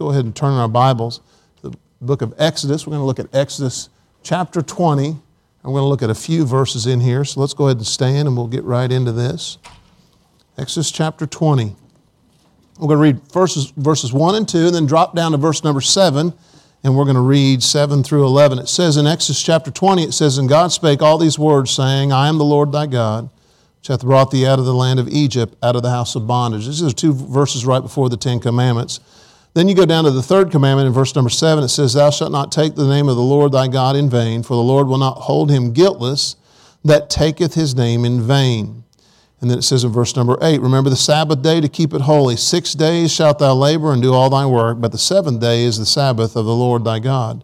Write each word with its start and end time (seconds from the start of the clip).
go 0.00 0.08
ahead 0.08 0.24
and 0.24 0.34
turn 0.34 0.54
our 0.54 0.66
Bibles 0.66 1.20
to 1.60 1.68
the 1.68 1.76
book 2.00 2.22
of 2.22 2.32
Exodus. 2.38 2.86
We're 2.86 2.92
going 2.92 3.02
to 3.02 3.06
look 3.06 3.18
at 3.18 3.34
Exodus 3.34 3.90
chapter 4.22 4.62
20. 4.62 5.08
I'm 5.08 5.18
going 5.62 5.82
to 5.82 5.86
look 5.86 6.00
at 6.00 6.08
a 6.08 6.14
few 6.14 6.46
verses 6.46 6.86
in 6.86 7.00
here. 7.00 7.22
So 7.22 7.38
let's 7.38 7.52
go 7.52 7.66
ahead 7.66 7.76
and 7.76 7.86
stand 7.86 8.26
and 8.26 8.34
we'll 8.34 8.46
get 8.46 8.64
right 8.64 8.90
into 8.90 9.12
this. 9.12 9.58
Exodus 10.56 10.90
chapter 10.90 11.26
20. 11.26 11.76
We're 12.78 12.88
going 12.88 12.96
to 12.96 12.96
read 12.96 13.30
verses, 13.30 13.74
verses 13.76 14.10
1 14.10 14.36
and 14.36 14.48
2, 14.48 14.68
and 14.68 14.74
then 14.74 14.86
drop 14.86 15.14
down 15.14 15.32
to 15.32 15.36
verse 15.36 15.62
number 15.62 15.82
7, 15.82 16.32
and 16.82 16.96
we're 16.96 17.04
going 17.04 17.14
to 17.16 17.20
read 17.20 17.62
7 17.62 18.02
through 18.02 18.24
11. 18.24 18.58
It 18.58 18.68
says 18.70 18.96
in 18.96 19.06
Exodus 19.06 19.42
chapter 19.42 19.70
20, 19.70 20.04
it 20.04 20.12
says, 20.12 20.38
And 20.38 20.48
God 20.48 20.72
spake 20.72 21.02
all 21.02 21.18
these 21.18 21.38
words, 21.38 21.72
saying, 21.72 22.10
I 22.10 22.28
am 22.28 22.38
the 22.38 22.44
Lord 22.44 22.72
thy 22.72 22.86
God, 22.86 23.28
which 23.80 23.88
hath 23.88 24.00
brought 24.00 24.30
thee 24.30 24.46
out 24.46 24.58
of 24.58 24.64
the 24.64 24.72
land 24.72 24.98
of 24.98 25.08
Egypt, 25.08 25.56
out 25.62 25.76
of 25.76 25.82
the 25.82 25.90
house 25.90 26.14
of 26.14 26.26
bondage. 26.26 26.64
These 26.64 26.82
are 26.82 26.90
two 26.90 27.12
verses 27.12 27.66
right 27.66 27.80
before 27.80 28.08
the 28.08 28.16
Ten 28.16 28.40
Commandments. 28.40 29.00
Then 29.52 29.68
you 29.68 29.74
go 29.74 29.86
down 29.86 30.04
to 30.04 30.10
the 30.10 30.22
third 30.22 30.50
commandment 30.50 30.86
in 30.86 30.92
verse 30.92 31.14
number 31.14 31.30
7. 31.30 31.64
It 31.64 31.68
says, 31.68 31.94
Thou 31.94 32.10
shalt 32.10 32.30
not 32.30 32.52
take 32.52 32.76
the 32.76 32.86
name 32.86 33.08
of 33.08 33.16
the 33.16 33.22
Lord 33.22 33.52
thy 33.52 33.66
God 33.66 33.96
in 33.96 34.08
vain, 34.08 34.42
for 34.42 34.54
the 34.54 34.62
Lord 34.62 34.86
will 34.86 34.98
not 34.98 35.18
hold 35.18 35.50
him 35.50 35.72
guiltless 35.72 36.36
that 36.84 37.10
taketh 37.10 37.54
his 37.54 37.74
name 37.74 38.04
in 38.04 38.20
vain. 38.22 38.84
And 39.40 39.50
then 39.50 39.58
it 39.58 39.62
says 39.62 39.84
in 39.84 39.90
verse 39.90 40.14
number 40.14 40.36
8, 40.40 40.60
Remember 40.60 40.90
the 40.90 40.96
Sabbath 40.96 41.42
day 41.42 41.60
to 41.60 41.68
keep 41.68 41.94
it 41.94 42.02
holy. 42.02 42.36
Six 42.36 42.74
days 42.74 43.12
shalt 43.12 43.38
thou 43.38 43.54
labor 43.54 43.92
and 43.92 44.02
do 44.02 44.12
all 44.12 44.30
thy 44.30 44.46
work, 44.46 44.80
but 44.80 44.92
the 44.92 44.98
seventh 44.98 45.40
day 45.40 45.64
is 45.64 45.78
the 45.78 45.86
Sabbath 45.86 46.36
of 46.36 46.44
the 46.44 46.54
Lord 46.54 46.84
thy 46.84 46.98
God. 46.98 47.42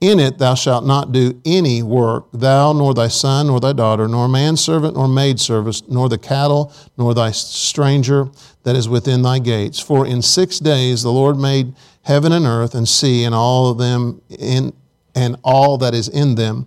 In 0.00 0.18
it 0.18 0.38
thou 0.38 0.54
shalt 0.54 0.86
not 0.86 1.12
do 1.12 1.38
any 1.44 1.82
work, 1.82 2.26
thou, 2.32 2.72
nor 2.72 2.94
thy 2.94 3.08
son, 3.08 3.48
nor 3.48 3.60
thy 3.60 3.74
daughter, 3.74 4.08
nor 4.08 4.28
manservant, 4.28 4.96
nor 4.96 5.06
maidservant, 5.06 5.90
nor 5.90 6.08
the 6.08 6.16
cattle, 6.16 6.72
nor 6.96 7.12
thy 7.12 7.32
stranger 7.32 8.28
that 8.62 8.76
is 8.76 8.88
within 8.88 9.20
thy 9.20 9.38
gates. 9.38 9.78
For 9.78 10.06
in 10.06 10.22
six 10.22 10.58
days 10.58 11.02
the 11.02 11.12
Lord 11.12 11.36
made 11.36 11.74
heaven 12.02 12.32
and 12.32 12.46
earth 12.46 12.74
and 12.74 12.88
sea 12.88 13.24
and 13.24 13.34
all 13.34 13.70
of 13.70 13.76
them 13.78 14.22
in 14.30 14.72
and 15.14 15.36
all 15.42 15.76
that 15.78 15.92
is 15.92 16.08
in 16.08 16.36
them, 16.36 16.66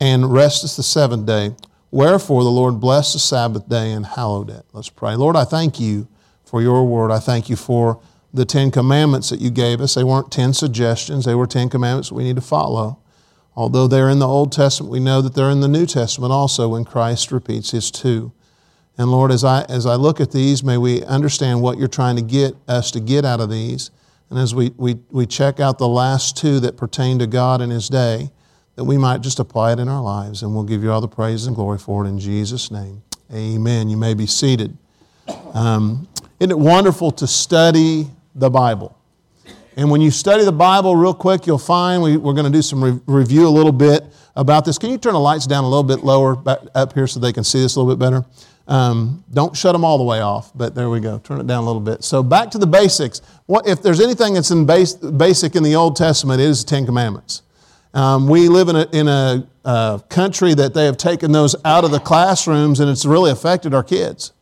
and 0.00 0.32
resteth 0.32 0.76
the 0.76 0.82
seventh 0.82 1.26
day. 1.26 1.54
Wherefore 1.90 2.42
the 2.42 2.50
Lord 2.50 2.80
blessed 2.80 3.12
the 3.12 3.18
Sabbath 3.18 3.68
day 3.68 3.92
and 3.92 4.04
hallowed 4.04 4.48
it. 4.48 4.64
Let's 4.72 4.88
pray. 4.88 5.14
Lord, 5.14 5.36
I 5.36 5.44
thank 5.44 5.78
you 5.78 6.08
for 6.42 6.62
your 6.62 6.84
word. 6.86 7.10
I 7.10 7.18
thank 7.18 7.50
you 7.50 7.56
for 7.56 8.00
the 8.34 8.44
Ten 8.44 8.70
Commandments 8.70 9.30
that 9.30 9.40
you 9.40 9.50
gave 9.50 9.80
us. 9.80 9.94
They 9.94 10.04
weren't 10.04 10.32
ten 10.32 10.52
suggestions, 10.54 11.24
they 11.24 11.34
were 11.34 11.46
Ten 11.46 11.68
Commandments 11.68 12.10
we 12.10 12.24
need 12.24 12.36
to 12.36 12.42
follow. 12.42 12.98
Although 13.54 13.86
they're 13.86 14.08
in 14.08 14.18
the 14.18 14.28
Old 14.28 14.50
Testament, 14.50 14.90
we 14.90 15.00
know 15.00 15.20
that 15.20 15.34
they're 15.34 15.50
in 15.50 15.60
the 15.60 15.68
New 15.68 15.84
Testament 15.84 16.32
also 16.32 16.70
when 16.70 16.84
Christ 16.84 17.30
repeats 17.30 17.70
his 17.72 17.90
two. 17.90 18.32
And 18.96 19.10
Lord, 19.10 19.30
as 19.30 19.44
I, 19.44 19.64
as 19.64 19.84
I 19.84 19.94
look 19.94 20.20
at 20.20 20.32
these, 20.32 20.64
may 20.64 20.78
we 20.78 21.02
understand 21.04 21.60
what 21.60 21.78
you're 21.78 21.88
trying 21.88 22.16
to 22.16 22.22
get 22.22 22.54
us 22.68 22.90
to 22.92 23.00
get 23.00 23.24
out 23.24 23.40
of 23.40 23.50
these. 23.50 23.90
And 24.30 24.38
as 24.38 24.54
we, 24.54 24.72
we, 24.78 24.98
we 25.10 25.26
check 25.26 25.60
out 25.60 25.78
the 25.78 25.88
last 25.88 26.36
two 26.36 26.60
that 26.60 26.78
pertain 26.78 27.18
to 27.18 27.26
God 27.26 27.60
in 27.60 27.68
his 27.68 27.88
day, 27.90 28.30
that 28.76 28.84
we 28.84 28.96
might 28.96 29.20
just 29.20 29.38
apply 29.38 29.72
it 29.72 29.78
in 29.78 29.88
our 29.88 30.02
lives. 30.02 30.42
And 30.42 30.54
we'll 30.54 30.64
give 30.64 30.82
you 30.82 30.90
all 30.90 31.02
the 31.02 31.08
praise 31.08 31.46
and 31.46 31.54
glory 31.54 31.78
for 31.78 32.04
it 32.04 32.08
in 32.08 32.18
Jesus' 32.18 32.70
name. 32.70 33.02
Amen. 33.32 33.90
You 33.90 33.98
may 33.98 34.14
be 34.14 34.26
seated. 34.26 34.76
Um, 35.52 36.08
isn't 36.40 36.50
it 36.50 36.58
wonderful 36.58 37.10
to 37.12 37.26
study 37.26 38.10
the 38.34 38.50
Bible? 38.50 38.98
And 39.76 39.90
when 39.90 40.00
you 40.00 40.10
study 40.10 40.44
the 40.44 40.52
Bible 40.52 40.96
real 40.96 41.14
quick, 41.14 41.46
you'll 41.46 41.58
find 41.58 42.02
we, 42.02 42.16
are 42.16 42.18
going 42.18 42.44
to 42.44 42.50
do 42.50 42.62
some 42.62 42.84
re- 42.84 43.00
review 43.06 43.46
a 43.46 43.50
little 43.50 43.72
bit 43.72 44.04
about 44.36 44.64
this. 44.64 44.78
Can 44.78 44.90
you 44.90 44.98
turn 44.98 45.14
the 45.14 45.20
lights 45.20 45.46
down 45.46 45.64
a 45.64 45.68
little 45.68 45.82
bit 45.82 46.04
lower 46.04 46.36
back 46.36 46.58
up 46.74 46.92
here 46.92 47.06
so 47.06 47.20
they 47.20 47.32
can 47.32 47.44
see 47.44 47.60
this 47.60 47.76
a 47.76 47.80
little 47.80 47.94
bit 47.94 47.98
better? 47.98 48.24
Um, 48.68 49.24
don't 49.32 49.56
shut 49.56 49.72
them 49.72 49.84
all 49.84 49.98
the 49.98 50.04
way 50.04 50.20
off, 50.20 50.52
but 50.54 50.74
there 50.74 50.88
we 50.88 51.00
go. 51.00 51.18
Turn 51.18 51.40
it 51.40 51.46
down 51.46 51.62
a 51.62 51.66
little 51.66 51.80
bit. 51.80 52.04
So 52.04 52.22
back 52.22 52.50
to 52.52 52.58
the 52.58 52.66
basics. 52.66 53.22
What, 53.46 53.66
if 53.66 53.82
there's 53.82 54.00
anything 54.00 54.34
that's 54.34 54.50
in 54.50 54.66
base, 54.66 54.94
basic 54.94 55.56
in 55.56 55.62
the 55.62 55.74
Old 55.74 55.96
Testament, 55.96 56.40
it 56.40 56.44
is 56.44 56.64
the 56.64 56.70
Ten 56.70 56.86
Commandments. 56.86 57.42
Um, 57.94 58.28
we 58.28 58.48
live 58.48 58.68
in 58.68 58.76
a, 58.76 58.88
in 58.92 59.08
a 59.08 59.46
uh, 59.64 59.98
country 60.08 60.54
that 60.54 60.74
they 60.74 60.86
have 60.86 60.96
taken 60.96 61.32
those 61.32 61.56
out 61.64 61.84
of 61.84 61.90
the 61.90 62.00
classrooms 62.00 62.80
and 62.80 62.90
it's 62.90 63.04
really 63.04 63.30
affected 63.30 63.74
our 63.74 63.82
kids. 63.82 64.32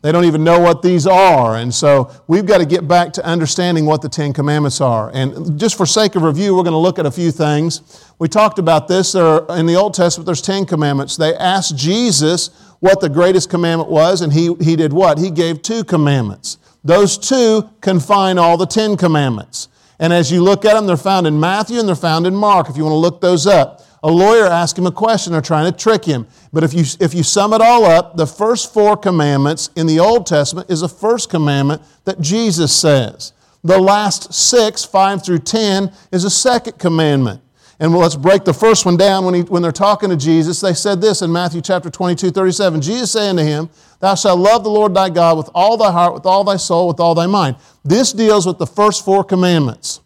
They 0.00 0.12
don't 0.12 0.26
even 0.26 0.44
know 0.44 0.60
what 0.60 0.80
these 0.82 1.06
are. 1.06 1.56
And 1.56 1.74
so 1.74 2.10
we've 2.28 2.46
got 2.46 2.58
to 2.58 2.66
get 2.66 2.86
back 2.86 3.12
to 3.14 3.24
understanding 3.24 3.84
what 3.84 4.00
the 4.00 4.08
Ten 4.08 4.32
Commandments 4.32 4.80
are. 4.80 5.10
And 5.12 5.58
just 5.58 5.76
for 5.76 5.86
sake 5.86 6.14
of 6.14 6.22
review, 6.22 6.54
we're 6.54 6.62
going 6.62 6.72
to 6.72 6.78
look 6.78 7.00
at 7.00 7.06
a 7.06 7.10
few 7.10 7.32
things. 7.32 8.04
We 8.20 8.28
talked 8.28 8.60
about 8.60 8.86
this. 8.86 9.12
There 9.12 9.44
in 9.50 9.66
the 9.66 9.74
Old 9.74 9.94
Testament, 9.94 10.26
there's 10.26 10.42
Ten 10.42 10.66
Commandments. 10.66 11.16
They 11.16 11.34
asked 11.34 11.76
Jesus 11.76 12.50
what 12.78 13.00
the 13.00 13.08
greatest 13.08 13.50
commandment 13.50 13.90
was, 13.90 14.20
and 14.22 14.32
he, 14.32 14.54
he 14.60 14.76
did 14.76 14.92
what? 14.92 15.18
He 15.18 15.32
gave 15.32 15.62
two 15.62 15.82
commandments. 15.82 16.58
Those 16.84 17.18
two 17.18 17.68
confine 17.80 18.38
all 18.38 18.56
the 18.56 18.66
Ten 18.66 18.96
Commandments. 18.96 19.68
And 19.98 20.12
as 20.12 20.30
you 20.30 20.44
look 20.44 20.64
at 20.64 20.74
them, 20.74 20.86
they're 20.86 20.96
found 20.96 21.26
in 21.26 21.40
Matthew 21.40 21.80
and 21.80 21.88
they're 21.88 21.96
found 21.96 22.24
in 22.24 22.34
Mark, 22.36 22.70
if 22.70 22.76
you 22.76 22.84
want 22.84 22.92
to 22.92 22.98
look 22.98 23.20
those 23.20 23.48
up. 23.48 23.82
A 24.02 24.10
lawyer 24.10 24.46
asked 24.46 24.78
him 24.78 24.86
a 24.86 24.92
question, 24.92 25.32
they're 25.32 25.42
trying 25.42 25.70
to 25.70 25.76
trick 25.76 26.04
him. 26.04 26.26
But 26.52 26.62
if 26.62 26.72
you, 26.72 26.84
if 27.00 27.14
you 27.14 27.22
sum 27.22 27.52
it 27.52 27.60
all 27.60 27.84
up, 27.84 28.16
the 28.16 28.26
first 28.26 28.72
four 28.72 28.96
commandments 28.96 29.70
in 29.74 29.86
the 29.86 29.98
Old 29.98 30.26
Testament 30.26 30.70
is 30.70 30.80
the 30.80 30.88
first 30.88 31.30
commandment 31.30 31.82
that 32.04 32.20
Jesus 32.20 32.74
says. 32.74 33.32
The 33.64 33.78
last 33.78 34.32
six, 34.32 34.84
five 34.84 35.24
through 35.24 35.40
ten, 35.40 35.92
is 36.12 36.24
a 36.24 36.30
second 36.30 36.78
commandment. 36.78 37.42
And 37.80 37.94
let's 37.94 38.16
break 38.16 38.44
the 38.44 38.54
first 38.54 38.84
one 38.84 38.96
down. 38.96 39.24
When, 39.24 39.34
he, 39.34 39.42
when 39.42 39.62
they're 39.62 39.70
talking 39.70 40.10
to 40.10 40.16
Jesus, 40.16 40.60
they 40.60 40.74
said 40.74 41.00
this 41.00 41.22
in 41.22 41.30
Matthew 41.30 41.60
chapter 41.60 41.90
22, 41.90 42.30
37. 42.30 42.80
Jesus 42.80 43.12
saying 43.12 43.36
to 43.36 43.44
him, 43.44 43.70
Thou 44.00 44.14
shalt 44.16 44.38
love 44.38 44.64
the 44.64 44.70
Lord 44.70 44.94
thy 44.94 45.10
God 45.10 45.36
with 45.36 45.48
all 45.54 45.76
thy 45.76 45.92
heart, 45.92 46.14
with 46.14 46.26
all 46.26 46.42
thy 46.42 46.56
soul, 46.56 46.88
with 46.88 46.98
all 46.98 47.14
thy 47.14 47.26
mind. 47.26 47.56
This 47.84 48.12
deals 48.12 48.46
with 48.46 48.58
the 48.58 48.66
first 48.66 49.04
four 49.04 49.22
commandments. 49.22 50.00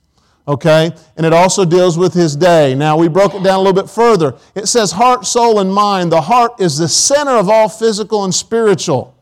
Okay? 0.47 0.91
And 1.17 1.25
it 1.25 1.33
also 1.33 1.65
deals 1.65 1.97
with 1.97 2.15
his 2.15 2.35
day. 2.35 2.75
Now, 2.75 2.97
we 2.97 3.09
broke 3.09 3.35
it 3.35 3.43
down 3.43 3.61
a 3.61 3.63
little 3.63 3.81
bit 3.81 3.89
further. 3.89 4.37
It 4.55 4.67
says 4.67 4.93
heart, 4.93 5.25
soul, 5.25 5.61
and 5.61 5.73
mind. 5.73 6.11
The 6.11 6.21
heart 6.21 6.61
is 6.61 6.79
the 6.79 6.89
center 6.89 7.33
of 7.33 7.49
all 7.49 7.69
physical 7.69 8.25
and 8.25 8.35
spiritual. 8.35 9.17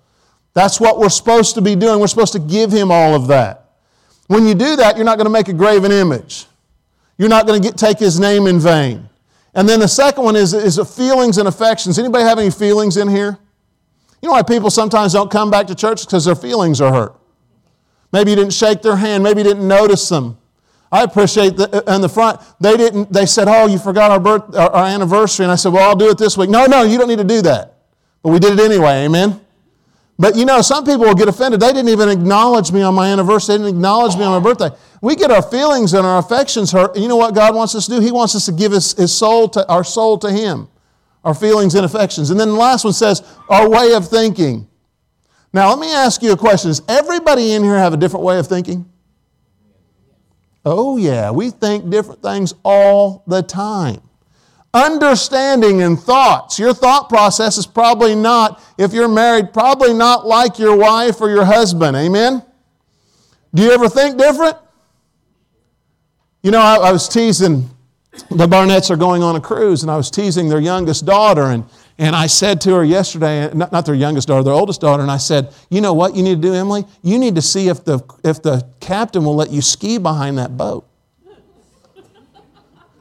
That's 0.54 0.80
what 0.80 0.98
we're 0.98 1.10
supposed 1.10 1.54
to 1.56 1.60
be 1.60 1.76
doing. 1.76 2.00
We're 2.00 2.06
supposed 2.06 2.32
to 2.32 2.38
give 2.38 2.72
him 2.72 2.90
all 2.90 3.14
of 3.14 3.26
that. 3.28 3.70
When 4.28 4.46
you 4.46 4.54
do 4.54 4.76
that, 4.76 4.96
you're 4.96 5.04
not 5.04 5.16
going 5.16 5.26
to 5.26 5.30
make 5.32 5.48
a 5.48 5.52
graven 5.52 5.92
image. 5.92 6.46
You're 7.18 7.28
not 7.28 7.46
going 7.46 7.60
to 7.60 7.68
get, 7.68 7.76
take 7.76 7.98
his 7.98 8.18
name 8.18 8.46
in 8.46 8.58
vain. 8.58 9.08
And 9.54 9.68
then 9.68 9.80
the 9.80 9.88
second 9.88 10.24
one 10.24 10.36
is, 10.36 10.54
is 10.54 10.78
feelings 10.96 11.38
and 11.38 11.48
affections. 11.48 11.98
Anybody 11.98 12.24
have 12.24 12.38
any 12.38 12.50
feelings 12.50 12.96
in 12.96 13.08
here? 13.08 13.38
You 14.22 14.28
know 14.28 14.32
why 14.32 14.42
people 14.42 14.70
sometimes 14.70 15.12
don't 15.12 15.30
come 15.30 15.50
back 15.50 15.66
to 15.66 15.74
church? 15.74 16.06
Because 16.06 16.24
their 16.24 16.34
feelings 16.34 16.80
are 16.80 16.92
hurt. 16.92 17.16
Maybe 18.12 18.30
you 18.30 18.36
didn't 18.36 18.52
shake 18.52 18.82
their 18.82 18.96
hand. 18.96 19.22
Maybe 19.22 19.40
you 19.40 19.48
didn't 19.48 19.66
notice 19.66 20.08
them. 20.08 20.38
I 20.92 21.04
appreciate 21.04 21.56
that 21.56 21.88
uh, 21.88 21.94
in 21.94 22.00
the 22.00 22.08
front, 22.08 22.40
they 22.58 22.76
didn't, 22.76 23.12
they 23.12 23.26
said, 23.26 23.46
Oh, 23.48 23.66
you 23.66 23.78
forgot 23.78 24.10
our, 24.10 24.20
birth, 24.20 24.54
our, 24.56 24.70
our 24.70 24.86
anniversary. 24.86 25.44
And 25.44 25.52
I 25.52 25.56
said, 25.56 25.72
Well, 25.72 25.88
I'll 25.88 25.96
do 25.96 26.10
it 26.10 26.18
this 26.18 26.36
week. 26.36 26.50
No, 26.50 26.66
no, 26.66 26.82
you 26.82 26.98
don't 26.98 27.08
need 27.08 27.18
to 27.18 27.24
do 27.24 27.42
that. 27.42 27.74
But 28.22 28.30
we 28.30 28.38
did 28.38 28.58
it 28.58 28.64
anyway, 28.64 29.04
amen? 29.04 29.40
But 30.18 30.36
you 30.36 30.44
know, 30.44 30.60
some 30.60 30.84
people 30.84 31.06
will 31.06 31.14
get 31.14 31.28
offended. 31.28 31.60
They 31.60 31.72
didn't 31.72 31.88
even 31.88 32.10
acknowledge 32.10 32.72
me 32.72 32.82
on 32.82 32.94
my 32.94 33.08
anniversary. 33.08 33.56
They 33.56 33.64
didn't 33.64 33.76
acknowledge 33.76 34.16
me 34.16 34.24
on 34.24 34.42
my 34.42 34.46
birthday. 34.46 34.68
We 35.00 35.16
get 35.16 35.30
our 35.30 35.40
feelings 35.40 35.94
and 35.94 36.06
our 36.06 36.18
affections 36.18 36.70
hurt. 36.70 36.94
And 36.94 37.02
you 37.02 37.08
know 37.08 37.16
what 37.16 37.34
God 37.34 37.54
wants 37.54 37.74
us 37.74 37.86
to 37.86 37.92
do? 37.92 38.00
He 38.00 38.12
wants 38.12 38.34
us 38.34 38.44
to 38.44 38.52
give 38.52 38.72
his, 38.72 38.92
his 38.92 39.16
soul 39.16 39.48
to, 39.50 39.66
our 39.66 39.82
soul 39.82 40.18
to 40.18 40.30
Him, 40.30 40.68
our 41.24 41.32
feelings 41.32 41.74
and 41.74 41.86
affections. 41.86 42.28
And 42.28 42.38
then 42.38 42.48
the 42.48 42.54
last 42.54 42.84
one 42.84 42.92
says, 42.92 43.22
our 43.48 43.66
way 43.66 43.94
of 43.94 44.08
thinking. 44.08 44.68
Now, 45.54 45.70
let 45.70 45.78
me 45.78 45.90
ask 45.90 46.22
you 46.22 46.32
a 46.32 46.36
question. 46.36 46.68
Does 46.68 46.82
everybody 46.86 47.52
in 47.52 47.64
here 47.64 47.78
have 47.78 47.94
a 47.94 47.96
different 47.96 48.24
way 48.24 48.38
of 48.38 48.46
thinking? 48.46 48.89
Oh, 50.64 50.96
yeah. 50.96 51.30
We 51.30 51.50
think 51.50 51.90
different 51.90 52.22
things 52.22 52.54
all 52.64 53.22
the 53.26 53.42
time 53.42 54.02
understanding 54.72 55.82
and 55.82 55.98
thoughts. 55.98 56.58
Your 56.58 56.72
thought 56.72 57.08
process 57.08 57.58
is 57.58 57.66
probably 57.66 58.14
not, 58.14 58.62
if 58.78 58.92
you're 58.92 59.08
married, 59.08 59.52
probably 59.52 59.92
not 59.92 60.26
like 60.26 60.58
your 60.58 60.76
wife 60.76 61.20
or 61.20 61.28
your 61.28 61.44
husband. 61.44 61.96
Amen? 61.96 62.42
Do 63.52 63.62
you 63.62 63.72
ever 63.72 63.88
think 63.88 64.16
different? 64.16 64.56
You 66.42 66.52
know, 66.52 66.60
I, 66.60 66.76
I 66.76 66.92
was 66.92 67.08
teasing, 67.08 67.68
the 68.30 68.46
Barnetts 68.46 68.90
are 68.90 68.96
going 68.96 69.22
on 69.22 69.36
a 69.36 69.40
cruise, 69.40 69.82
and 69.82 69.90
I 69.90 69.96
was 69.96 70.10
teasing 70.10 70.48
their 70.48 70.60
youngest 70.60 71.04
daughter, 71.04 71.46
and, 71.46 71.64
and 72.00 72.16
I 72.16 72.28
said 72.28 72.62
to 72.62 72.74
her 72.76 72.82
yesterday, 72.82 73.52
not, 73.52 73.72
not 73.72 73.84
their 73.84 73.94
youngest 73.94 74.26
daughter, 74.26 74.42
their 74.42 74.54
oldest 74.54 74.80
daughter, 74.80 75.02
and 75.02 75.10
I 75.10 75.18
said, 75.18 75.52
You 75.68 75.82
know 75.82 75.92
what 75.92 76.16
you 76.16 76.22
need 76.22 76.36
to 76.36 76.40
do, 76.40 76.54
Emily? 76.54 76.86
You 77.02 77.18
need 77.18 77.34
to 77.34 77.42
see 77.42 77.68
if 77.68 77.84
the, 77.84 78.00
if 78.24 78.40
the 78.42 78.66
captain 78.80 79.22
will 79.22 79.36
let 79.36 79.50
you 79.50 79.60
ski 79.60 79.98
behind 79.98 80.38
that 80.38 80.56
boat. 80.56 80.88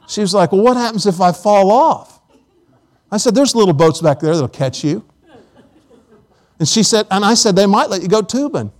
She 0.06 0.20
was 0.20 0.34
like, 0.34 0.52
Well, 0.52 0.60
what 0.60 0.76
happens 0.76 1.06
if 1.06 1.18
I 1.18 1.32
fall 1.32 1.70
off? 1.70 2.20
I 3.10 3.16
said, 3.16 3.34
There's 3.34 3.54
little 3.54 3.72
boats 3.72 4.02
back 4.02 4.20
there 4.20 4.34
that'll 4.34 4.48
catch 4.48 4.84
you. 4.84 5.02
And 6.58 6.68
she 6.68 6.82
said, 6.82 7.06
And 7.10 7.24
I 7.24 7.32
said, 7.32 7.56
They 7.56 7.64
might 7.64 7.88
let 7.88 8.02
you 8.02 8.08
go 8.08 8.20
tubing. 8.20 8.70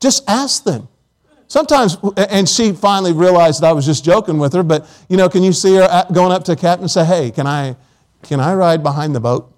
Just 0.00 0.28
ask 0.28 0.64
them. 0.64 0.86
Sometimes, 1.48 1.96
and 2.18 2.46
she 2.46 2.72
finally 2.72 3.14
realized 3.14 3.62
that 3.62 3.68
I 3.68 3.72
was 3.72 3.86
just 3.86 4.04
joking 4.04 4.38
with 4.38 4.52
her, 4.52 4.62
but 4.62 4.86
you 5.08 5.16
know, 5.16 5.30
can 5.30 5.42
you 5.42 5.54
see 5.54 5.76
her 5.76 6.06
going 6.12 6.30
up 6.30 6.44
to 6.44 6.56
captain 6.56 6.82
and 6.84 6.90
say, 6.90 7.06
Hey, 7.06 7.30
can 7.30 7.46
I, 7.46 7.74
can 8.22 8.40
I 8.40 8.54
ride 8.54 8.82
behind 8.82 9.14
the 9.14 9.20
boat? 9.20 9.52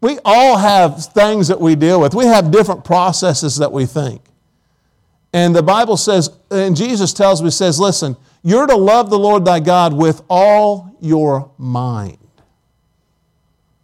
We 0.00 0.18
all 0.24 0.56
have 0.56 1.04
things 1.06 1.48
that 1.48 1.60
we 1.60 1.76
deal 1.76 2.00
with. 2.00 2.14
We 2.14 2.26
have 2.26 2.50
different 2.50 2.84
processes 2.84 3.56
that 3.56 3.70
we 3.70 3.86
think. 3.86 4.22
And 5.32 5.54
the 5.54 5.62
Bible 5.62 5.96
says, 5.96 6.30
and 6.50 6.76
Jesus 6.76 7.12
tells 7.12 7.40
me, 7.42 7.50
says, 7.50 7.78
listen, 7.78 8.16
you're 8.42 8.66
to 8.66 8.76
love 8.76 9.10
the 9.10 9.18
Lord 9.18 9.44
thy 9.44 9.60
God 9.60 9.94
with 9.94 10.22
all 10.28 10.96
your 11.00 11.50
mind. 11.56 12.18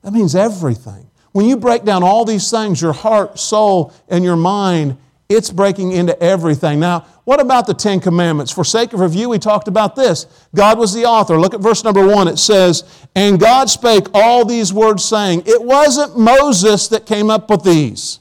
That 0.02 0.12
means 0.12 0.34
everything. 0.34 1.08
When 1.32 1.46
you 1.46 1.56
break 1.56 1.84
down 1.84 2.02
all 2.02 2.24
these 2.24 2.50
things, 2.50 2.82
your 2.82 2.92
heart, 2.92 3.38
soul, 3.38 3.92
and 4.08 4.24
your 4.24 4.36
mind, 4.36 4.96
it's 5.28 5.50
breaking 5.50 5.92
into 5.92 6.20
everything. 6.22 6.80
Now, 6.80 7.00
what 7.25 7.38
about 7.38 7.66
the 7.66 7.75
Ten 7.75 8.00
Commandments? 8.00 8.50
For 8.50 8.64
sake 8.64 8.94
of 8.94 9.00
review, 9.00 9.28
we 9.28 9.38
talked 9.38 9.69
about 9.69 9.94
this. 9.94 10.26
God 10.54 10.78
was 10.78 10.94
the 10.94 11.04
author. 11.04 11.38
Look 11.38 11.52
at 11.52 11.60
verse 11.60 11.84
number 11.84 12.06
one. 12.06 12.28
It 12.28 12.38
says, 12.38 13.06
And 13.14 13.38
God 13.38 13.69
spake 13.69 14.06
all 14.14 14.46
these 14.46 14.72
words, 14.72 15.04
saying, 15.04 15.42
It 15.44 15.62
wasn't 15.62 16.19
Moses 16.19 16.88
that 16.88 17.04
came 17.04 17.28
up 17.28 17.50
with 17.50 17.62
these, 17.62 18.20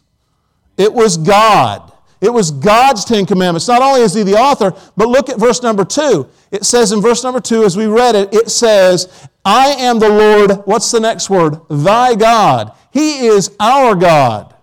it 0.77 0.93
was 0.93 1.17
God. 1.17 1.93
It 2.19 2.33
was 2.33 2.49
God's 2.49 3.05
Ten 3.05 3.27
Commandments. 3.27 3.67
Not 3.67 3.83
only 3.83 4.01
is 4.01 4.15
He 4.15 4.23
the 4.23 4.33
author, 4.33 4.73
but 4.97 5.07
look 5.07 5.29
at 5.29 5.39
verse 5.39 5.61
number 5.61 5.85
two. 5.85 6.27
It 6.49 6.65
says 6.65 6.91
in 6.91 6.99
verse 6.99 7.23
number 7.23 7.39
two, 7.39 7.63
as 7.63 7.77
we 7.77 7.85
read 7.85 8.15
it, 8.15 8.33
it 8.33 8.49
says, 8.49 9.27
I 9.45 9.67
am 9.67 9.99
the 9.99 10.09
Lord, 10.09 10.65
what's 10.65 10.89
the 10.89 10.99
next 10.99 11.29
word? 11.29 11.59
Thy 11.69 12.15
God. 12.15 12.71
He 12.91 13.27
is 13.27 13.55
our 13.59 13.93
God. 13.93 14.55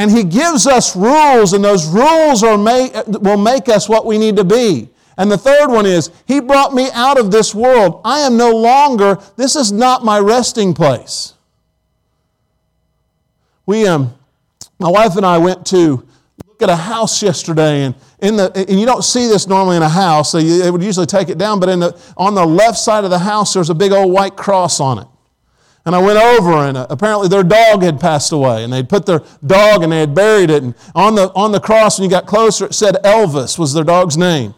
And 0.00 0.10
He 0.10 0.24
gives 0.24 0.66
us 0.66 0.96
rules, 0.96 1.52
and 1.52 1.62
those 1.62 1.86
rules 1.86 2.42
are 2.42 2.56
make, 2.56 2.94
will 3.06 3.36
make 3.36 3.68
us 3.68 3.86
what 3.86 4.06
we 4.06 4.16
need 4.16 4.34
to 4.36 4.44
be. 4.44 4.88
And 5.18 5.30
the 5.30 5.36
third 5.36 5.68
one 5.68 5.84
is, 5.84 6.10
He 6.26 6.40
brought 6.40 6.72
me 6.72 6.88
out 6.94 7.20
of 7.20 7.30
this 7.30 7.54
world. 7.54 8.00
I 8.02 8.20
am 8.20 8.38
no 8.38 8.50
longer, 8.50 9.18
this 9.36 9.56
is 9.56 9.70
not 9.70 10.02
my 10.02 10.18
resting 10.18 10.72
place. 10.72 11.34
We, 13.66 13.86
um, 13.86 14.14
my 14.78 14.88
wife 14.88 15.16
and 15.16 15.26
I 15.26 15.36
went 15.36 15.66
to 15.66 16.08
look 16.46 16.62
at 16.62 16.70
a 16.70 16.76
house 16.76 17.22
yesterday, 17.22 17.82
and 17.82 17.94
in 18.20 18.38
the, 18.38 18.50
and 18.56 18.80
you 18.80 18.86
don't 18.86 19.04
see 19.04 19.26
this 19.26 19.46
normally 19.46 19.76
in 19.76 19.82
a 19.82 19.88
house, 19.90 20.32
so 20.32 20.38
you, 20.38 20.62
they 20.62 20.70
would 20.70 20.82
usually 20.82 21.04
take 21.04 21.28
it 21.28 21.36
down, 21.36 21.60
but 21.60 21.68
in 21.68 21.78
the, 21.78 22.00
on 22.16 22.34
the 22.34 22.46
left 22.46 22.78
side 22.78 23.04
of 23.04 23.10
the 23.10 23.18
house, 23.18 23.52
there's 23.52 23.68
a 23.68 23.74
big 23.74 23.92
old 23.92 24.10
white 24.10 24.34
cross 24.34 24.80
on 24.80 25.00
it. 25.00 25.06
And 25.86 25.94
I 25.94 25.98
went 25.98 26.18
over, 26.18 26.52
and 26.52 26.76
uh, 26.76 26.86
apparently 26.90 27.28
their 27.28 27.42
dog 27.42 27.82
had 27.82 27.98
passed 27.98 28.32
away, 28.32 28.64
and 28.64 28.72
they'd 28.72 28.88
put 28.88 29.06
their 29.06 29.22
dog 29.44 29.82
and 29.82 29.90
they 29.90 30.00
had 30.00 30.14
buried 30.14 30.50
it. 30.50 30.62
And 30.62 30.74
on 30.94 31.14
the, 31.14 31.32
on 31.34 31.52
the 31.52 31.60
cross, 31.60 31.98
when 31.98 32.04
you 32.04 32.10
got 32.10 32.26
closer, 32.26 32.66
it 32.66 32.74
said 32.74 32.96
Elvis 33.02 33.58
was 33.58 33.72
their 33.72 33.84
dog's 33.84 34.18
name. 34.18 34.54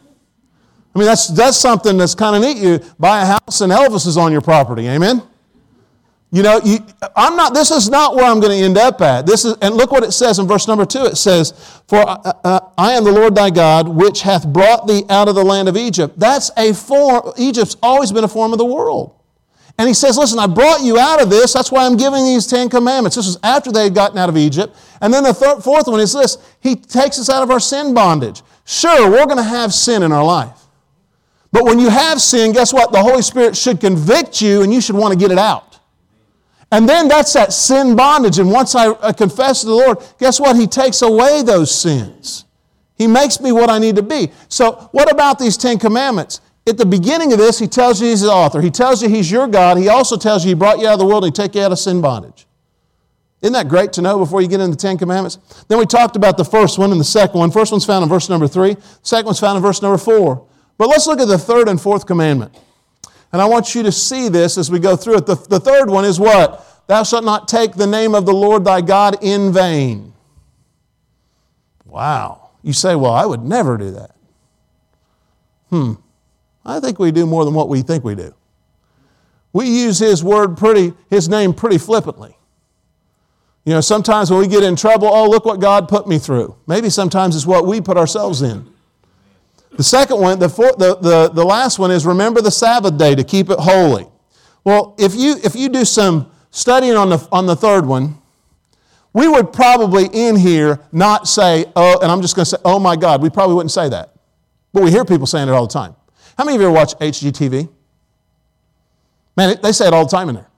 I 0.95 0.99
mean, 0.99 1.07
that's, 1.07 1.29
that's 1.29 1.57
something 1.57 1.97
that's 1.97 2.15
kind 2.15 2.37
of 2.37 2.43
neat. 2.43 2.57
You 2.59 2.81
buy 2.99 3.23
a 3.23 3.27
house, 3.27 3.61
and 3.61 3.73
Elvis 3.73 4.07
is 4.07 4.17
on 4.17 4.33
your 4.33 4.41
property. 4.41 4.89
Amen? 4.89 5.23
You 6.33 6.43
know, 6.43 6.61
you, 6.65 6.79
I'm 7.15 7.37
not, 7.37 7.55
this 7.55 7.71
is 7.71 7.89
not 7.91 8.17
where 8.17 8.25
I'm 8.25 8.41
going 8.41 8.59
to 8.59 8.65
end 8.65 8.79
up 8.79 9.01
at. 9.03 9.27
This 9.27 9.45
is, 9.45 9.55
and 9.61 9.75
look 9.75 9.93
what 9.93 10.03
it 10.03 10.13
says 10.13 10.39
in 10.39 10.47
verse 10.47 10.67
number 10.67 10.87
two. 10.87 11.05
It 11.05 11.17
says, 11.17 11.53
For 11.89 11.99
uh, 11.99 12.33
uh, 12.43 12.61
I 12.77 12.93
am 12.93 13.05
the 13.05 13.13
Lord 13.13 13.35
thy 13.35 13.51
God, 13.51 13.87
which 13.87 14.23
hath 14.23 14.47
brought 14.47 14.89
thee 14.89 15.05
out 15.11 15.29
of 15.29 15.35
the 15.35 15.45
land 15.45 15.69
of 15.69 15.77
Egypt. 15.77 16.19
That's 16.19 16.51
a 16.57 16.73
form, 16.73 17.33
Egypt's 17.37 17.77
always 17.83 18.13
been 18.13 18.25
a 18.25 18.29
form 18.29 18.53
of 18.53 18.59
the 18.59 18.65
world. 18.65 19.15
And 19.79 19.89
he 19.89 19.95
says, 19.95 20.19
Listen, 20.19 20.39
I 20.39 20.47
brought 20.47 20.83
you 20.83 20.99
out 20.99 21.23
of 21.23 21.31
this. 21.31 21.53
That's 21.53 21.73
why 21.73 21.87
I'm 21.87 21.97
giving 21.97 22.25
these 22.25 22.47
Ten 22.47 22.69
Commandments. 22.69 23.17
This 23.17 23.27
was 23.27 23.39
after 23.43 23.73
they 23.73 23.85
had 23.85 23.95
gotten 23.95 24.19
out 24.19 24.29
of 24.29 24.37
Egypt. 24.37 24.77
And 25.01 25.13
then 25.13 25.25
the 25.25 25.35
fourth 25.35 25.87
one 25.87 26.01
is 26.01 26.13
this 26.13 26.39
He 26.61 26.77
takes 26.77 27.19
us 27.19 27.29
out 27.29 27.43
of 27.43 27.51
our 27.51 27.61
sin 27.61 27.95
bondage. 27.95 28.43
Sure, 28.65 29.11
we're 29.11 29.27
going 29.27 29.39
to 29.39 29.43
have 29.43 29.73
sin 29.73 30.03
in 30.03 30.13
our 30.13 30.25
life. 30.25 30.59
But 31.51 31.65
when 31.65 31.79
you 31.79 31.91
have 31.91 32.21
sin, 32.21 32.53
guess 32.53 32.73
what? 32.73 32.93
The 32.93 33.03
Holy 33.03 33.23
Spirit 33.23 33.57
should 33.57 33.81
convict 33.81 34.41
you 34.41 34.63
and 34.63 34.73
you 34.73 34.81
should 34.81 34.97
want 34.97 35.13
to 35.13 35.19
get 35.19 35.31
it 35.31 35.39
out. 35.39 35.79
And 36.71 36.89
then 36.89 37.07
that's 37.07 37.35
that 37.35 37.53
sin 37.53 37.95
bondage. 37.95 38.39
And 38.39 38.51
once 38.51 38.75
I 38.75 39.13
confess 39.13 39.61
to 39.61 39.67
the 39.67 39.75
Lord, 39.75 39.99
guess 40.19 40.41
what? 40.41 40.57
He 40.57 40.67
takes 40.67 41.03
away 41.03 41.43
those 41.43 41.71
sins. 41.73 42.47
He 42.97 43.07
makes 43.07 43.41
me 43.41 43.53
what 43.53 43.69
I 43.69 43.79
need 43.79 43.97
to 43.97 44.03
be. 44.03 44.31
So, 44.49 44.89
what 44.93 45.13
about 45.13 45.39
these 45.39 45.59
Ten 45.59 45.79
Commandments? 45.79 46.41
At 46.67 46.79
the 46.79 46.87
beginning 46.87 47.33
of 47.33 47.39
this, 47.39 47.59
he 47.59 47.67
tells 47.67 48.01
you 48.01 48.09
he's 48.09 48.21
the 48.21 48.31
author. 48.31 48.61
He 48.61 48.71
tells 48.71 49.03
you 49.03 49.09
he's 49.09 49.31
your 49.31 49.49
God. 49.49 49.79
He 49.79 49.89
also 49.89 50.17
tells 50.17 50.45
you 50.45 50.51
he 50.51 50.55
brought 50.55 50.79
you 50.79 50.87
out 50.87 50.95
of 50.95 50.99
the 51.01 51.07
world 51.07 51.25
and 51.25 51.37
he 51.37 51.43
took 51.43 51.55
you 51.55 51.63
out 51.63 51.73
of 51.73 51.79
sin 51.79 52.01
bondage. 52.01 52.47
Isn't 53.41 53.55
that 53.55 53.69
great 53.69 53.93
to 53.95 54.03
know 54.03 54.19
before 54.19 54.41
you 54.41 54.47
get 54.47 54.61
into 54.61 54.77
the 54.77 54.81
Ten 54.81 54.97
Commandments? 54.97 55.39
Then 55.67 55.79
we 55.79 55.87
talked 55.87 56.15
about 56.15 56.37
the 56.37 56.45
first 56.45 56.79
one 56.79 56.93
and 56.93 57.01
the 57.01 57.05
second 57.05 57.41
one. 57.41 57.51
First 57.51 57.73
one's 57.73 57.85
found 57.85 58.05
in 58.05 58.09
verse 58.09 58.29
number 58.29 58.47
three, 58.47 58.77
second 59.03 59.27
one's 59.27 59.41
found 59.41 59.57
in 59.57 59.63
verse 59.63 59.83
number 59.83 59.99
four. 59.99 60.47
But 60.79 60.89
let's 60.89 61.09
look 61.09 61.19
at 61.19 61.27
the 61.27 61.39
third 61.39 61.69
and 61.69 61.81
fourth 61.81 62.07
commandment. 62.07 62.57
And 63.33 63.43
I 63.43 63.47
want 63.47 63.75
you 63.75 63.83
to 63.83 63.91
see 63.91 64.29
this 64.29 64.57
as 64.59 64.71
we 64.71 64.79
go 64.79 64.95
through 64.95 65.19
it. 65.19 65.27
The, 65.27 65.35
the 65.35 65.59
third 65.59 65.91
one 65.91 66.05
is 66.05 66.21
what? 66.21 66.85
Thou 66.87 67.03
shalt 67.03 67.25
not 67.25 67.49
take 67.49 67.75
the 67.75 67.87
name 67.87 68.15
of 68.15 68.27
the 68.27 68.33
Lord 68.33 68.65
thy 68.65 68.81
God 68.81 69.19
in 69.23 69.53
vain. 69.53 70.13
Wow. 71.85 72.51
You 72.63 72.73
say, 72.73 72.95
well, 72.95 73.13
I 73.13 73.27
would 73.27 73.43
never 73.43 73.77
do 73.77 73.91
that. 73.93 74.15
Hmm. 75.71 75.95
I 76.65 76.81
think 76.81 76.99
we 76.99 77.11
do 77.11 77.27
more 77.27 77.45
than 77.45 77.55
what 77.55 77.69
we 77.69 77.83
think 77.83 78.05
we 78.05 78.15
do. 78.15 78.35
We 79.53 79.67
use 79.67 79.99
His 79.99 80.23
word 80.23 80.57
pretty, 80.57 80.93
His 81.11 81.29
name 81.29 81.53
pretty 81.53 81.79
flippantly. 81.79 82.37
You 83.65 83.75
know, 83.75 83.81
sometimes 83.81 84.31
when 84.31 84.41
we 84.41 84.49
get 84.49 84.65
in 84.65 84.75
trouble, 84.75 85.09
oh, 85.09 85.29
look 85.29 85.45
what 85.45 85.61
God 85.61 85.89
put 85.89 86.09
me 86.09 86.19
through. 86.19 86.57
Maybe 86.67 86.91
sometimes 86.91 87.37
it's 87.37 87.47
what 87.47 87.67
we 87.67 87.81
put 87.81 87.97
ourselves 87.97 88.43
in. 88.43 88.69
The 89.77 89.85
second 89.85 90.21
one, 90.21 90.39
the, 90.39 90.49
fourth, 90.49 90.79
the, 90.79 90.97
the, 90.97 91.29
the 91.29 91.45
last 91.45 91.79
one 91.79 91.91
is 91.91 92.05
remember 92.05 92.43
the 92.43 92.51
Sabbath 92.51 92.99
day 92.99 93.15
to 93.15 93.25
keep 93.25 93.51
it 93.51 93.59
holy. 93.59 94.07
Well, 94.65 94.95
if 94.99 95.15
you, 95.15 95.37
if 95.45 95.55
you 95.55 95.69
do 95.69 95.85
some 95.85 96.31
studying 96.51 96.95
on 96.95 97.09
the, 97.11 97.29
on 97.31 97.47
the 97.47 97.57
third 97.57 97.87
one, 97.87 98.19
we 99.13 99.29
would 99.29 99.53
probably 99.53 100.07
in 100.13 100.37
here 100.37 100.81
not 100.91 101.29
say, 101.29 101.67
oh, 101.77 102.01
and 102.01 102.11
I'm 102.11 102.21
just 102.21 102.35
going 102.35 102.45
to 102.45 102.51
say, 102.51 102.57
oh 102.65 102.79
my 102.79 102.97
God. 102.97 103.23
We 103.23 103.31
probably 103.31 103.55
wouldn't 103.55 103.71
say 103.71 103.89
that. 103.89 104.15
But 104.73 104.83
we 104.83 104.91
hear 104.91 105.05
people 105.05 105.27
saying 105.27 105.49
it 105.49 105.53
all 105.53 105.67
the 105.67 105.73
time. 105.73 105.95
How 106.37 106.45
many 106.45 106.57
of 106.57 106.63
you 106.63 106.69
ever 106.69 106.75
watch 106.75 106.95
HGTV? 106.99 107.69
Man, 109.37 109.59
they 109.63 109.73
say 109.73 109.87
it 109.87 109.95
all 109.95 110.05
the 110.05 110.11
time 110.11 110.29
in 110.29 110.37
there. 110.37 110.49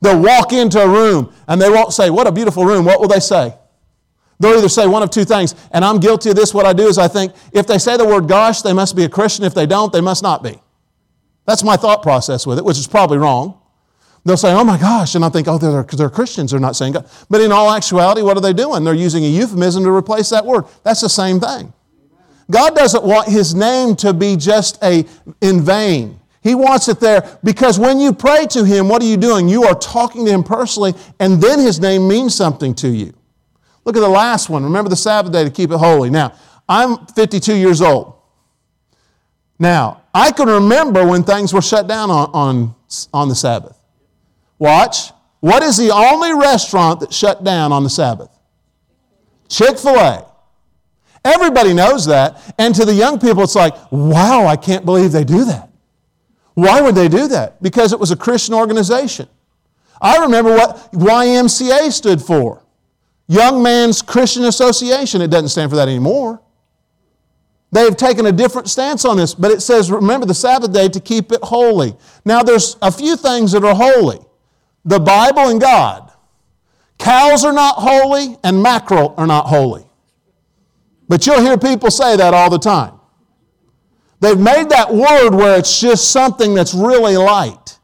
They'll 0.00 0.20
walk 0.22 0.52
into 0.52 0.80
a 0.80 0.88
room 0.88 1.32
and 1.48 1.60
they 1.60 1.70
won't 1.70 1.92
say, 1.92 2.10
What 2.10 2.26
a 2.26 2.32
beautiful 2.32 2.64
room. 2.64 2.84
What 2.84 3.00
will 3.00 3.08
they 3.08 3.20
say? 3.20 3.54
They'll 4.38 4.58
either 4.58 4.68
say 4.68 4.86
one 4.86 5.02
of 5.02 5.10
two 5.10 5.24
things, 5.24 5.54
and 5.72 5.82
I'm 5.84 5.98
guilty 5.98 6.28
of 6.30 6.36
this. 6.36 6.52
What 6.52 6.66
I 6.66 6.74
do 6.74 6.86
is 6.88 6.98
I 6.98 7.08
think 7.08 7.32
if 7.52 7.66
they 7.66 7.78
say 7.78 7.96
the 7.96 8.04
word 8.04 8.28
gosh, 8.28 8.60
they 8.60 8.74
must 8.74 8.94
be 8.94 9.04
a 9.04 9.08
Christian. 9.08 9.44
If 9.46 9.54
they 9.54 9.66
don't, 9.66 9.92
they 9.92 10.02
must 10.02 10.22
not 10.22 10.42
be. 10.42 10.60
That's 11.46 11.62
my 11.62 11.76
thought 11.76 12.02
process 12.02 12.46
with 12.46 12.58
it, 12.58 12.64
which 12.64 12.76
is 12.76 12.86
probably 12.86 13.18
wrong. 13.18 13.58
They'll 14.26 14.36
say, 14.36 14.52
oh 14.52 14.64
my 14.64 14.76
gosh, 14.76 15.14
and 15.14 15.24
I 15.24 15.28
think, 15.28 15.46
oh, 15.46 15.56
they're, 15.56 15.84
they're 15.84 16.10
Christians, 16.10 16.50
they're 16.50 16.58
not 16.58 16.74
saying 16.74 16.94
God. 16.94 17.08
But 17.30 17.40
in 17.40 17.52
all 17.52 17.72
actuality, 17.72 18.22
what 18.22 18.36
are 18.36 18.40
they 18.40 18.52
doing? 18.52 18.82
They're 18.82 18.92
using 18.92 19.24
a 19.24 19.28
euphemism 19.28 19.84
to 19.84 19.90
replace 19.90 20.30
that 20.30 20.44
word. 20.44 20.64
That's 20.82 21.00
the 21.00 21.08
same 21.08 21.38
thing. 21.38 21.72
God 22.50 22.76
doesn't 22.76 23.04
want 23.04 23.28
his 23.28 23.54
name 23.54 23.96
to 23.96 24.12
be 24.12 24.36
just 24.36 24.82
a 24.82 25.04
in 25.40 25.62
vain. 25.62 26.20
He 26.42 26.54
wants 26.54 26.88
it 26.88 27.00
there 27.00 27.38
because 27.42 27.78
when 27.78 27.98
you 27.98 28.12
pray 28.12 28.46
to 28.50 28.64
him, 28.64 28.88
what 28.88 29.02
are 29.02 29.06
you 29.06 29.16
doing? 29.16 29.48
You 29.48 29.64
are 29.64 29.74
talking 29.74 30.24
to 30.26 30.30
him 30.30 30.44
personally, 30.44 30.94
and 31.18 31.40
then 31.42 31.58
his 31.58 31.80
name 31.80 32.06
means 32.06 32.36
something 32.36 32.74
to 32.76 32.88
you. 32.88 33.12
Look 33.84 33.96
at 33.96 34.00
the 34.00 34.08
last 34.08 34.48
one. 34.48 34.62
Remember 34.62 34.88
the 34.88 34.96
Sabbath 34.96 35.32
day 35.32 35.42
to 35.42 35.50
keep 35.50 35.70
it 35.70 35.78
holy. 35.78 36.08
Now, 36.08 36.34
I'm 36.68 37.04
52 37.06 37.56
years 37.56 37.80
old. 37.80 38.14
Now, 39.58 40.02
I 40.14 40.32
can 40.32 40.48
remember 40.48 41.06
when 41.06 41.24
things 41.24 41.52
were 41.52 41.62
shut 41.62 41.88
down 41.88 42.10
on, 42.10 42.30
on, 42.32 42.74
on 43.12 43.28
the 43.28 43.34
Sabbath. 43.34 43.78
Watch. 44.58 45.10
What 45.40 45.62
is 45.62 45.76
the 45.76 45.90
only 45.90 46.34
restaurant 46.34 47.00
that 47.00 47.12
shut 47.12 47.44
down 47.44 47.72
on 47.72 47.82
the 47.82 47.90
Sabbath? 47.90 48.30
Chick 49.48 49.78
fil 49.78 49.96
A. 49.96 50.25
Everybody 51.26 51.74
knows 51.74 52.06
that. 52.06 52.54
And 52.58 52.74
to 52.76 52.84
the 52.84 52.94
young 52.94 53.18
people, 53.18 53.42
it's 53.42 53.56
like, 53.56 53.74
wow, 53.90 54.46
I 54.46 54.56
can't 54.56 54.84
believe 54.84 55.12
they 55.12 55.24
do 55.24 55.44
that. 55.44 55.68
Why 56.54 56.80
would 56.80 56.94
they 56.94 57.08
do 57.08 57.28
that? 57.28 57.62
Because 57.62 57.92
it 57.92 58.00
was 58.00 58.12
a 58.12 58.16
Christian 58.16 58.54
organization. 58.54 59.28
I 60.00 60.18
remember 60.18 60.54
what 60.54 60.92
YMCA 60.92 61.90
stood 61.92 62.22
for 62.22 62.62
Young 63.26 63.62
Man's 63.62 64.02
Christian 64.02 64.44
Association. 64.44 65.20
It 65.20 65.28
doesn't 65.28 65.48
stand 65.48 65.70
for 65.70 65.76
that 65.76 65.88
anymore. 65.88 66.40
They've 67.72 67.96
taken 67.96 68.26
a 68.26 68.32
different 68.32 68.68
stance 68.68 69.04
on 69.04 69.16
this, 69.16 69.34
but 69.34 69.50
it 69.50 69.60
says, 69.60 69.90
remember 69.90 70.26
the 70.26 70.34
Sabbath 70.34 70.72
day 70.72 70.88
to 70.88 71.00
keep 71.00 71.32
it 71.32 71.40
holy. 71.42 71.96
Now, 72.24 72.42
there's 72.42 72.76
a 72.80 72.92
few 72.92 73.16
things 73.16 73.52
that 73.52 73.64
are 73.64 73.74
holy 73.74 74.20
the 74.84 75.00
Bible 75.00 75.48
and 75.48 75.60
God. 75.60 76.12
Cows 76.98 77.44
are 77.44 77.52
not 77.52 77.74
holy, 77.76 78.38
and 78.44 78.62
mackerel 78.62 79.14
are 79.18 79.26
not 79.26 79.46
holy. 79.46 79.85
But 81.08 81.26
you'll 81.26 81.40
hear 81.40 81.56
people 81.56 81.90
say 81.90 82.16
that 82.16 82.34
all 82.34 82.50
the 82.50 82.58
time. 82.58 82.94
They've 84.20 84.38
made 84.38 84.70
that 84.70 84.92
word 84.92 85.34
where 85.34 85.58
it's 85.58 85.80
just 85.80 86.10
something 86.10 86.54
that's 86.54 86.74
really 86.74 87.16
light. 87.16 87.78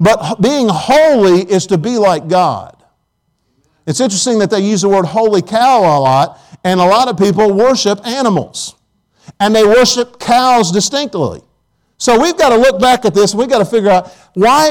But 0.00 0.40
being 0.40 0.68
holy 0.70 1.42
is 1.42 1.66
to 1.66 1.78
be 1.78 1.98
like 1.98 2.28
God. 2.28 2.74
It's 3.86 4.00
interesting 4.00 4.38
that 4.40 4.50
they 4.50 4.60
use 4.60 4.82
the 4.82 4.88
word 4.88 5.06
holy 5.06 5.42
cow 5.42 5.80
a 5.80 5.98
lot, 6.00 6.40
and 6.64 6.80
a 6.80 6.84
lot 6.84 7.08
of 7.08 7.16
people 7.16 7.52
worship 7.52 8.06
animals. 8.06 8.76
And 9.40 9.54
they 9.54 9.64
worship 9.64 10.18
cows 10.18 10.72
distinctly. 10.72 11.42
So 11.98 12.20
we've 12.20 12.36
got 12.36 12.50
to 12.50 12.56
look 12.56 12.80
back 12.80 13.04
at 13.04 13.12
this 13.12 13.34
we've 13.34 13.48
got 13.48 13.58
to 13.58 13.64
figure 13.64 13.90
out 13.90 14.12
why, 14.34 14.70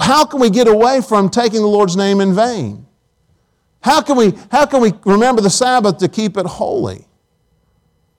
how 0.00 0.24
can 0.24 0.40
we 0.40 0.50
get 0.50 0.66
away 0.66 1.00
from 1.00 1.30
taking 1.30 1.60
the 1.60 1.68
Lord's 1.68 1.96
name 1.96 2.20
in 2.20 2.34
vain? 2.34 2.84
How 3.80 4.02
can 4.02 4.16
we, 4.16 4.32
how 4.50 4.66
can 4.66 4.80
we 4.80 4.92
remember 5.04 5.40
the 5.40 5.50
Sabbath 5.50 5.98
to 5.98 6.08
keep 6.08 6.36
it 6.36 6.46
holy? 6.46 7.06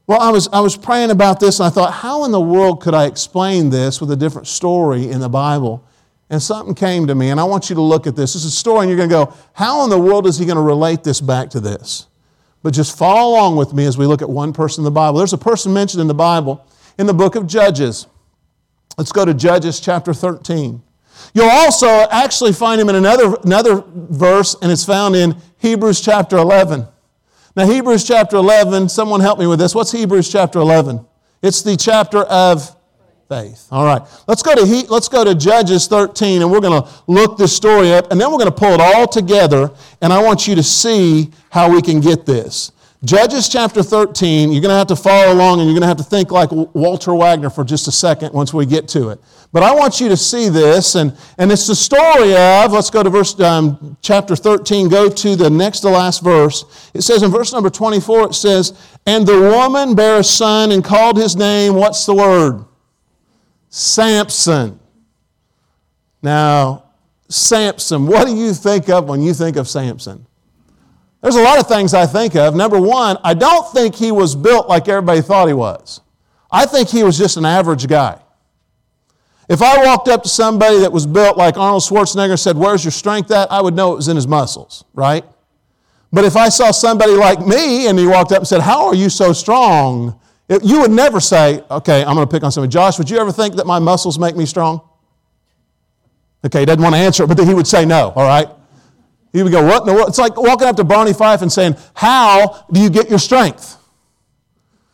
Well, 0.09 0.19
I 0.19 0.31
was, 0.31 0.49
I 0.51 0.59
was 0.61 0.75
praying 0.75 1.11
about 1.11 1.39
this 1.39 1.59
and 1.59 1.67
I 1.67 1.69
thought, 1.69 1.93
how 1.93 2.25
in 2.25 2.31
the 2.31 2.41
world 2.41 2.81
could 2.81 2.95
I 2.95 3.05
explain 3.05 3.69
this 3.69 4.01
with 4.01 4.09
a 4.09 4.15
different 4.15 4.47
story 4.47 5.07
in 5.07 5.19
the 5.19 5.29
Bible? 5.29 5.85
And 6.31 6.41
something 6.41 6.73
came 6.73 7.05
to 7.05 7.13
me, 7.13 7.29
and 7.29 7.39
I 7.39 7.43
want 7.43 7.69
you 7.69 7.75
to 7.75 7.81
look 7.83 8.07
at 8.07 8.15
this. 8.15 8.33
This 8.33 8.43
is 8.43 8.53
a 8.53 8.55
story, 8.55 8.79
and 8.79 8.89
you're 8.89 8.97
going 8.97 9.09
to 9.09 9.13
go, 9.13 9.33
how 9.53 9.83
in 9.83 9.91
the 9.91 9.99
world 9.99 10.25
is 10.25 10.39
he 10.39 10.47
going 10.47 10.55
to 10.55 10.63
relate 10.63 11.03
this 11.03 11.21
back 11.21 11.51
to 11.51 11.59
this? 11.59 12.07
But 12.63 12.73
just 12.73 12.97
follow 12.97 13.35
along 13.35 13.57
with 13.57 13.71
me 13.71 13.85
as 13.85 13.99
we 13.99 14.07
look 14.07 14.23
at 14.23 14.29
one 14.31 14.51
person 14.51 14.81
in 14.81 14.85
the 14.85 14.91
Bible. 14.91 15.19
There's 15.19 15.33
a 15.33 15.37
person 15.37 15.73
mentioned 15.73 16.01
in 16.01 16.07
the 16.07 16.15
Bible 16.15 16.65
in 16.97 17.05
the 17.05 17.13
book 17.13 17.35
of 17.35 17.45
Judges. 17.45 18.07
Let's 18.97 19.11
go 19.11 19.25
to 19.25 19.33
Judges 19.35 19.79
chapter 19.79 20.15
13. 20.15 20.81
You'll 21.35 21.51
also 21.51 21.87
actually 22.09 22.53
find 22.53 22.81
him 22.81 22.89
in 22.89 22.95
another, 22.95 23.35
another 23.43 23.83
verse, 23.85 24.55
and 24.59 24.71
it's 24.71 24.85
found 24.85 25.15
in 25.15 25.35
Hebrews 25.59 26.01
chapter 26.01 26.37
11. 26.37 26.87
Now, 27.59 27.67
Hebrews 27.67 28.05
chapter 28.05 28.37
11, 28.37 28.87
someone 28.87 29.19
help 29.19 29.37
me 29.37 29.45
with 29.45 29.59
this. 29.59 29.75
What's 29.75 29.91
Hebrews 29.91 30.31
chapter 30.31 30.59
11? 30.59 31.05
It's 31.41 31.61
the 31.61 31.75
chapter 31.75 32.19
of 32.19 32.73
faith. 33.27 33.67
All 33.69 33.83
right. 33.83 34.01
Let's 34.29 34.41
go 34.41 34.55
to 34.55 34.65
he, 34.65 34.87
let's 34.87 35.09
go 35.09 35.25
to 35.25 35.35
Judges 35.35 35.85
13 35.87 36.41
and 36.41 36.49
we're 36.49 36.61
going 36.61 36.81
to 36.81 36.89
look 37.07 37.37
this 37.37 37.53
story 37.53 37.91
up 37.91 38.13
and 38.13 38.21
then 38.21 38.31
we're 38.31 38.37
going 38.37 38.49
to 38.49 38.57
pull 38.57 38.71
it 38.71 38.79
all 38.79 39.09
together 39.09 39.71
and 40.01 40.13
I 40.13 40.23
want 40.23 40.47
you 40.47 40.55
to 40.55 40.63
see 40.63 41.31
how 41.49 41.69
we 41.69 41.81
can 41.81 41.99
get 41.99 42.25
this. 42.25 42.71
Judges 43.05 43.47
chapter 43.47 43.81
13, 43.81 44.51
you're 44.51 44.61
going 44.61 44.73
to 44.73 44.77
have 44.77 44.87
to 44.87 44.95
follow 44.95 45.33
along 45.33 45.59
and 45.59 45.69
you're 45.69 45.73
going 45.73 45.83
to 45.83 45.87
have 45.87 45.97
to 45.97 46.03
think 46.03 46.31
like 46.31 46.51
Walter 46.51 47.15
Wagner 47.15 47.49
for 47.49 47.63
just 47.63 47.87
a 47.87 47.93
second 47.93 48.33
once 48.33 48.53
we 48.53 48.65
get 48.65 48.89
to 48.89 49.07
it. 49.09 49.21
But 49.53 49.63
I 49.63 49.73
want 49.73 50.01
you 50.01 50.09
to 50.09 50.17
see 50.17 50.49
this, 50.49 50.95
and, 50.95 51.17
and 51.37 51.49
it's 51.49 51.65
the 51.65 51.75
story 51.75 52.35
of, 52.35 52.73
let's 52.73 52.89
go 52.89 53.01
to 53.01 53.09
verse 53.09 53.39
um, 53.39 53.97
chapter 54.01 54.35
13, 54.35 54.89
go 54.89 55.09
to 55.09 55.35
the 55.37 55.49
next 55.49 55.79
to 55.79 55.89
last 55.89 56.21
verse. 56.21 56.91
It 56.93 57.01
says 57.01 57.23
in 57.23 57.31
verse 57.31 57.53
number 57.53 57.69
24, 57.69 58.27
it 58.27 58.33
says, 58.33 58.77
And 59.05 59.25
the 59.25 59.39
woman 59.39 59.95
bare 59.95 60.19
a 60.19 60.23
son 60.23 60.73
and 60.73 60.83
called 60.83 61.15
his 61.15 61.37
name, 61.37 61.75
what's 61.75 62.05
the 62.05 62.13
word? 62.13 62.65
Samson. 63.69 64.77
Now, 66.21 66.83
Samson, 67.29 68.07
what 68.07 68.27
do 68.27 68.35
you 68.35 68.53
think 68.53 68.89
of 68.89 69.07
when 69.07 69.21
you 69.21 69.33
think 69.33 69.55
of 69.55 69.69
Samson? 69.69 70.25
There's 71.21 71.35
a 71.35 71.41
lot 71.41 71.59
of 71.59 71.67
things 71.67 71.93
I 71.93 72.05
think 72.05 72.35
of. 72.35 72.55
Number 72.55 72.79
one, 72.79 73.17
I 73.23 73.33
don't 73.33 73.69
think 73.73 73.95
he 73.95 74.11
was 74.11 74.35
built 74.35 74.69
like 74.69 74.87
everybody 74.87 75.21
thought 75.21 75.47
he 75.47 75.53
was. 75.53 76.01
I 76.51 76.65
think 76.65 76.89
he 76.89 77.03
was 77.03 77.17
just 77.17 77.37
an 77.37 77.45
average 77.45 77.87
guy. 77.87 78.19
If 79.49 79.61
I 79.61 79.83
walked 79.83 80.07
up 80.07 80.23
to 80.23 80.29
somebody 80.29 80.79
that 80.79 80.91
was 80.91 81.05
built 81.07 81.35
like 81.35 81.57
Arnold 81.57 81.81
Schwarzenegger 81.81 82.31
and 82.31 82.39
said, 82.39 82.55
Where's 82.55 82.85
your 82.85 82.91
strength 82.91 83.31
at? 83.31 83.51
I 83.51 83.61
would 83.61 83.73
know 83.73 83.93
it 83.93 83.95
was 83.95 84.07
in 84.07 84.15
his 84.15 84.27
muscles, 84.27 84.85
right? 84.93 85.25
But 86.13 86.23
if 86.23 86.35
I 86.35 86.49
saw 86.49 86.71
somebody 86.71 87.13
like 87.13 87.45
me 87.45 87.87
and 87.87 87.97
he 87.97 88.05
walked 88.07 88.31
up 88.31 88.39
and 88.39 88.47
said, 88.47 88.61
How 88.61 88.87
are 88.87 88.95
you 88.95 89.09
so 89.09 89.33
strong? 89.33 90.19
You 90.63 90.81
would 90.81 90.91
never 90.91 91.19
say, 91.19 91.63
Okay, 91.69 92.01
I'm 92.05 92.15
going 92.15 92.27
to 92.27 92.31
pick 92.31 92.43
on 92.43 92.51
somebody. 92.51 92.71
Josh, 92.71 92.97
would 92.99 93.09
you 93.09 93.17
ever 93.17 93.31
think 93.31 93.55
that 93.55 93.65
my 93.65 93.79
muscles 93.79 94.19
make 94.19 94.35
me 94.35 94.45
strong? 94.45 94.81
Okay, 96.45 96.61
he 96.61 96.65
doesn't 96.65 96.81
want 96.81 96.95
to 96.95 96.99
answer 96.99 97.23
it, 97.23 97.27
but 97.27 97.39
he 97.39 97.53
would 97.53 97.67
say 97.67 97.85
no, 97.85 98.11
all 98.15 98.27
right? 98.27 98.47
He 99.31 99.43
would 99.43 99.51
go, 99.51 99.65
What 99.65 99.81
in 99.81 99.87
the 99.87 99.93
world? 99.93 100.09
It's 100.09 100.17
like 100.17 100.37
walking 100.37 100.67
up 100.67 100.75
to 100.77 100.83
Barney 100.83 101.13
Fife 101.13 101.41
and 101.41 101.51
saying, 101.51 101.75
How 101.93 102.65
do 102.71 102.79
you 102.79 102.89
get 102.89 103.09
your 103.09 103.19
strength? 103.19 103.77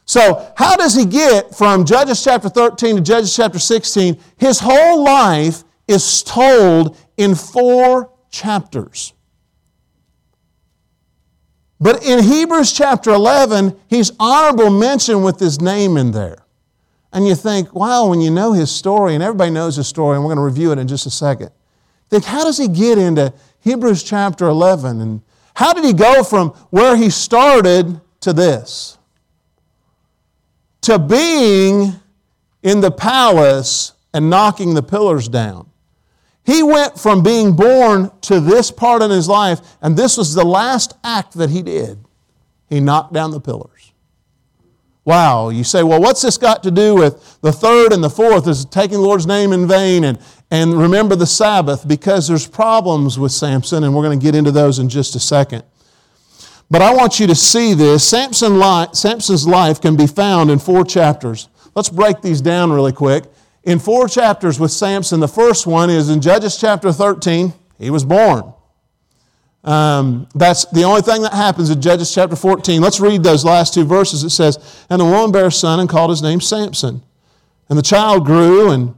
So, 0.06 0.54
how 0.56 0.76
does 0.76 0.96
he 0.96 1.06
get 1.06 1.56
from 1.56 1.86
Judges 1.86 2.24
chapter 2.24 2.48
13 2.48 2.98
to 2.98 3.02
Judges 3.02 3.36
chapter 3.36 3.58
16? 3.58 4.20
His 4.38 4.60
whole 4.60 5.04
life 5.04 5.64
is 5.88 6.22
told 6.24 6.98
in 7.18 7.34
four 7.34 8.12
chapters. 8.30 9.14
But 11.80 12.04
in 12.06 12.24
Hebrews 12.24 12.72
chapter 12.72 13.12
11, 13.12 13.78
he's 13.88 14.12
honorable 14.20 14.70
mention 14.70 15.24
with 15.24 15.40
his 15.40 15.60
name 15.60 15.98
in 15.98 16.12
there. 16.12 16.46
And 17.12 17.28
you 17.28 17.36
think, 17.36 17.74
wow, 17.74 18.08
when 18.08 18.22
you 18.22 18.30
know 18.30 18.54
his 18.54 18.72
story, 18.72 19.14
and 19.14 19.24
everybody 19.24 19.52
knows 19.52 19.76
his 19.76 19.88
story, 19.88 20.16
and 20.16 20.24
we're 20.24 20.36
going 20.36 20.38
to 20.38 20.44
review 20.44 20.72
it 20.72 20.80
in 20.80 20.88
just 20.88 21.06
a 21.06 21.12
second, 21.12 21.50
think, 22.10 22.26
how 22.26 22.44
does 22.44 22.58
he 22.58 22.68
get 22.68 22.98
into 22.98 23.34
Hebrews 23.66 24.04
chapter 24.04 24.46
11. 24.46 25.02
And 25.02 25.22
how 25.56 25.74
did 25.74 25.84
he 25.84 25.94
go 25.94 26.24
from 26.24 26.50
where 26.70 26.96
he 26.96 27.10
started 27.10 28.00
to 28.22 28.32
this? 28.32 29.00
To 30.82 31.00
being 31.00 31.94
in 32.62 32.82
the 32.82 32.92
palace 32.92 33.94
and 34.14 34.30
knocking 34.30 34.76
the 34.76 34.84
pillars 34.84 35.28
down. 35.28 35.72
He 36.44 36.62
went 36.62 37.00
from 37.00 37.24
being 37.24 37.56
born 37.56 38.12
to 38.22 38.40
this 38.40 38.70
part 38.70 39.02
in 39.02 39.10
his 39.10 39.28
life, 39.28 39.62
and 39.82 39.98
this 39.98 40.16
was 40.16 40.36
the 40.36 40.46
last 40.46 40.94
act 41.04 41.34
that 41.34 41.50
he 41.50 41.64
did. 41.64 42.06
He 42.70 42.80
knocked 42.80 43.14
down 43.14 43.32
the 43.32 43.42
pillars. 43.42 43.75
Wow, 45.06 45.50
you 45.50 45.64
say, 45.64 45.84
well, 45.84 46.02
what's 46.02 46.24
this 46.24 46.36
got 46.36 46.64
to 46.64 46.72
do 46.72 46.96
with 46.96 47.40
the 47.42 47.52
third 47.52 47.94
and 47.94 48.04
the 48.04 48.10
fourth? 48.10 48.48
Is 48.48 48.66
taking 48.66 48.98
the 48.98 49.04
Lord's 49.04 49.28
name 49.28 49.54
in 49.54 49.68
vain 49.68 50.04
and, 50.04 50.18
and 50.50 50.74
remember 50.74 51.16
the 51.16 51.28
Sabbath 51.28 51.88
because 51.88 52.28
there's 52.28 52.48
problems 52.48 53.20
with 53.20 53.32
Samson, 53.32 53.84
and 53.84 53.96
we're 53.96 54.02
going 54.02 54.20
to 54.20 54.24
get 54.24 54.34
into 54.34 54.52
those 54.52 54.80
in 54.80 54.90
just 54.90 55.16
a 55.16 55.20
second. 55.20 55.64
But 56.72 56.82
I 56.82 56.92
want 56.96 57.20
you 57.20 57.28
to 57.28 57.36
see 57.36 57.76
this. 57.76 58.04
Samson 58.04 58.60
li- 58.60 58.88
Samson's 58.94 59.48
life 59.48 59.80
can 59.80 59.96
be 59.96 60.08
found 60.08 60.50
in 60.50 60.58
four 60.58 60.84
chapters. 60.84 61.50
Let's 61.76 61.90
break 61.90 62.22
these 62.22 62.42
down 62.42 62.72
really 62.72 62.94
quick. 62.94 63.26
In 63.64 63.78
four 63.78 64.08
chapters 64.08 64.60
with 64.60 64.72
Samson, 64.72 65.20
the 65.20 65.28
first 65.28 65.68
one 65.68 65.92
is 65.92 66.10
in 66.10 66.20
Judges 66.20 66.58
chapter 66.58 66.92
13. 66.92 67.54
He 67.78 67.92
was 67.92 68.04
born. 68.04 68.55
Um, 69.66 70.28
that's 70.36 70.66
the 70.66 70.84
only 70.84 71.02
thing 71.02 71.24
that 71.24 71.34
happens 71.34 71.70
in 71.70 71.82
Judges 71.82 72.14
chapter 72.14 72.36
14. 72.36 72.82
Let's 72.82 73.00
read 73.00 73.24
those 73.24 73.44
last 73.44 73.74
two 73.74 73.84
verses. 73.84 74.24
It 74.24 74.30
says, 74.30 74.86
And 74.90 75.02
the 75.02 75.06
woman 75.06 75.32
bare 75.32 75.48
a 75.48 75.52
son 75.52 75.80
and 75.80 75.90
called 75.90 76.12
his 76.12 76.22
name 76.22 76.40
Samson. 76.40 77.02
And 77.68 77.78
the 77.78 77.84
child 77.84 78.26
grew 78.26 78.72
and 78.72 78.96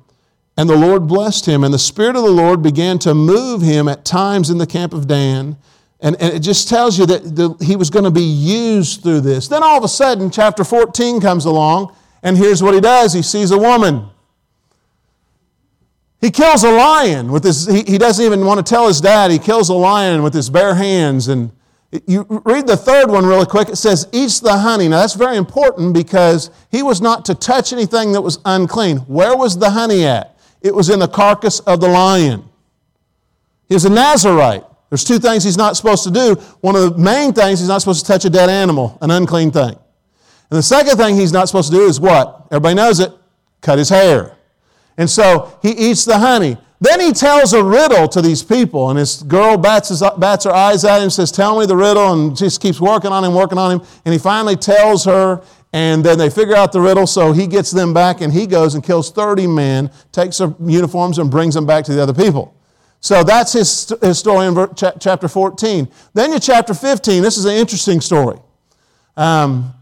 and 0.57 0.67
the 0.67 0.75
Lord 0.75 1.07
blessed 1.07 1.45
him, 1.45 1.63
and 1.63 1.71
the 1.71 1.79
Spirit 1.79 2.15
of 2.15 2.23
the 2.23 2.31
Lord 2.31 2.63
began 2.63 2.97
to 2.99 3.13
move 3.13 3.61
him 3.61 3.87
at 3.87 4.03
times 4.03 4.49
in 4.49 4.57
the 4.57 4.65
camp 4.65 4.91
of 4.91 5.07
Dan. 5.07 5.55
And, 5.99 6.19
and 6.19 6.33
it 6.33 6.39
just 6.39 6.67
tells 6.67 6.97
you 6.97 7.05
that 7.05 7.35
the, 7.35 7.55
he 7.63 7.75
was 7.75 7.91
going 7.91 8.05
to 8.05 8.11
be 8.11 8.23
used 8.23 9.03
through 9.03 9.21
this. 9.21 9.47
Then 9.47 9.61
all 9.61 9.77
of 9.77 9.83
a 9.83 9.87
sudden, 9.87 10.31
chapter 10.31 10.63
14 10.63 11.21
comes 11.21 11.45
along, 11.45 11.95
and 12.23 12.35
here's 12.35 12.63
what 12.63 12.73
he 12.73 12.81
does 12.81 13.13
he 13.13 13.21
sees 13.21 13.51
a 13.51 13.57
woman. 13.57 14.09
He 16.19 16.31
kills 16.31 16.63
a 16.63 16.71
lion 16.71 17.31
with 17.31 17.43
his, 17.43 17.67
he, 17.67 17.83
he 17.83 17.97
doesn't 17.97 18.25
even 18.25 18.45
want 18.45 18.65
to 18.65 18.67
tell 18.67 18.87
his 18.87 18.99
dad, 18.99 19.29
he 19.29 19.39
kills 19.39 19.69
a 19.69 19.73
lion 19.73 20.23
with 20.23 20.33
his 20.33 20.49
bare 20.49 20.73
hands. 20.73 21.27
And 21.27 21.51
you 22.07 22.25
read 22.43 22.67
the 22.67 22.77
third 22.77 23.09
one 23.09 23.25
really 23.25 23.45
quick. 23.45 23.69
It 23.69 23.75
says, 23.75 24.07
eats 24.11 24.39
the 24.39 24.57
honey. 24.57 24.87
Now 24.87 25.01
that's 25.01 25.13
very 25.13 25.37
important 25.37 25.93
because 25.93 26.49
he 26.71 26.81
was 26.81 27.01
not 27.01 27.25
to 27.25 27.35
touch 27.35 27.71
anything 27.71 28.13
that 28.13 28.21
was 28.21 28.39
unclean. 28.45 28.97
Where 28.99 29.37
was 29.37 29.57
the 29.57 29.69
honey 29.69 30.05
at? 30.05 30.37
it 30.61 30.73
was 30.73 30.89
in 30.89 30.99
the 30.99 31.07
carcass 31.07 31.59
of 31.61 31.79
the 31.79 31.87
lion. 31.87 32.43
He's 33.69 33.85
a 33.85 33.89
Nazarite. 33.89 34.63
There's 34.89 35.03
two 35.03 35.19
things 35.19 35.43
he's 35.43 35.57
not 35.57 35.75
supposed 35.75 36.03
to 36.05 36.11
do. 36.11 36.35
One 36.61 36.75
of 36.75 36.93
the 36.93 36.97
main 36.97 37.33
things, 37.33 37.59
he's 37.59 37.67
not 37.67 37.81
supposed 37.81 38.05
to 38.05 38.11
touch 38.11 38.25
a 38.25 38.29
dead 38.29 38.49
animal, 38.49 38.97
an 39.01 39.11
unclean 39.11 39.51
thing. 39.51 39.77
And 40.49 40.57
the 40.57 40.63
second 40.63 40.97
thing 40.97 41.15
he's 41.15 41.33
not 41.33 41.47
supposed 41.47 41.71
to 41.71 41.77
do 41.77 41.85
is 41.85 41.99
what? 41.99 42.47
Everybody 42.51 42.75
knows 42.75 42.99
it 42.99 43.11
cut 43.59 43.77
his 43.77 43.89
hair. 43.89 44.36
And 44.97 45.09
so 45.09 45.57
he 45.61 45.71
eats 45.71 46.05
the 46.05 46.17
honey. 46.17 46.57
Then 46.79 46.99
he 46.99 47.11
tells 47.11 47.53
a 47.53 47.63
riddle 47.63 48.07
to 48.09 48.21
these 48.21 48.43
people, 48.43 48.89
and 48.89 48.99
this 48.99 49.23
girl 49.23 49.57
bats, 49.57 49.89
his, 49.89 50.03
bats 50.17 50.45
her 50.45 50.51
eyes 50.51 50.85
at 50.85 51.01
him 51.01 51.09
says, 51.09 51.31
Tell 51.31 51.59
me 51.59 51.65
the 51.65 51.75
riddle, 51.75 52.13
and 52.13 52.37
just 52.37 52.61
keeps 52.61 52.79
working 52.79 53.11
on 53.11 53.23
him, 53.23 53.33
working 53.33 53.57
on 53.57 53.71
him. 53.71 53.87
And 54.05 54.13
he 54.13 54.19
finally 54.19 54.55
tells 54.55 55.03
her, 55.05 55.41
and 55.73 56.03
then 56.03 56.17
they 56.17 56.29
figure 56.29 56.55
out 56.55 56.71
the 56.71 56.81
riddle, 56.81 57.07
so 57.07 57.31
he 57.33 57.45
gets 57.45 57.71
them 57.71 57.93
back 57.93 58.21
and 58.21 58.31
he 58.31 58.47
goes 58.47 58.75
and 58.75 58.83
kills 58.83 59.11
30 59.11 59.47
men, 59.47 59.91
takes 60.11 60.37
their 60.37 60.53
uniforms 60.63 61.19
and 61.19 61.29
brings 61.29 61.53
them 61.53 61.65
back 61.65 61.83
to 61.85 61.93
the 61.93 62.01
other 62.01 62.13
people. 62.13 62.55
So 62.99 63.23
that's 63.23 63.53
his, 63.53 63.93
his 64.01 64.17
story 64.17 64.47
in 64.47 64.69
chapter 64.75 65.27
14. 65.27 65.87
Then 66.13 66.33
in 66.33 66.39
chapter 66.39 66.73
15, 66.73 67.21
this 67.21 67.37
is 67.37 67.45
an 67.45 67.53
interesting 67.53 68.01
story. 68.01 68.39
Um, 69.15 69.73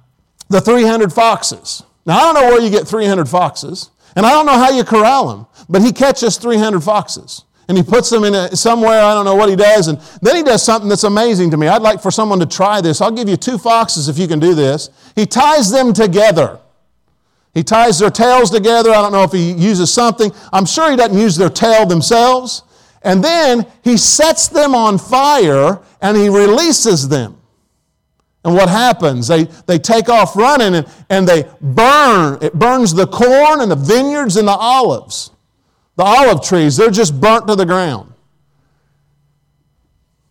the 0.49 0.59
300 0.59 1.13
foxes. 1.13 1.83
Now, 2.05 2.17
I 2.17 2.21
don't 2.21 2.33
know 2.41 2.49
where 2.49 2.61
you 2.61 2.69
get 2.69 2.87
300 2.87 3.27
foxes, 3.27 3.89
and 4.15 4.25
I 4.25 4.31
don't 4.31 4.45
know 4.45 4.53
how 4.53 4.71
you 4.71 4.83
corral 4.83 5.27
them, 5.27 5.47
but 5.67 5.81
he 5.81 5.91
catches 5.91 6.37
300 6.37 6.81
foxes 6.81 7.43
and 7.67 7.77
he 7.77 7.83
puts 7.83 8.09
them 8.09 8.23
in 8.23 8.35
a, 8.35 8.55
somewhere. 8.55 9.01
I 9.01 9.13
don't 9.13 9.25
know 9.25 9.35
what 9.35 9.49
he 9.49 9.55
does. 9.55 9.87
And 9.87 9.99
then 10.21 10.35
he 10.35 10.43
does 10.43 10.63
something 10.63 10.87
that's 10.87 11.03
amazing 11.03 11.51
to 11.51 11.57
me. 11.57 11.67
I'd 11.67 11.81
like 11.81 12.01
for 12.01 12.11
someone 12.11 12.39
to 12.39 12.45
try 12.45 12.81
this. 12.81 13.01
I'll 13.01 13.11
give 13.11 13.27
you 13.27 13.37
two 13.37 13.57
foxes 13.57 14.07
if 14.07 14.17
you 14.17 14.27
can 14.27 14.39
do 14.39 14.53
this. 14.53 14.89
He 15.15 15.25
ties 15.25 15.71
them 15.71 15.93
together. 15.93 16.59
He 17.53 17.63
ties 17.63 17.99
their 17.99 18.11
tails 18.11 18.51
together. 18.51 18.91
I 18.91 19.01
don't 19.01 19.13
know 19.13 19.23
if 19.23 19.31
he 19.31 19.53
uses 19.53 19.91
something. 19.91 20.31
I'm 20.51 20.65
sure 20.65 20.91
he 20.91 20.97
doesn't 20.97 21.17
use 21.17 21.37
their 21.37 21.49
tail 21.49 21.85
themselves. 21.85 22.63
And 23.01 23.23
then 23.23 23.65
he 23.83 23.97
sets 23.97 24.47
them 24.47 24.75
on 24.75 24.97
fire 24.97 25.79
and 26.01 26.17
he 26.17 26.27
releases 26.27 27.07
them. 27.07 27.39
And 28.45 28.53
what 28.53 28.69
happens? 28.69 29.27
They, 29.27 29.45
they 29.65 29.79
take 29.79 30.07
off 30.07 30.35
running 30.35 30.75
and, 30.75 30.87
and 31.09 31.27
they 31.27 31.49
burn. 31.59 32.37
It 32.43 32.53
burns 32.53 32.93
the 32.93 33.07
corn 33.07 33.59
and 33.59 33.71
the 33.71 33.75
vineyards 33.75 34.37
and 34.37 34.47
the 34.47 34.53
olives. 34.53 35.31
The 35.95 36.03
olive 36.03 36.43
trees, 36.43 36.77
they're 36.77 36.91
just 36.91 37.19
burnt 37.19 37.47
to 37.47 37.55
the 37.55 37.65
ground. 37.65 38.13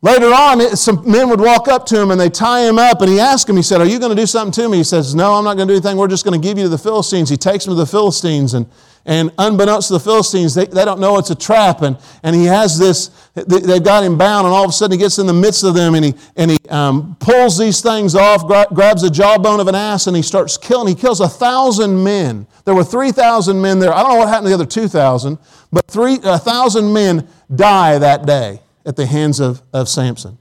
Later 0.00 0.26
on, 0.26 0.76
some 0.76 1.11
men 1.11 1.28
would 1.30 1.40
walk 1.40 1.66
up 1.66 1.87
to 1.87 2.00
him 2.00 2.11
and 2.12 2.21
they 2.21 2.30
tie 2.30 2.68
him 2.68 2.78
up 2.78 3.00
and 3.00 3.11
he 3.11 3.18
asked 3.18 3.49
him, 3.49 3.56
he 3.56 3.62
said, 3.62 3.80
Are 3.80 3.87
you 3.87 3.99
going 3.99 4.14
to 4.14 4.23
do 4.23 4.26
something 4.26 4.52
to 4.62 4.68
me? 4.68 4.76
He 4.76 4.85
says, 4.85 5.14
No, 5.14 5.35
I'm 5.35 5.44
not 5.44 5.56
going 5.56 5.66
to 5.66 5.73
do 5.73 5.76
anything. 5.78 5.97
We're 5.97 6.09
just 6.09 6.25
going 6.25 6.40
to 6.40 6.47
give 6.47 6.56
you 6.56 6.64
to 6.64 6.68
the 6.68 6.78
Philistines. 6.78 7.30
He 7.30 7.37
takes 7.37 7.66
him 7.66 7.71
to 7.71 7.75
the 7.75 7.87
Philistines 7.87 8.54
and, 8.54 8.66
and 9.06 9.30
unbeknownst 9.37 9.88
to 9.88 9.94
the 9.94 10.00
Philistines, 10.00 10.54
they, 10.54 10.64
they 10.64 10.84
don't 10.84 10.99
know 10.99 11.18
it's 11.18 11.30
a 11.30 11.34
trap. 11.34 11.82
And, 11.82 11.99
and 12.23 12.34
he 12.34 12.46
has 12.46 12.78
this, 12.78 13.08
they've 13.34 13.82
got 13.84 14.02
him 14.02 14.16
bound 14.16 14.46
and 14.46 14.54
all 14.54 14.64
of 14.64 14.70
a 14.70 14.73
sudden 14.73 14.92
he 14.92 15.02
gets 15.02 15.18
in 15.18 15.26
the 15.26 15.34
midst 15.34 15.62
of 15.62 15.75
them 15.75 15.94
and 15.94 16.04
he, 16.04 16.14
and 16.37 16.50
he 16.50 16.58
um, 16.70 17.16
pulls 17.20 17.58
these 17.58 17.82
things 17.82 18.14
off, 18.14 18.46
gra- 18.46 18.66
grabs 18.73 19.02
the 19.02 19.11
jawbone 19.11 19.61
of 19.61 19.68
an 19.68 19.75
ass 19.75 20.06
and 20.06 20.16
he 20.16 20.23
starts 20.23 20.56
killing. 20.56 20.88
He 20.88 21.00
kills 21.00 21.20
a 21.20 21.28
thousand 21.28 22.02
men. 22.02 22.46
There 22.64 22.75
were 22.75 22.84
3,000 22.84 23.61
men 23.61 23.78
there. 23.78 23.92
I 23.92 24.02
don't 24.02 24.12
know 24.12 24.18
what 24.18 24.28
happened 24.28 24.46
to 24.46 24.50
the 24.50 24.54
other 24.54 24.66
2,000, 24.66 25.38
but 25.70 25.87
3,000 25.88 26.92
men 26.92 27.28
die 27.54 27.99
that 27.99 28.25
day 28.25 28.61
at 28.87 28.96
the 28.96 29.04
hands 29.04 29.38
of, 29.38 29.62
of 29.75 29.88
Samson. 29.88 30.38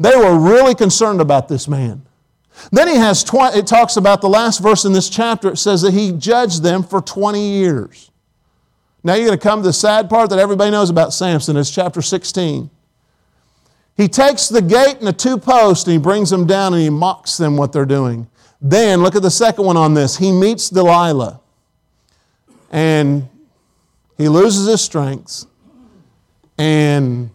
They 0.00 0.16
were 0.16 0.36
really 0.36 0.74
concerned 0.74 1.20
about 1.20 1.46
this 1.46 1.68
man. 1.68 2.02
Then 2.70 2.88
he 2.88 2.96
has, 2.96 3.24
tw- 3.24 3.54
it 3.54 3.66
talks 3.66 3.96
about 3.96 4.20
the 4.20 4.28
last 4.28 4.60
verse 4.60 4.84
in 4.84 4.92
this 4.92 5.08
chapter, 5.08 5.50
it 5.50 5.56
says 5.56 5.82
that 5.82 5.92
he 5.92 6.12
judged 6.12 6.62
them 6.62 6.82
for 6.82 7.00
20 7.00 7.40
years. 7.40 8.10
Now 9.04 9.14
you're 9.14 9.26
going 9.26 9.38
to 9.38 9.42
come 9.42 9.60
to 9.60 9.68
the 9.68 9.72
sad 9.72 10.08
part 10.08 10.30
that 10.30 10.38
everybody 10.38 10.70
knows 10.70 10.90
about 10.90 11.12
Samson. 11.12 11.56
It's 11.56 11.70
chapter 11.70 12.02
16. 12.02 12.70
He 13.96 14.08
takes 14.08 14.48
the 14.48 14.62
gate 14.62 14.98
and 14.98 15.06
the 15.06 15.12
two 15.12 15.38
posts 15.38 15.84
and 15.86 15.92
he 15.92 15.98
brings 15.98 16.30
them 16.30 16.46
down 16.46 16.72
and 16.72 16.82
he 16.82 16.90
mocks 16.90 17.36
them 17.36 17.56
what 17.56 17.72
they're 17.72 17.84
doing. 17.84 18.28
Then, 18.60 19.02
look 19.02 19.16
at 19.16 19.22
the 19.22 19.30
second 19.30 19.64
one 19.64 19.76
on 19.76 19.94
this. 19.94 20.16
He 20.16 20.30
meets 20.30 20.70
Delilah 20.70 21.40
and 22.70 23.28
he 24.16 24.28
loses 24.28 24.66
his 24.66 24.80
strength 24.80 25.46
and 26.58 27.30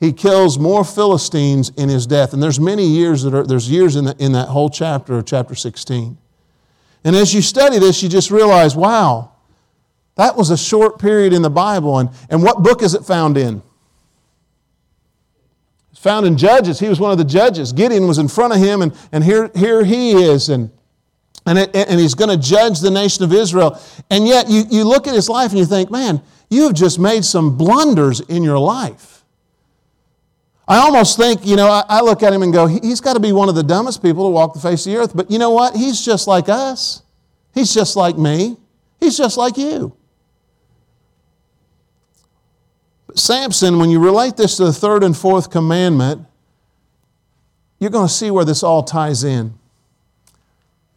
he 0.00 0.12
kills 0.12 0.58
more 0.58 0.84
Philistines 0.84 1.70
in 1.76 1.88
his 1.88 2.06
death. 2.06 2.32
And 2.32 2.42
there's 2.42 2.60
many 2.60 2.86
years 2.86 3.22
that 3.24 3.34
are, 3.34 3.44
there's 3.44 3.68
years 3.68 3.96
in, 3.96 4.04
the, 4.04 4.16
in 4.18 4.32
that 4.32 4.48
whole 4.48 4.70
chapter 4.70 5.20
chapter 5.22 5.54
16. 5.54 6.16
And 7.04 7.16
as 7.16 7.34
you 7.34 7.42
study 7.42 7.78
this, 7.78 8.02
you 8.02 8.08
just 8.08 8.30
realize, 8.30 8.76
wow, 8.76 9.32
that 10.14 10.36
was 10.36 10.50
a 10.50 10.56
short 10.56 10.98
period 10.98 11.32
in 11.32 11.42
the 11.42 11.50
Bible. 11.50 11.98
And, 11.98 12.10
and 12.30 12.42
what 12.42 12.62
book 12.62 12.82
is 12.82 12.94
it 12.94 13.04
found 13.04 13.36
in? 13.36 13.62
It's 15.90 16.00
found 16.00 16.26
in 16.26 16.36
Judges. 16.36 16.78
He 16.78 16.88
was 16.88 17.00
one 17.00 17.10
of 17.10 17.18
the 17.18 17.24
judges. 17.24 17.72
Gideon 17.72 18.06
was 18.06 18.18
in 18.18 18.28
front 18.28 18.52
of 18.52 18.60
him, 18.60 18.82
and, 18.82 18.96
and 19.10 19.24
here, 19.24 19.50
here 19.54 19.84
he 19.84 20.12
is. 20.12 20.48
And, 20.48 20.70
and, 21.44 21.58
it, 21.58 21.74
and 21.74 21.98
he's 21.98 22.14
going 22.14 22.30
to 22.30 22.36
judge 22.36 22.80
the 22.80 22.90
nation 22.90 23.24
of 23.24 23.32
Israel. 23.32 23.80
And 24.10 24.28
yet, 24.28 24.48
you, 24.48 24.64
you 24.70 24.84
look 24.84 25.08
at 25.08 25.14
his 25.14 25.28
life 25.28 25.50
and 25.50 25.58
you 25.58 25.66
think, 25.66 25.90
man, 25.90 26.22
you 26.50 26.64
have 26.64 26.74
just 26.74 26.98
made 26.98 27.24
some 27.24 27.56
blunders 27.56 28.20
in 28.20 28.44
your 28.44 28.58
life. 28.58 29.17
I 30.68 30.76
almost 30.80 31.16
think, 31.16 31.46
you 31.46 31.56
know, 31.56 31.68
I, 31.68 31.82
I 31.88 32.00
look 32.02 32.22
at 32.22 32.30
him 32.30 32.42
and 32.42 32.52
go, 32.52 32.66
he's 32.66 33.00
got 33.00 33.14
to 33.14 33.20
be 33.20 33.32
one 33.32 33.48
of 33.48 33.54
the 33.54 33.62
dumbest 33.62 34.02
people 34.02 34.24
to 34.24 34.30
walk 34.30 34.52
the 34.52 34.60
face 34.60 34.86
of 34.86 34.92
the 34.92 34.98
earth. 34.98 35.16
But 35.16 35.30
you 35.30 35.38
know 35.38 35.50
what? 35.50 35.74
He's 35.74 36.04
just 36.04 36.26
like 36.28 36.50
us. 36.50 37.02
He's 37.54 37.72
just 37.72 37.96
like 37.96 38.18
me. 38.18 38.58
He's 39.00 39.16
just 39.16 39.38
like 39.38 39.56
you. 39.56 39.96
But 43.06 43.18
Samson, 43.18 43.78
when 43.78 43.88
you 43.88 43.98
relate 43.98 44.36
this 44.36 44.58
to 44.58 44.66
the 44.66 44.72
third 44.72 45.02
and 45.02 45.16
fourth 45.16 45.50
commandment, 45.50 46.26
you're 47.78 47.90
going 47.90 48.08
to 48.08 48.12
see 48.12 48.30
where 48.30 48.44
this 48.44 48.62
all 48.62 48.82
ties 48.82 49.24
in. 49.24 49.54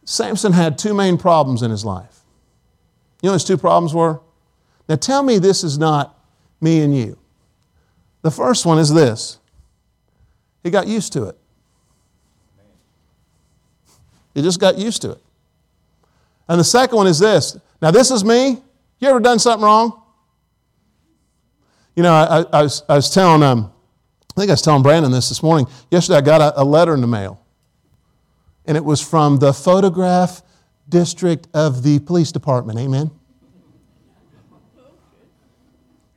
Samson 0.04 0.52
had 0.52 0.76
two 0.76 0.92
main 0.92 1.16
problems 1.16 1.62
in 1.62 1.70
his 1.70 1.84
life. 1.84 2.20
You 3.22 3.28
know 3.28 3.34
his 3.34 3.44
two 3.44 3.56
problems 3.56 3.94
were? 3.94 4.20
Now 4.86 4.96
tell 4.96 5.22
me 5.22 5.38
this 5.38 5.64
is 5.64 5.78
not 5.78 6.18
me 6.60 6.82
and 6.82 6.94
you. 6.94 7.16
The 8.20 8.30
first 8.30 8.66
one 8.66 8.78
is 8.78 8.92
this 8.92 9.38
he 10.62 10.70
got 10.70 10.86
used 10.86 11.12
to 11.14 11.24
it. 11.24 11.36
He 14.34 14.42
just 14.42 14.60
got 14.60 14.78
used 14.78 15.02
to 15.02 15.12
it. 15.12 15.22
And 16.48 16.58
the 16.58 16.64
second 16.64 16.96
one 16.96 17.06
is 17.06 17.18
this. 17.18 17.56
Now, 17.80 17.90
this 17.90 18.10
is 18.10 18.24
me. 18.24 18.62
You 18.98 19.08
ever 19.08 19.20
done 19.20 19.38
something 19.38 19.64
wrong? 19.64 20.00
You 21.94 22.02
know, 22.02 22.14
I, 22.14 22.44
I, 22.52 22.62
was, 22.62 22.82
I 22.88 22.94
was, 22.94 23.10
telling, 23.10 23.42
um, 23.42 23.72
I 24.36 24.40
think 24.40 24.50
I 24.50 24.54
was 24.54 24.62
telling 24.62 24.82
Brandon 24.82 25.12
this 25.12 25.28
this 25.28 25.42
morning. 25.42 25.66
Yesterday, 25.90 26.18
I 26.18 26.20
got 26.22 26.40
a, 26.40 26.62
a 26.62 26.64
letter 26.64 26.94
in 26.94 27.00
the 27.00 27.06
mail. 27.06 27.40
And 28.64 28.76
it 28.76 28.84
was 28.84 29.00
from 29.00 29.38
the 29.38 29.52
photograph 29.52 30.42
district 30.88 31.48
of 31.52 31.82
the 31.82 31.98
police 31.98 32.32
department. 32.32 32.78
Amen? 32.78 33.10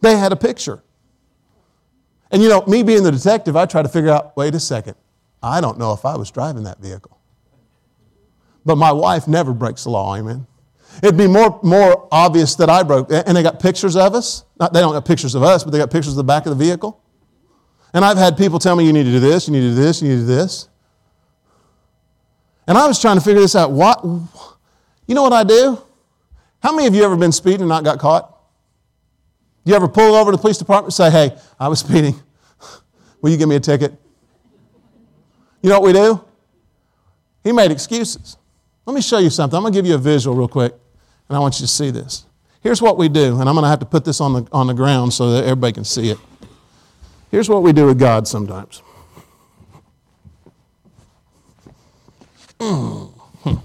They 0.02 0.18
had 0.18 0.32
a 0.32 0.36
picture. 0.36 0.84
And 2.32 2.42
you 2.42 2.50
know, 2.50 2.64
me 2.66 2.84
being 2.84 3.04
the 3.04 3.12
detective, 3.12 3.56
I 3.56 3.66
try 3.66 3.82
to 3.82 3.90
figure 3.90 4.10
out 4.10 4.36
wait 4.36 4.56
a 4.56 4.60
second, 4.60 4.96
I 5.42 5.62
don't 5.62 5.78
know 5.78 5.94
if 5.94 6.06
I 6.06 6.18
was 6.18 6.32
driving 6.32 6.64
that 6.64 6.80
vehicle. 6.80 7.20
But 8.66 8.78
my 8.78 8.92
wife 8.92 9.28
never 9.28 9.54
breaks 9.54 9.84
the 9.84 9.92
law, 9.92 10.16
amen. 10.16 10.48
It'd 11.04 11.18
be 11.18 11.28
more, 11.28 11.60
more 11.62 12.08
obvious 12.12 12.56
that 12.56 12.70
I 12.70 12.82
broke. 12.84 13.12
And 13.12 13.36
they 13.36 13.44
got 13.44 13.60
pictures 13.60 13.96
of 13.96 14.16
us. 14.16 14.46
Not, 14.60 14.74
they 14.74 14.80
don't 14.80 14.94
got 14.94 15.06
pictures 15.06 15.36
of 15.36 15.44
us, 15.44 15.64
but 15.64 15.72
they 15.72 15.78
got 15.78 15.92
pictures 15.92 16.14
of 16.14 16.18
the 16.18 16.24
back 16.24 16.46
of 16.46 16.58
the 16.58 16.64
vehicle. 16.64 17.02
And 17.94 18.04
I've 18.04 18.18
had 18.18 18.38
people 18.38 18.60
tell 18.60 18.76
me, 18.76 18.86
you 18.86 18.94
need 18.94 19.04
to 19.04 19.12
do 19.12 19.20
this, 19.20 19.48
you 19.48 19.54
need 19.54 19.62
to 19.62 19.70
do 19.70 19.76
this, 19.76 20.02
you 20.02 20.10
need 20.10 20.16
to 20.16 20.22
do 20.22 20.28
this. 20.28 20.70
And 22.68 22.78
I 22.78 22.88
was 22.88 23.00
trying 23.00 23.18
to 23.18 23.24
figure 23.24 23.42
this 23.42 23.56
out. 23.56 23.72
What, 23.72 24.04
you 24.04 25.16
know 25.16 25.22
what 25.22 25.34
I 25.34 25.44
do? 25.44 25.82
How 26.62 26.74
many 26.74 26.88
of 26.88 26.96
you 26.96 27.04
ever 27.04 27.16
been 27.16 27.32
speeding 27.32 27.62
and 27.62 27.70
not 27.70 27.84
got 27.84 28.00
caught? 28.00 28.35
You 29.66 29.74
ever 29.74 29.88
pull 29.88 30.16
over 30.16 30.32
to 30.32 30.38
the 30.38 30.42
police 30.42 30.60
department 30.60 30.88
and 30.88 30.94
say, 30.94 31.10
hey, 31.10 31.38
I 31.60 31.68
was 31.68 31.80
speeding. 31.80 32.16
Will 33.22 33.32
you 33.32 33.38
give 33.38 33.50
me 33.50 33.56
a 33.56 33.60
ticket? 33.60 34.00
You 35.62 35.70
know 35.70 35.80
what 35.80 35.88
we 35.88 35.94
do? 35.94 36.24
He 37.44 37.52
made 37.52 37.72
excuses. 37.72 38.38
Let 38.86 38.94
me 38.94 39.02
show 39.02 39.18
you 39.18 39.32
something. 39.32 39.58
I'm 39.58 39.64
going 39.64 39.74
to 39.74 39.78
give 39.78 39.88
you 39.88 39.96
a 39.96 39.98
visual 39.98 40.36
real 40.36 40.48
quick, 40.48 40.74
and 41.28 41.36
I 41.36 41.40
want 41.40 41.56
you 41.56 41.66
to 41.66 41.72
see 41.72 41.90
this. 41.90 42.26
Here's 42.62 42.82
what 42.82 42.98
we 42.98 43.10
do, 43.10 43.40
and 43.40 43.50
I'm 43.50 43.56
going 43.56 43.64
to 43.64 43.70
have 43.70 43.80
to 43.80 43.86
put 43.86 44.06
this 44.06 44.22
on 44.22 44.34
the, 44.34 44.48
on 44.52 44.68
the 44.68 44.74
ground 44.76 45.14
so 45.14 45.32
that 45.32 45.44
everybody 45.44 45.74
can 45.74 45.84
see 45.84 46.12
it. 46.12 46.20
Here's 47.32 47.50
what 47.50 47.64
we 47.64 47.74
do 47.74 47.88
with 47.88 47.98
God 47.98 48.28
sometimes. 48.28 48.84
Hmm. 52.62 53.06
Hmm. 53.44 53.56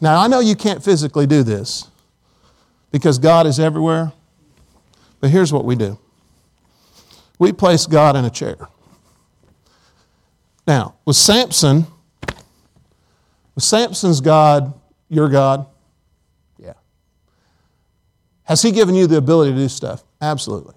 Now, 0.00 0.22
I 0.22 0.26
know 0.28 0.40
you 0.40 0.56
can't 0.56 0.82
physically 0.82 1.26
do 1.26 1.42
this, 1.42 1.89
because 2.90 3.18
God 3.18 3.46
is 3.46 3.60
everywhere. 3.60 4.12
But 5.20 5.30
here's 5.30 5.52
what 5.52 5.64
we 5.64 5.76
do 5.76 5.98
we 7.38 7.52
place 7.52 7.86
God 7.86 8.16
in 8.16 8.24
a 8.24 8.30
chair. 8.30 8.56
Now, 10.66 10.94
with 11.04 11.16
Samson, 11.16 11.86
was 13.54 13.64
Samson's 13.64 14.20
God 14.20 14.74
your 15.08 15.28
God? 15.28 15.66
Yeah. 16.58 16.74
Has 18.44 18.62
he 18.62 18.70
given 18.70 18.94
you 18.94 19.06
the 19.06 19.16
ability 19.16 19.52
to 19.52 19.56
do 19.56 19.68
stuff? 19.68 20.04
Absolutely. 20.20 20.74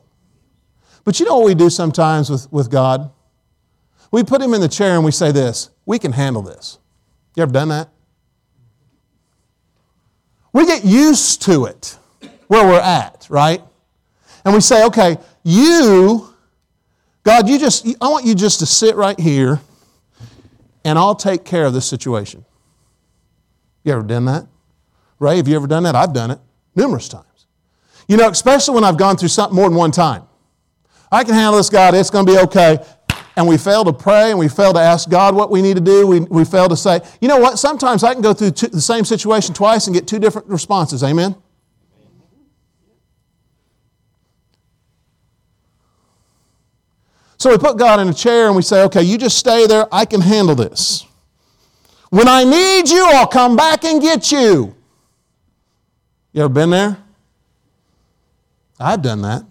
But 1.03 1.19
you 1.19 1.25
know 1.25 1.35
what 1.35 1.45
we 1.45 1.53
do 1.53 1.69
sometimes 1.69 2.29
with, 2.29 2.51
with 2.51 2.71
God? 2.71 3.11
We 4.09 4.23
put 4.23 4.41
him 4.41 4.53
in 4.53 4.61
the 4.61 4.69
chair 4.69 4.95
and 4.95 5.03
we 5.03 5.11
say 5.11 5.31
this 5.31 5.69
we 5.85 5.99
can 5.99 6.13
handle 6.13 6.41
this. 6.41 6.79
You 7.35 7.43
ever 7.43 7.51
done 7.51 7.69
that? 7.69 7.89
We 10.53 10.65
get 10.65 10.85
used 10.85 11.41
to 11.43 11.65
it 11.65 11.97
where 12.53 12.67
we're 12.67 12.79
at, 12.79 13.25
right? 13.29 13.61
And 14.45 14.53
we 14.53 14.61
say, 14.61 14.85
okay, 14.85 15.17
you, 15.43 16.33
God, 17.23 17.49
you 17.49 17.57
just, 17.57 17.87
I 17.99 18.09
want 18.09 18.25
you 18.25 18.35
just 18.35 18.59
to 18.59 18.67
sit 18.67 18.95
right 18.95 19.19
here 19.19 19.59
and 20.85 20.99
I'll 20.99 21.15
take 21.15 21.45
care 21.45 21.65
of 21.65 21.73
this 21.73 21.87
situation. 21.87 22.45
You 23.83 23.93
ever 23.93 24.03
done 24.03 24.25
that? 24.25 24.45
Ray, 25.17 25.37
have 25.37 25.47
you 25.47 25.55
ever 25.55 25.65
done 25.65 25.83
that? 25.83 25.95
I've 25.95 26.13
done 26.13 26.29
it 26.29 26.39
numerous 26.75 27.09
times. 27.09 27.47
You 28.07 28.17
know, 28.17 28.29
especially 28.29 28.75
when 28.75 28.83
I've 28.83 28.97
gone 28.97 29.17
through 29.17 29.29
something 29.29 29.55
more 29.55 29.67
than 29.67 29.77
one 29.77 29.91
time. 29.91 30.23
I 31.11 31.23
can 31.23 31.33
handle 31.33 31.57
this, 31.57 31.69
God, 31.69 31.95
it's 31.95 32.11
going 32.11 32.25
to 32.25 32.31
be 32.31 32.37
okay. 32.39 32.77
And 33.35 33.47
we 33.47 33.57
fail 33.57 33.83
to 33.85 33.93
pray 33.93 34.29
and 34.29 34.37
we 34.37 34.47
fail 34.47 34.73
to 34.73 34.79
ask 34.79 35.09
God 35.09 35.33
what 35.33 35.49
we 35.49 35.63
need 35.63 35.75
to 35.75 35.81
do. 35.81 36.05
We, 36.05 36.19
we 36.19 36.45
fail 36.45 36.69
to 36.69 36.77
say, 36.77 37.01
you 37.19 37.27
know 37.27 37.37
what, 37.37 37.57
sometimes 37.57 38.03
I 38.03 38.13
can 38.13 38.21
go 38.21 38.33
through 38.33 38.51
two, 38.51 38.67
the 38.67 38.81
same 38.81 39.05
situation 39.05 39.55
twice 39.55 39.87
and 39.87 39.95
get 39.95 40.07
two 40.07 40.19
different 40.19 40.47
responses. 40.49 41.03
Amen? 41.03 41.35
So 47.43 47.49
we 47.49 47.57
put 47.57 47.77
God 47.77 47.99
in 47.99 48.07
a 48.07 48.13
chair 48.13 48.47
and 48.47 48.55
we 48.55 48.61
say, 48.61 48.83
okay, 48.83 49.03
you 49.03 49.17
just 49.17 49.37
stay 49.37 49.67
there. 49.67 49.85
I 49.91 50.05
can 50.05 50.21
handle 50.21 50.55
this. 50.55 51.05
When 52.09 52.29
I 52.29 52.45
need 52.45 52.89
you, 52.89 53.05
I'll 53.05 53.27
come 53.27 53.57
back 53.57 53.83
and 53.83 54.01
get 54.01 54.31
you. 54.31 54.73
You 56.31 56.43
ever 56.45 56.47
been 56.47 56.69
there? 56.69 56.97
I've 58.79 59.01
done 59.01 59.23
that. 59.23 59.43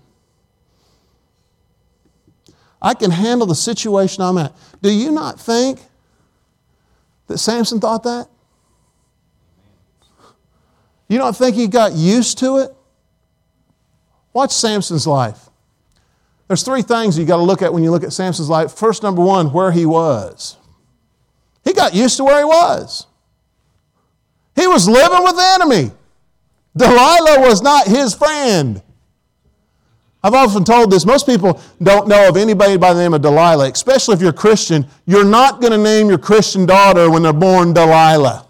I 2.81 2.95
can 2.95 3.11
handle 3.11 3.47
the 3.47 3.55
situation 3.55 4.23
I'm 4.23 4.39
at. 4.39 4.57
Do 4.81 4.91
you 4.91 5.13
not 5.13 5.39
think 5.39 5.79
that 7.27 7.37
Samson 7.37 7.79
thought 7.79 8.05
that? 8.05 8.27
You 11.09 11.19
don't 11.19 11.37
think 11.37 11.57
he 11.57 11.69
got 11.69 11.93
used 11.93 12.39
to 12.39 12.57
it? 12.57 12.75
Watch 14.33 14.53
Samson's 14.53 15.07
life. 15.07 15.51
There's 16.49 16.63
three 16.63 16.83
things 16.83 17.19
you 17.19 17.25
got 17.25 17.37
to 17.37 17.43
look 17.43 17.63
at 17.63 17.73
when 17.73 17.83
you 17.83 17.91
look 17.91 18.05
at 18.05 18.13
Samson's 18.13 18.49
life. 18.49 18.73
First, 18.73 19.03
number 19.03 19.23
one, 19.23 19.53
where 19.53 19.73
he 19.73 19.87
was. 19.87 20.57
He 21.65 21.73
got 21.73 21.95
used 21.95 22.17
to 22.19 22.25
where 22.25 22.39
he 22.39 22.45
was. 22.45 23.07
He 24.55 24.67
was 24.67 24.89
living 24.89 25.23
with 25.23 25.37
the 25.37 25.51
enemy. 25.55 25.91
Delilah 26.77 27.41
was 27.41 27.63
not 27.63 27.87
his 27.87 28.15
friend. 28.15 28.83
I've 30.25 30.35
often 30.35 30.65
told 30.65 30.91
this. 30.91 31.05
Most 31.05 31.27
people 31.27 31.61
don't 31.83 32.07
know 32.07 32.29
of 32.29 32.37
anybody 32.37 32.77
by 32.77 32.93
the 32.93 33.01
name 33.01 33.15
of 33.15 33.23
Delilah, 33.23 33.71
especially 33.71 34.15
if 34.15 34.21
you're 34.21 34.33
Christian. 34.33 34.87
You're 35.05 35.25
not 35.25 35.61
going 35.61 35.73
to 35.73 35.79
name 35.79 36.09
your 36.09 36.19
Christian 36.19 36.67
daughter 36.67 37.11
when 37.11 37.23
they're 37.23 37.33
born 37.33 37.73
Delilah 37.73 38.47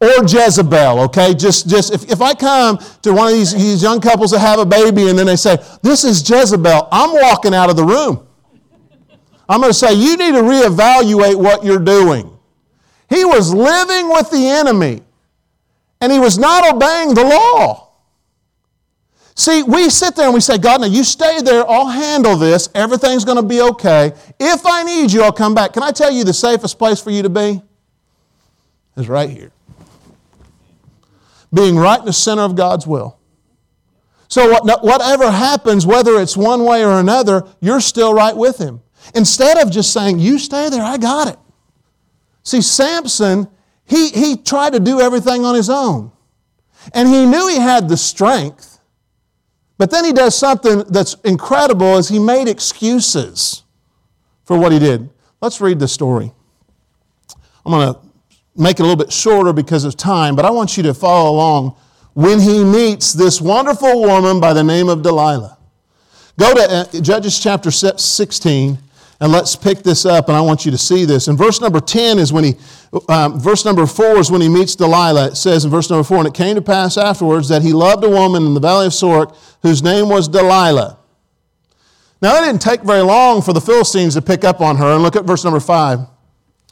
or 0.00 0.24
Jezebel, 0.26 1.00
okay? 1.04 1.34
Just, 1.34 1.68
just 1.68 1.92
if, 1.92 2.10
if 2.10 2.20
I 2.20 2.34
come 2.34 2.78
to 3.02 3.12
one 3.12 3.28
of 3.28 3.34
these, 3.34 3.52
these 3.52 3.82
young 3.82 4.00
couples 4.00 4.30
that 4.32 4.40
have 4.40 4.58
a 4.58 4.66
baby 4.66 5.08
and 5.08 5.18
then 5.18 5.26
they 5.26 5.36
say, 5.36 5.56
This 5.82 6.04
is 6.04 6.28
Jezebel, 6.28 6.88
I'm 6.92 7.12
walking 7.12 7.54
out 7.54 7.70
of 7.70 7.76
the 7.76 7.84
room. 7.84 8.26
I'm 9.48 9.60
going 9.60 9.70
to 9.70 9.78
say, 9.78 9.94
You 9.94 10.16
need 10.16 10.32
to 10.32 10.42
reevaluate 10.42 11.36
what 11.36 11.64
you're 11.64 11.78
doing. 11.78 12.30
He 13.08 13.24
was 13.24 13.54
living 13.54 14.10
with 14.10 14.30
the 14.30 14.48
enemy 14.48 15.02
and 16.00 16.12
he 16.12 16.18
was 16.18 16.36
not 16.36 16.74
obeying 16.74 17.14
the 17.14 17.24
law. 17.24 17.84
See, 19.34 19.62
we 19.62 19.90
sit 19.90 20.16
there 20.16 20.26
and 20.26 20.34
we 20.34 20.40
say, 20.40 20.56
God, 20.56 20.80
now 20.80 20.86
you 20.86 21.04
stay 21.04 21.42
there, 21.42 21.68
I'll 21.68 21.88
handle 21.88 22.36
this, 22.36 22.70
everything's 22.74 23.24
going 23.24 23.36
to 23.36 23.42
be 23.42 23.60
okay. 23.60 24.12
If 24.40 24.64
I 24.64 24.82
need 24.82 25.12
you, 25.12 25.22
I'll 25.22 25.32
come 25.32 25.54
back. 25.54 25.74
Can 25.74 25.82
I 25.82 25.90
tell 25.90 26.10
you 26.10 26.24
the 26.24 26.32
safest 26.32 26.78
place 26.78 27.02
for 27.02 27.10
you 27.10 27.22
to 27.22 27.28
be? 27.28 27.62
Is 28.96 29.08
right 29.10 29.28
here. 29.28 29.52
Being 31.56 31.76
right 31.76 31.98
in 31.98 32.04
the 32.04 32.12
center 32.12 32.42
of 32.42 32.54
God's 32.54 32.86
will. 32.86 33.18
So, 34.28 34.60
whatever 34.60 35.30
happens, 35.30 35.86
whether 35.86 36.20
it's 36.20 36.36
one 36.36 36.64
way 36.64 36.84
or 36.84 37.00
another, 37.00 37.44
you're 37.60 37.80
still 37.80 38.12
right 38.12 38.36
with 38.36 38.58
Him. 38.58 38.82
Instead 39.14 39.58
of 39.58 39.70
just 39.70 39.92
saying, 39.92 40.18
You 40.18 40.38
stay 40.38 40.68
there, 40.68 40.82
I 40.82 40.98
got 40.98 41.28
it. 41.28 41.38
See, 42.42 42.60
Samson, 42.60 43.48
he, 43.84 44.10
he 44.10 44.36
tried 44.36 44.74
to 44.74 44.80
do 44.80 45.00
everything 45.00 45.44
on 45.44 45.54
his 45.54 45.70
own. 45.70 46.12
And 46.92 47.08
he 47.08 47.24
knew 47.24 47.48
he 47.48 47.58
had 47.58 47.88
the 47.88 47.96
strength. 47.96 48.80
But 49.78 49.90
then 49.90 50.04
he 50.04 50.12
does 50.12 50.36
something 50.36 50.84
that's 50.88 51.14
incredible 51.24 51.96
is 51.96 52.08
he 52.08 52.18
made 52.18 52.48
excuses 52.48 53.64
for 54.44 54.58
what 54.58 54.72
he 54.72 54.78
did. 54.78 55.10
Let's 55.40 55.60
read 55.60 55.78
the 55.78 55.88
story. 55.88 56.32
I'm 57.64 57.72
going 57.72 57.94
to 57.94 58.00
make 58.56 58.78
it 58.78 58.80
a 58.80 58.86
little 58.86 58.96
bit 58.96 59.12
shorter 59.12 59.52
because 59.52 59.84
of 59.84 59.96
time, 59.96 60.36
but 60.36 60.44
I 60.44 60.50
want 60.50 60.76
you 60.76 60.82
to 60.84 60.94
follow 60.94 61.30
along 61.30 61.76
when 62.14 62.40
he 62.40 62.64
meets 62.64 63.12
this 63.12 63.40
wonderful 63.40 64.00
woman 64.00 64.40
by 64.40 64.52
the 64.52 64.64
name 64.64 64.88
of 64.88 65.02
Delilah. 65.02 65.58
Go 66.38 66.54
to 66.54 66.60
uh, 66.60 67.00
Judges 67.00 67.38
chapter 67.38 67.70
16 67.70 68.78
and 69.18 69.32
let's 69.32 69.56
pick 69.56 69.78
this 69.78 70.04
up, 70.04 70.28
and 70.28 70.36
I 70.36 70.42
want 70.42 70.66
you 70.66 70.70
to 70.70 70.78
see 70.78 71.06
this. 71.06 71.28
In 71.28 71.36
verse 71.36 71.60
number 71.60 71.80
10 71.80 72.18
is 72.18 72.34
when 72.34 72.44
he, 72.44 72.54
um, 73.08 73.40
verse 73.40 73.64
number 73.64 73.86
4 73.86 74.18
is 74.18 74.30
when 74.30 74.42
he 74.42 74.48
meets 74.48 74.76
Delilah. 74.76 75.28
It 75.28 75.36
says 75.36 75.64
in 75.64 75.70
verse 75.70 75.88
number 75.88 76.04
4, 76.04 76.18
And 76.18 76.26
it 76.28 76.34
came 76.34 76.54
to 76.54 76.62
pass 76.62 76.98
afterwards 76.98 77.48
that 77.48 77.62
he 77.62 77.72
loved 77.72 78.04
a 78.04 78.10
woman 78.10 78.44
in 78.44 78.52
the 78.52 78.60
valley 78.60 78.86
of 78.86 78.92
Sorek 78.92 79.34
whose 79.62 79.82
name 79.82 80.10
was 80.10 80.28
Delilah. 80.28 80.98
Now, 82.20 82.36
it 82.36 82.46
didn't 82.46 82.60
take 82.60 82.82
very 82.82 83.00
long 83.00 83.40
for 83.40 83.54
the 83.54 83.60
Philistines 83.60 84.14
to 84.14 84.22
pick 84.22 84.44
up 84.44 84.60
on 84.60 84.76
her. 84.76 84.92
And 84.92 85.02
look 85.02 85.16
at 85.16 85.24
verse 85.24 85.44
number 85.44 85.60
5. 85.60 86.00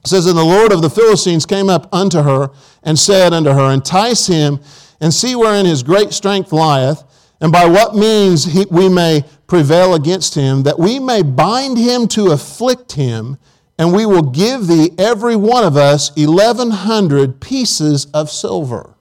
It 0.05 0.09
says, 0.09 0.27
And 0.27 0.37
the 0.37 0.45
Lord 0.45 0.73
of 0.73 0.83
the 0.83 0.91
Philistines 0.91 1.47
came 1.47 1.69
up 1.69 1.89
unto 1.93 2.23
her 2.23 2.51
and 2.83 2.99
said 2.99 3.33
unto 3.33 3.51
her, 3.51 3.73
Entice 3.73 4.27
him 4.27 4.61
and 5.01 5.13
see 5.13 5.35
wherein 5.35 5.67
his 5.67 5.83
great 5.83 6.13
strength 6.13 6.53
lieth 6.53 7.03
and 7.41 7.53
by 7.53 7.67
what 7.67 7.95
means 7.95 8.45
he, 8.45 8.65
we 8.71 8.89
may 8.89 9.23
prevail 9.47 9.95
against 9.95 10.35
him, 10.35 10.63
that 10.63 10.79
we 10.79 10.99
may 10.99 11.23
bind 11.23 11.77
him 11.77 12.09
to 12.09 12.31
afflict 12.31 12.93
him, 12.93 13.37
and 13.79 13.93
we 13.93 14.07
will 14.07 14.23
give 14.23 14.67
thee 14.67 14.93
every 14.97 15.37
one 15.37 15.63
of 15.63 15.77
us 15.77 16.11
1,100 16.17 17.41
pieces 17.43 18.07
of 18.15 18.31
silver. 18.31 18.95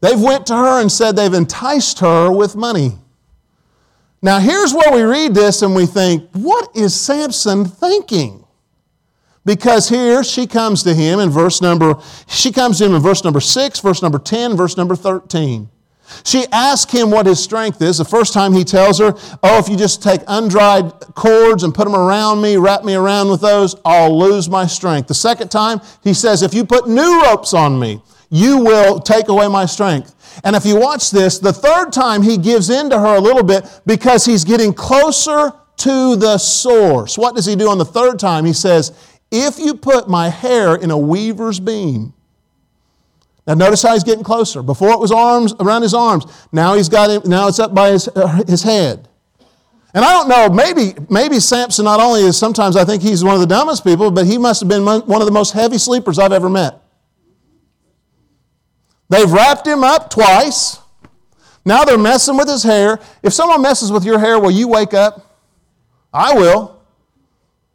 They've 0.00 0.18
went 0.18 0.46
to 0.46 0.56
her 0.56 0.80
and 0.80 0.90
said 0.90 1.14
they've 1.14 1.34
enticed 1.34 1.98
her 1.98 2.32
with 2.32 2.56
money. 2.56 2.92
Now 4.22 4.38
here's 4.38 4.72
where 4.72 4.92
we 4.92 5.02
read 5.02 5.34
this 5.34 5.62
and 5.62 5.74
we 5.74 5.84
think, 5.84 6.30
what 6.32 6.74
is 6.74 6.98
Samson 6.98 7.66
thinking? 7.66 8.41
Because 9.44 9.88
here 9.88 10.22
she 10.22 10.46
comes 10.46 10.82
to 10.84 10.94
him 10.94 11.18
in 11.18 11.30
verse 11.30 11.60
number, 11.60 11.94
she 12.28 12.52
comes 12.52 12.78
to 12.78 12.86
him 12.86 12.94
in 12.94 13.02
verse 13.02 13.24
number 13.24 13.40
6, 13.40 13.80
verse 13.80 14.02
number 14.02 14.18
10, 14.18 14.56
verse 14.56 14.76
number 14.76 14.94
13. 14.94 15.68
She 16.24 16.44
asks 16.52 16.92
him 16.92 17.10
what 17.10 17.26
his 17.26 17.42
strength 17.42 17.80
is. 17.80 17.98
The 17.98 18.04
first 18.04 18.32
time 18.32 18.52
he 18.52 18.64
tells 18.64 18.98
her, 18.98 19.14
Oh, 19.42 19.58
if 19.58 19.68
you 19.68 19.76
just 19.76 20.02
take 20.02 20.20
undried 20.28 20.92
cords 21.14 21.64
and 21.64 21.74
put 21.74 21.84
them 21.84 21.94
around 21.94 22.40
me, 22.40 22.56
wrap 22.56 22.84
me 22.84 22.94
around 22.94 23.30
with 23.30 23.40
those, 23.40 23.74
I'll 23.84 24.16
lose 24.16 24.48
my 24.48 24.66
strength. 24.66 25.08
The 25.08 25.14
second 25.14 25.50
time, 25.50 25.80
he 26.02 26.14
says, 26.14 26.42
If 26.42 26.54
you 26.54 26.64
put 26.64 26.88
new 26.88 27.22
ropes 27.22 27.54
on 27.54 27.78
me, 27.78 28.02
you 28.30 28.58
will 28.58 29.00
take 29.00 29.28
away 29.28 29.48
my 29.48 29.66
strength. 29.66 30.14
And 30.44 30.56
if 30.56 30.64
you 30.64 30.76
watch 30.76 31.10
this, 31.10 31.38
the 31.38 31.52
third 31.52 31.92
time 31.92 32.22
he 32.22 32.38
gives 32.38 32.70
in 32.70 32.88
to 32.90 32.98
her 32.98 33.16
a 33.16 33.20
little 33.20 33.42
bit 33.42 33.80
because 33.86 34.24
he's 34.24 34.44
getting 34.44 34.72
closer 34.72 35.52
to 35.78 36.16
the 36.16 36.38
source. 36.38 37.18
What 37.18 37.34
does 37.34 37.44
he 37.44 37.56
do 37.56 37.68
on 37.68 37.78
the 37.78 37.84
third 37.84 38.18
time? 38.18 38.44
He 38.44 38.52
says, 38.52 38.92
If 39.32 39.58
you 39.58 39.74
put 39.74 40.10
my 40.10 40.28
hair 40.28 40.74
in 40.74 40.90
a 40.90 40.98
weaver's 40.98 41.58
beam, 41.58 42.12
now 43.46 43.54
notice 43.54 43.82
how 43.82 43.94
he's 43.94 44.04
getting 44.04 44.22
closer. 44.22 44.62
Before 44.62 44.90
it 44.90 45.00
was 45.00 45.10
arms 45.10 45.54
around 45.58 45.82
his 45.82 45.94
arms. 45.94 46.26
Now 46.52 46.74
he's 46.74 46.90
got 46.90 47.10
him, 47.10 47.22
now 47.24 47.48
it's 47.48 47.58
up 47.58 47.74
by 47.74 47.90
his, 47.90 48.08
uh, 48.08 48.42
his 48.46 48.62
head. 48.62 49.08
And 49.94 50.04
I 50.04 50.12
don't 50.12 50.28
know, 50.28 50.48
maybe, 50.48 50.94
maybe 51.10 51.40
Samson 51.40 51.86
not 51.86 51.98
only 51.98 52.20
is 52.22 52.36
sometimes 52.36 52.76
I 52.76 52.84
think 52.84 53.02
he's 53.02 53.24
one 53.24 53.34
of 53.34 53.40
the 53.40 53.46
dumbest 53.46 53.84
people, 53.84 54.10
but 54.10 54.26
he 54.26 54.36
must 54.36 54.60
have 54.60 54.68
been 54.68 54.84
one 54.84 55.20
of 55.20 55.26
the 55.26 55.32
most 55.32 55.52
heavy 55.52 55.78
sleepers 55.78 56.18
I've 56.18 56.32
ever 56.32 56.48
met. 56.48 56.80
They've 59.08 59.30
wrapped 59.30 59.66
him 59.66 59.82
up 59.82 60.10
twice. 60.10 60.78
Now 61.64 61.84
they're 61.84 61.98
messing 61.98 62.36
with 62.36 62.48
his 62.48 62.62
hair. 62.62 62.98
If 63.22 63.32
someone 63.32 63.62
messes 63.62 63.90
with 63.90 64.04
your 64.04 64.18
hair, 64.18 64.38
will 64.38 64.50
you 64.50 64.68
wake 64.68 64.94
up? 64.94 65.40
I 66.12 66.34
will. 66.34 66.81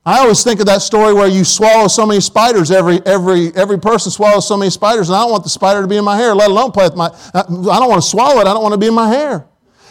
I 0.08 0.20
always 0.20 0.41
think 0.41 0.62
of 0.62 0.67
that 0.67 0.82
story 0.82 1.13
where 1.13 1.28
you 1.28 1.43
swallow 1.43 1.89
so 1.89 2.06
many 2.06 2.22
spiders, 2.22 2.72
every, 2.72 3.06
every, 3.06 3.54
every 3.56 3.78
person 3.78 4.10
swallows 4.10 4.48
so 4.48 4.56
many 4.56 4.72
spiders, 4.72 5.10
and 5.10 5.17
I 5.17 5.20
don't 5.20 5.32
want 5.32 5.43
the 5.43 5.50
spider 5.50 5.82
to 5.82 5.88
be 5.88 5.98
in 5.98 6.06
my 6.06 6.15
hair, 6.15 6.34
let 6.34 6.50
alone 6.50 6.72
play 6.72 6.86
with 6.86 6.96
my, 6.96 7.08
I 7.34 7.43
don't 7.43 7.89
want 7.89 8.02
to 8.02 8.08
swallow 8.08 8.39
it, 8.39 8.48
I 8.48 8.54
don't 8.54 8.63
want 8.63 8.72
to 8.72 8.78
be 8.78 8.88
in 8.88 8.93
my 8.93 9.10
hair. 9.10 9.46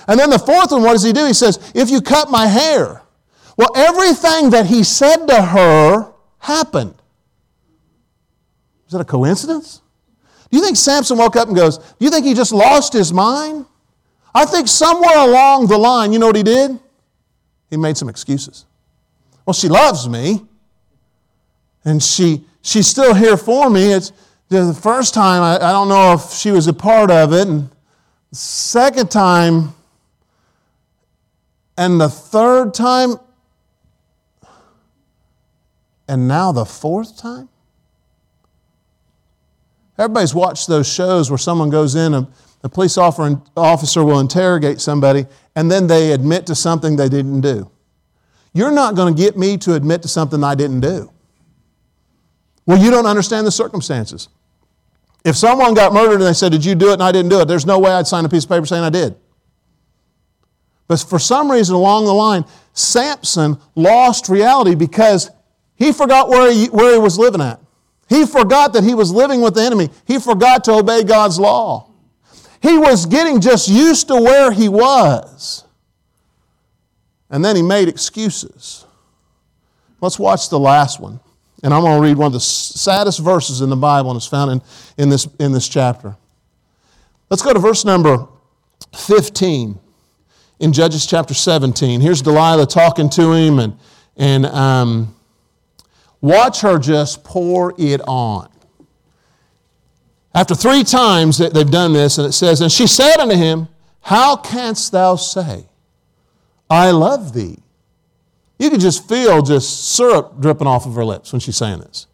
And 0.09 0.18
then 0.18 0.31
the 0.31 0.38
fourth 0.38 0.72
one, 0.72 0.83
what 0.83 0.92
does 0.92 1.02
he 1.02 1.12
do? 1.12 1.26
He 1.26 1.35
says, 1.35 1.70
if 1.74 1.90
you 1.90 2.00
cut 2.00 2.31
my 2.31 2.46
hair. 2.46 3.02
Well, 3.59 3.70
everything 3.76 4.50
that 4.50 4.64
he 4.64 4.85
said 4.85 5.26
to 5.26 5.42
her 5.42 6.12
happened. 6.38 6.94
Is 8.87 8.92
that 8.92 9.00
a 9.00 9.05
coincidence? 9.05 9.83
Do 10.50 10.57
you 10.57 10.62
think 10.62 10.76
Samson 10.76 11.18
woke 11.18 11.37
up 11.37 11.48
and 11.48 11.57
goes, 11.57 11.79
Do 11.79 12.05
you 12.05 12.11
think 12.11 12.24
he 12.24 12.35
just 12.35 12.52
lost 12.52 12.92
his 12.92 13.12
mind? 13.12 13.66
I 14.35 14.44
think 14.44 14.68
somewhere 14.68 15.18
along 15.18 15.66
the 15.66 15.79
line, 15.79 16.12
you 16.12 16.18
know 16.18 16.26
what 16.26 16.37
he 16.37 16.42
did? 16.42 16.79
He 17.68 17.76
made 17.76 17.96
some 17.96 18.09
excuses. 18.09 18.65
Well, 19.46 19.54
she 19.54 19.68
loves 19.68 20.09
me, 20.09 20.44
and 21.85 22.02
she, 22.02 22.44
she's 22.62 22.88
still 22.88 23.14
here 23.14 23.37
for 23.37 23.70
me. 23.70 23.92
It's 23.92 24.12
the 24.48 24.74
first 24.74 25.14
time, 25.14 25.40
I, 25.40 25.54
I 25.56 25.70
don't 25.70 25.88
know 25.88 26.14
if 26.14 26.32
she 26.32 26.50
was 26.50 26.66
a 26.66 26.72
part 26.72 27.12
of 27.12 27.32
it, 27.32 27.46
and 27.46 27.70
the 28.30 28.37
second 28.37 29.09
time, 29.09 29.72
and 31.78 32.00
the 32.00 32.09
third 32.09 32.74
time, 32.74 33.14
and 36.09 36.26
now 36.26 36.50
the 36.50 36.64
fourth 36.64 37.16
time? 37.16 37.48
Everybody's 39.96 40.35
watched 40.35 40.66
those 40.66 40.92
shows 40.92 41.30
where 41.30 41.38
someone 41.38 41.70
goes 41.70 41.94
in, 41.94 42.14
a, 42.14 42.28
a 42.64 42.68
police 42.68 42.98
officer 42.98 44.04
will 44.04 44.18
interrogate 44.18 44.80
somebody, 44.80 45.24
and 45.54 45.70
then 45.70 45.87
they 45.87 46.11
admit 46.11 46.46
to 46.46 46.56
something 46.56 46.96
they 46.96 47.09
didn't 47.09 47.42
do. 47.42 47.70
You're 48.57 48.73
not 48.73 48.95
going 48.95 49.14
to 49.14 49.23
get 49.23 49.37
me 49.37 49.59
to 49.59 49.75
admit 49.75 50.01
to 50.01 50.09
something 50.09 50.42
I 50.42 50.55
didn't 50.55 50.81
do. 50.81 51.12
Well, 52.64 52.79
you 52.79 52.90
don't 52.90 53.05
understand 53.05 53.47
the 53.47 53.51
circumstances. 53.51 54.31
If 55.27 55.37
someone 55.37 55.75
got 55.75 55.92
murdered 55.92 56.14
and 56.14 56.23
they 56.23 56.33
said, 56.33 56.53
Did 56.53 56.64
you 56.64 56.75
do 56.75 56.88
it? 56.88 56.95
and 56.95 57.03
I 57.03 57.12
didn't 57.12 57.29
do 57.29 57.40
it, 57.42 57.49
there's 57.49 57.66
no 57.66 57.79
way 57.79 57.90
I'd 57.90 58.07
sign 58.07 58.25
a 58.25 58.31
piece 58.31 58.45
of 58.45 58.49
paper 58.49 58.64
saying 58.64 58.83
I 58.83 58.88
did. 58.88 59.14
But 60.88 61.01
for 61.01 61.19
some 61.19 61.51
reason 61.51 61.75
along 61.75 62.07
the 62.07 62.14
line, 62.14 62.47
Samson 62.73 63.59
lost 63.75 64.31
reality 64.31 64.75
because 64.75 65.31
he 65.75 65.92
forgot 65.92 66.31
where 66.31 66.51
he, 66.51 66.66
where 66.69 66.95
he 66.95 66.99
was 66.99 67.19
living 67.19 67.42
at. 67.42 67.61
He 68.09 68.25
forgot 68.25 68.73
that 68.73 68.85
he 68.85 68.95
was 68.95 69.12
living 69.12 69.42
with 69.42 69.55
the 69.55 69.61
enemy. 69.61 69.90
He 70.07 70.19
forgot 70.19 70.64
to 70.64 70.73
obey 70.73 71.05
God's 71.05 71.38
law. 71.38 71.90
He 72.62 72.79
was 72.79 73.05
getting 73.05 73.42
just 73.42 73.69
used 73.69 74.09
to 74.09 74.14
where 74.14 74.51
he 74.51 74.71
was. 74.71 75.65
And 77.31 77.45
then 77.45 77.57
he 77.57 77.62
made 77.62 77.89
excuses. 77.89 78.85
Let's 80.01 80.19
watch 80.19 80.49
the 80.49 80.59
last 80.59 81.01
one. 81.01 81.21
And 81.62 81.73
I'm 81.73 81.83
going 81.83 82.01
to 82.01 82.07
read 82.07 82.17
one 82.17 82.29
of 82.29 82.33
the 82.33 82.41
saddest 82.41 83.19
verses 83.21 83.61
in 83.61 83.71
the 83.71 83.77
Bible, 83.77 84.11
and 84.11 84.19
it's 84.19 84.27
found 84.27 84.51
in, 84.53 84.62
in, 84.99 85.09
this, 85.09 85.27
in 85.41 85.53
this 85.53 85.69
chapter. 85.69 86.17
Let's 87.31 87.43
go 87.43 87.53
to 87.53 87.59
verse 87.59 87.85
number 87.85 88.29
15. 88.95 89.79
in 90.61 90.73
Judges 90.73 91.07
chapter 91.07 91.35
17. 91.35 92.01
Here's 92.01 92.23
Delilah 92.23 92.67
talking 92.67 93.11
to 93.11 93.33
him, 93.33 93.59
and, 93.59 93.79
and 94.17 94.47
um, 94.47 95.15
watch 96.21 96.61
her 96.61 96.79
just 96.79 97.25
pour 97.25 97.75
it 97.79 98.01
on. 98.07 98.49
After 100.35 100.55
three 100.55 100.85
times 100.85 101.39
that 101.39 101.55
they've 101.55 101.71
done 101.71 101.95
this, 101.95 102.19
and 102.19 102.27
it 102.27 102.33
says, 102.33 102.61
And 102.61 102.71
she 102.71 102.87
said 102.87 103.19
unto 103.19 103.35
him, 103.35 103.69
How 104.03 104.37
canst 104.37 104.93
thou 104.93 105.17
say, 105.17 105.67
I 106.68 106.90
love 106.90 107.33
thee? 107.33 107.59
You 108.59 108.70
can 108.70 108.81
just 108.81 109.09
feel 109.09 109.42
just 109.42 109.94
syrup 109.94 110.40
dripping 110.40 110.66
off 110.66 110.87
of 110.87 110.94
her 110.94 111.05
lips 111.05 111.33
when 111.33 111.40
she's 111.40 111.57
saying 111.57 111.81
this. 111.81 112.07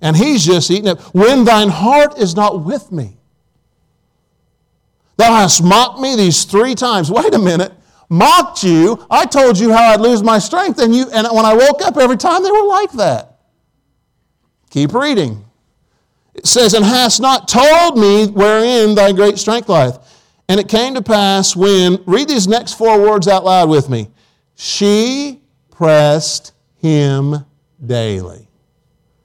And 0.00 0.16
he's 0.16 0.44
just 0.44 0.70
eating 0.70 0.88
it. 0.88 1.00
When 1.14 1.44
thine 1.44 1.68
heart 1.68 2.18
is 2.18 2.34
not 2.34 2.64
with 2.64 2.92
me, 2.92 3.16
thou 5.16 5.32
hast 5.32 5.62
mocked 5.62 6.00
me 6.00 6.16
these 6.16 6.44
three 6.44 6.74
times. 6.74 7.10
Wait 7.10 7.34
a 7.34 7.38
minute. 7.38 7.72
Mocked 8.08 8.62
you. 8.62 9.04
I 9.10 9.24
told 9.26 9.58
you 9.58 9.72
how 9.72 9.92
I'd 9.92 10.00
lose 10.00 10.22
my 10.22 10.38
strength, 10.38 10.78
and 10.78 10.94
you 10.94 11.10
and 11.10 11.26
when 11.32 11.44
I 11.44 11.54
woke 11.54 11.82
up 11.82 11.96
every 11.96 12.16
time 12.16 12.42
they 12.42 12.50
were 12.50 12.66
like 12.66 12.92
that. 12.92 13.38
Keep 14.70 14.92
reading. 14.94 15.44
It 16.34 16.46
says, 16.46 16.74
And 16.74 16.84
hast 16.84 17.20
not 17.20 17.48
told 17.48 17.98
me 17.98 18.26
wherein 18.26 18.94
thy 18.94 19.12
great 19.12 19.38
strength 19.38 19.68
lieth. 19.68 19.98
And 20.48 20.60
it 20.60 20.68
came 20.68 20.94
to 20.94 21.02
pass 21.02 21.56
when, 21.56 22.02
read 22.06 22.28
these 22.28 22.46
next 22.46 22.74
four 22.74 23.00
words 23.00 23.26
out 23.26 23.44
loud 23.44 23.68
with 23.68 23.88
me. 23.88 24.08
She 24.54 25.42
pressed 25.70 26.52
him 26.76 27.44
daily. 27.84 28.48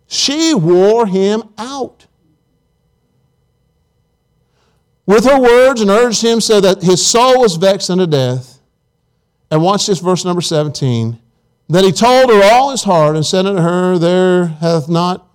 She 0.08 0.54
wore 0.54 1.06
him 1.06 1.44
out 1.58 2.08
with 5.06 5.26
her 5.26 5.40
words 5.40 5.80
and 5.82 5.90
urged 5.90 6.22
him 6.22 6.42
so 6.42 6.60
that 6.60 6.82
his 6.82 7.06
soul 7.06 7.40
was 7.40 7.56
vexed 7.56 7.90
unto 7.90 8.08
death. 8.08 8.60
And 9.50 9.62
watch 9.62 9.86
this 9.86 10.00
verse 10.00 10.26
number 10.26 10.42
17. 10.42 11.20
That 11.70 11.84
he 11.84 11.92
told 11.92 12.30
her 12.30 12.42
all 12.44 12.72
his 12.72 12.84
heart 12.84 13.16
and 13.16 13.26
said 13.26 13.46
unto 13.46 13.62
her, 13.62 13.98
There 13.98 14.48
hath 14.48 14.90
not 14.90 15.28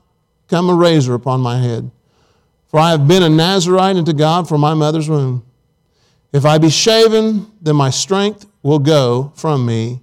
come 0.48 0.68
a 0.68 0.74
razor 0.74 1.14
upon 1.14 1.40
my 1.40 1.58
head. 1.58 1.90
For 2.68 2.80
I 2.80 2.90
have 2.90 3.08
been 3.08 3.22
a 3.22 3.28
Nazarite 3.28 3.96
unto 3.96 4.12
God 4.12 4.48
from 4.48 4.60
my 4.60 4.74
mother's 4.74 5.08
womb. 5.08 5.45
If 6.32 6.44
I 6.44 6.58
be 6.58 6.70
shaven, 6.70 7.50
then 7.60 7.76
my 7.76 7.90
strength 7.90 8.46
will 8.62 8.78
go 8.78 9.32
from 9.36 9.64
me. 9.64 10.00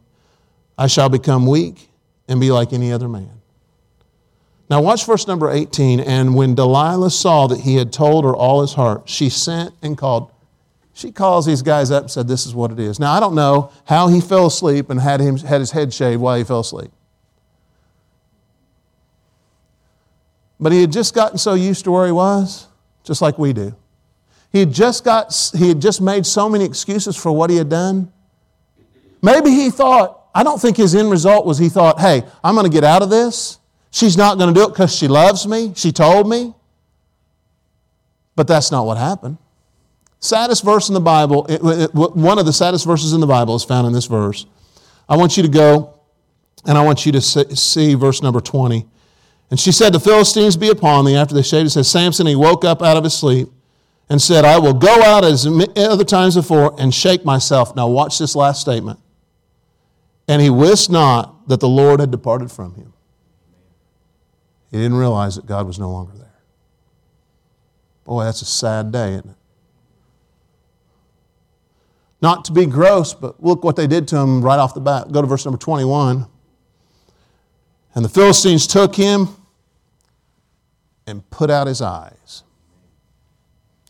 I 0.77 0.87
shall 0.87 1.09
become 1.09 1.45
weak 1.45 1.89
and 2.27 2.39
be 2.39 2.51
like 2.51 2.73
any 2.73 2.91
other 2.91 3.07
man. 3.07 3.29
Now, 4.69 4.81
watch 4.81 5.05
verse 5.05 5.27
number 5.27 5.51
18. 5.51 5.99
And 5.99 6.35
when 6.35 6.55
Delilah 6.55 7.11
saw 7.11 7.47
that 7.47 7.59
he 7.59 7.75
had 7.75 7.93
told 7.93 8.25
her 8.25 8.35
all 8.35 8.61
his 8.61 8.73
heart, 8.73 9.07
she 9.07 9.29
sent 9.29 9.73
and 9.81 9.97
called. 9.97 10.31
She 10.93 11.11
calls 11.11 11.45
these 11.45 11.61
guys 11.61 11.91
up 11.91 12.03
and 12.03 12.11
said, 12.11 12.27
This 12.27 12.45
is 12.45 12.55
what 12.55 12.71
it 12.71 12.79
is. 12.79 12.99
Now, 12.99 13.13
I 13.13 13.19
don't 13.19 13.35
know 13.35 13.71
how 13.85 14.07
he 14.07 14.21
fell 14.21 14.47
asleep 14.47 14.89
and 14.89 14.99
had, 14.99 15.19
him, 15.19 15.37
had 15.37 15.59
his 15.59 15.71
head 15.71 15.93
shaved 15.93 16.21
while 16.21 16.37
he 16.37 16.43
fell 16.43 16.61
asleep. 16.61 16.91
But 20.59 20.71
he 20.71 20.81
had 20.81 20.91
just 20.91 21.13
gotten 21.13 21.37
so 21.37 21.55
used 21.55 21.83
to 21.83 21.91
where 21.91 22.05
he 22.05 22.11
was, 22.11 22.67
just 23.03 23.21
like 23.21 23.37
we 23.37 23.53
do. 23.53 23.75
He 24.53 24.59
had 24.59 24.71
just, 24.71 25.03
got, 25.03 25.35
he 25.55 25.69
had 25.69 25.81
just 25.81 25.99
made 25.99 26.27
so 26.27 26.47
many 26.47 26.63
excuses 26.63 27.17
for 27.17 27.31
what 27.31 27.49
he 27.49 27.57
had 27.57 27.69
done. 27.69 28.13
Maybe 29.19 29.49
he 29.49 29.71
thought, 29.71 30.27
I 30.35 30.43
don't 30.43 30.61
think 30.61 30.77
his 30.77 30.93
end 30.93 31.09
result 31.09 31.47
was 31.47 31.57
he 31.57 31.69
thought, 31.69 31.99
hey, 31.99 32.23
I'm 32.43 32.53
going 32.53 32.69
to 32.69 32.71
get 32.71 32.83
out 32.83 33.01
of 33.01 33.09
this. 33.09 33.57
She's 33.89 34.15
not 34.15 34.37
going 34.37 34.53
to 34.53 34.59
do 34.59 34.65
it 34.67 34.69
because 34.69 34.95
she 34.95 35.07
loves 35.07 35.47
me. 35.47 35.73
She 35.75 35.91
told 35.91 36.29
me. 36.29 36.53
But 38.35 38.47
that's 38.47 38.71
not 38.71 38.85
what 38.85 38.97
happened. 38.97 39.37
Saddest 40.19 40.63
verse 40.63 40.87
in 40.87 40.93
the 40.93 41.01
Bible, 41.01 41.45
it, 41.47 41.59
it, 41.63 41.93
one 41.93 42.37
of 42.37 42.45
the 42.45 42.53
saddest 42.53 42.85
verses 42.85 43.13
in 43.13 43.21
the 43.21 43.27
Bible 43.27 43.55
is 43.55 43.63
found 43.63 43.87
in 43.87 43.93
this 43.93 44.05
verse. 44.05 44.45
I 45.09 45.17
want 45.17 45.35
you 45.35 45.43
to 45.43 45.49
go 45.49 45.99
and 46.65 46.77
I 46.77 46.83
want 46.83 47.05
you 47.05 47.11
to 47.11 47.21
see 47.21 47.95
verse 47.95 48.21
number 48.21 48.39
20. 48.39 48.85
And 49.49 49.59
she 49.59 49.71
said, 49.71 49.93
The 49.93 49.99
Philistines 49.99 50.55
be 50.57 50.69
upon 50.69 51.05
thee. 51.05 51.15
After 51.15 51.33
they 51.35 51.41
shaved, 51.41 51.67
it 51.67 51.71
says, 51.71 51.89
Samson, 51.89 52.27
he 52.27 52.35
woke 52.35 52.63
up 52.63 52.81
out 52.81 52.97
of 52.97 53.03
his 53.03 53.15
sleep 53.15 53.49
and 54.09 54.21
said, 54.21 54.45
I 54.45 54.59
will 54.59 54.73
go 54.73 55.01
out 55.01 55.23
as 55.23 55.47
other 55.75 56.03
times 56.03 56.35
before 56.35 56.75
and 56.79 56.93
shake 56.93 57.25
myself. 57.25 57.75
Now, 57.75 57.87
watch 57.87 58.19
this 58.19 58.35
last 58.35 58.61
statement. 58.61 58.99
And 60.27 60.41
he 60.41 60.49
wist 60.49 60.89
not 60.89 61.47
that 61.47 61.59
the 61.59 61.67
Lord 61.67 61.99
had 61.99 62.11
departed 62.11 62.51
from 62.51 62.75
him. 62.75 62.93
He 64.71 64.77
didn't 64.77 64.97
realize 64.97 65.35
that 65.35 65.45
God 65.45 65.67
was 65.67 65.77
no 65.79 65.91
longer 65.91 66.13
there. 66.17 66.27
Boy, 68.05 68.23
that's 68.23 68.41
a 68.41 68.45
sad 68.45 68.91
day, 68.91 69.13
isn't 69.13 69.29
it? 69.29 69.35
Not 72.21 72.45
to 72.45 72.53
be 72.53 72.65
gross, 72.65 73.13
but 73.13 73.43
look 73.43 73.63
what 73.63 73.75
they 73.75 73.85
did 73.85 74.07
to 74.09 74.17
him 74.17 74.41
right 74.41 74.57
off 74.57 74.73
the 74.73 74.79
bat. 74.79 75.11
Go 75.11 75.21
to 75.21 75.27
verse 75.27 75.45
number 75.45 75.57
21. 75.57 76.25
And 77.95 78.05
the 78.05 78.09
Philistines 78.09 78.65
took 78.65 78.95
him 78.95 79.27
and 81.05 81.29
put 81.29 81.49
out 81.49 81.67
his 81.67 81.81
eyes. 81.81 82.43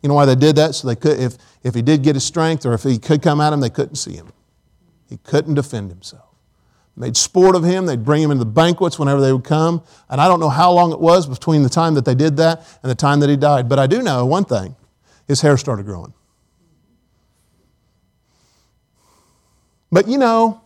You 0.03 0.09
know 0.09 0.15
why 0.15 0.25
they 0.25 0.35
did 0.35 0.57
that? 0.57 0.75
So 0.75 0.87
they 0.87 0.97
could, 0.97 1.17
if, 1.17 1.37
if 1.63 1.73
he 1.73 1.81
did 1.81 2.03
get 2.03 2.15
his 2.15 2.25
strength 2.25 2.65
or 2.65 2.73
if 2.73 2.83
he 2.83 2.99
could 2.99 3.21
come 3.21 3.39
at 3.39 3.53
him, 3.53 3.61
they 3.61 3.69
couldn't 3.69 3.95
see 3.95 4.13
him. 4.13 4.27
He 5.09 5.17
couldn't 5.17 5.55
defend 5.55 5.89
himself. 5.89 6.25
Made 6.95 7.17
sport 7.17 7.55
of 7.55 7.63
him. 7.63 7.85
They'd 7.85 8.03
bring 8.03 8.21
him 8.21 8.29
into 8.29 8.43
the 8.43 8.51
banquets 8.51 8.99
whenever 8.99 9.21
they 9.21 9.31
would 9.31 9.45
come. 9.45 9.81
And 10.09 10.21
I 10.21 10.27
don't 10.27 10.39
know 10.39 10.49
how 10.49 10.71
long 10.71 10.91
it 10.91 10.99
was 10.99 11.25
between 11.25 11.63
the 11.63 11.69
time 11.69 11.95
that 11.95 12.05
they 12.05 12.13
did 12.13 12.37
that 12.37 12.59
and 12.83 12.91
the 12.91 12.95
time 12.95 13.21
that 13.21 13.29
he 13.29 13.37
died. 13.37 13.67
But 13.69 13.79
I 13.79 13.87
do 13.87 14.03
know 14.03 14.25
one 14.25 14.45
thing 14.45 14.75
his 15.27 15.41
hair 15.41 15.57
started 15.57 15.85
growing. 15.85 16.13
But 19.91 20.07
you 20.07 20.17
know, 20.17 20.61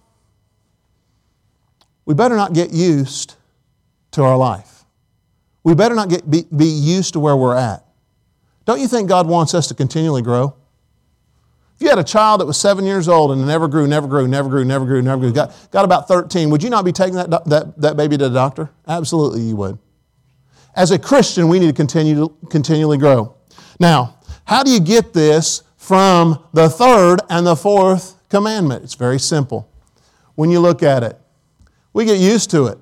we 2.06 2.14
better 2.14 2.36
not 2.36 2.54
get 2.54 2.72
used 2.72 3.36
to 4.12 4.24
our 4.24 4.38
life. 4.38 4.86
We 5.64 5.76
better 5.76 5.96
not 5.96 6.10
get, 6.10 6.30
be, 6.30 6.46
be 6.56 6.66
used 6.66 7.14
to 7.14 7.20
where 7.20 7.36
we're 7.36 7.56
at. 7.56 7.87
Don't 8.68 8.82
you 8.82 8.88
think 8.90 9.08
God 9.08 9.28
wants 9.28 9.54
us 9.54 9.68
to 9.68 9.74
continually 9.74 10.22
grow? 10.22 10.54
If 11.76 11.82
you 11.82 11.88
had 11.88 12.00
a 12.00 12.04
child 12.04 12.42
that 12.42 12.46
was 12.46 12.58
seven 12.58 12.84
years 12.84 13.08
old 13.08 13.32
and 13.32 13.48
never 13.48 13.70
grew, 13.70 13.88
never 13.88 14.08
grew, 14.08 14.28
never 14.28 14.50
grew, 14.50 14.66
never 14.66 14.86
grew, 14.86 15.02
never 15.02 15.22
grew, 15.22 15.32
got, 15.32 15.56
got 15.72 15.86
about 15.86 16.10
13, 16.10 16.50
would 16.50 16.62
you 16.62 16.70
not 16.70 16.84
be 16.84 16.92
taking 16.92 17.16
that, 17.16 17.30
that, 17.46 17.80
that 17.80 17.96
baby 17.96 18.18
to 18.18 18.28
the 18.28 18.34
doctor? 18.36 18.70
Absolutely, 18.86 19.40
you 19.40 19.56
would. 19.56 19.80
As 20.76 20.92
a 20.92 21.00
Christian, 21.00 21.48
we 21.48 21.60
need 21.60 21.68
to 21.68 21.74
continue 21.74 22.16
to 22.16 22.48
continually 22.50 22.98
grow. 22.98 23.36
Now, 23.80 24.18
how 24.44 24.64
do 24.64 24.72
you 24.72 24.82
get 24.82 25.14
this 25.14 25.64
from 25.78 26.44
the 26.52 26.70
third 26.70 27.22
and 27.30 27.48
the 27.48 27.56
fourth 27.56 28.16
commandment? 28.28 28.84
It's 28.84 28.96
very 28.96 29.20
simple. 29.20 29.72
When 30.36 30.52
you 30.52 30.60
look 30.60 30.84
at 30.84 31.04
it, 31.04 31.18
we 31.94 32.04
get 32.04 32.20
used 32.20 32.52
to 32.52 32.66
it. 32.66 32.78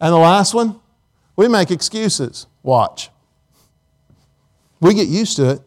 And 0.00 0.14
the 0.14 0.18
last 0.18 0.54
one, 0.54 0.80
we 1.36 1.48
make 1.48 1.70
excuses. 1.70 2.46
Watch. 2.68 3.08
We 4.78 4.92
get 4.92 5.08
used 5.08 5.36
to 5.36 5.52
it. 5.52 5.62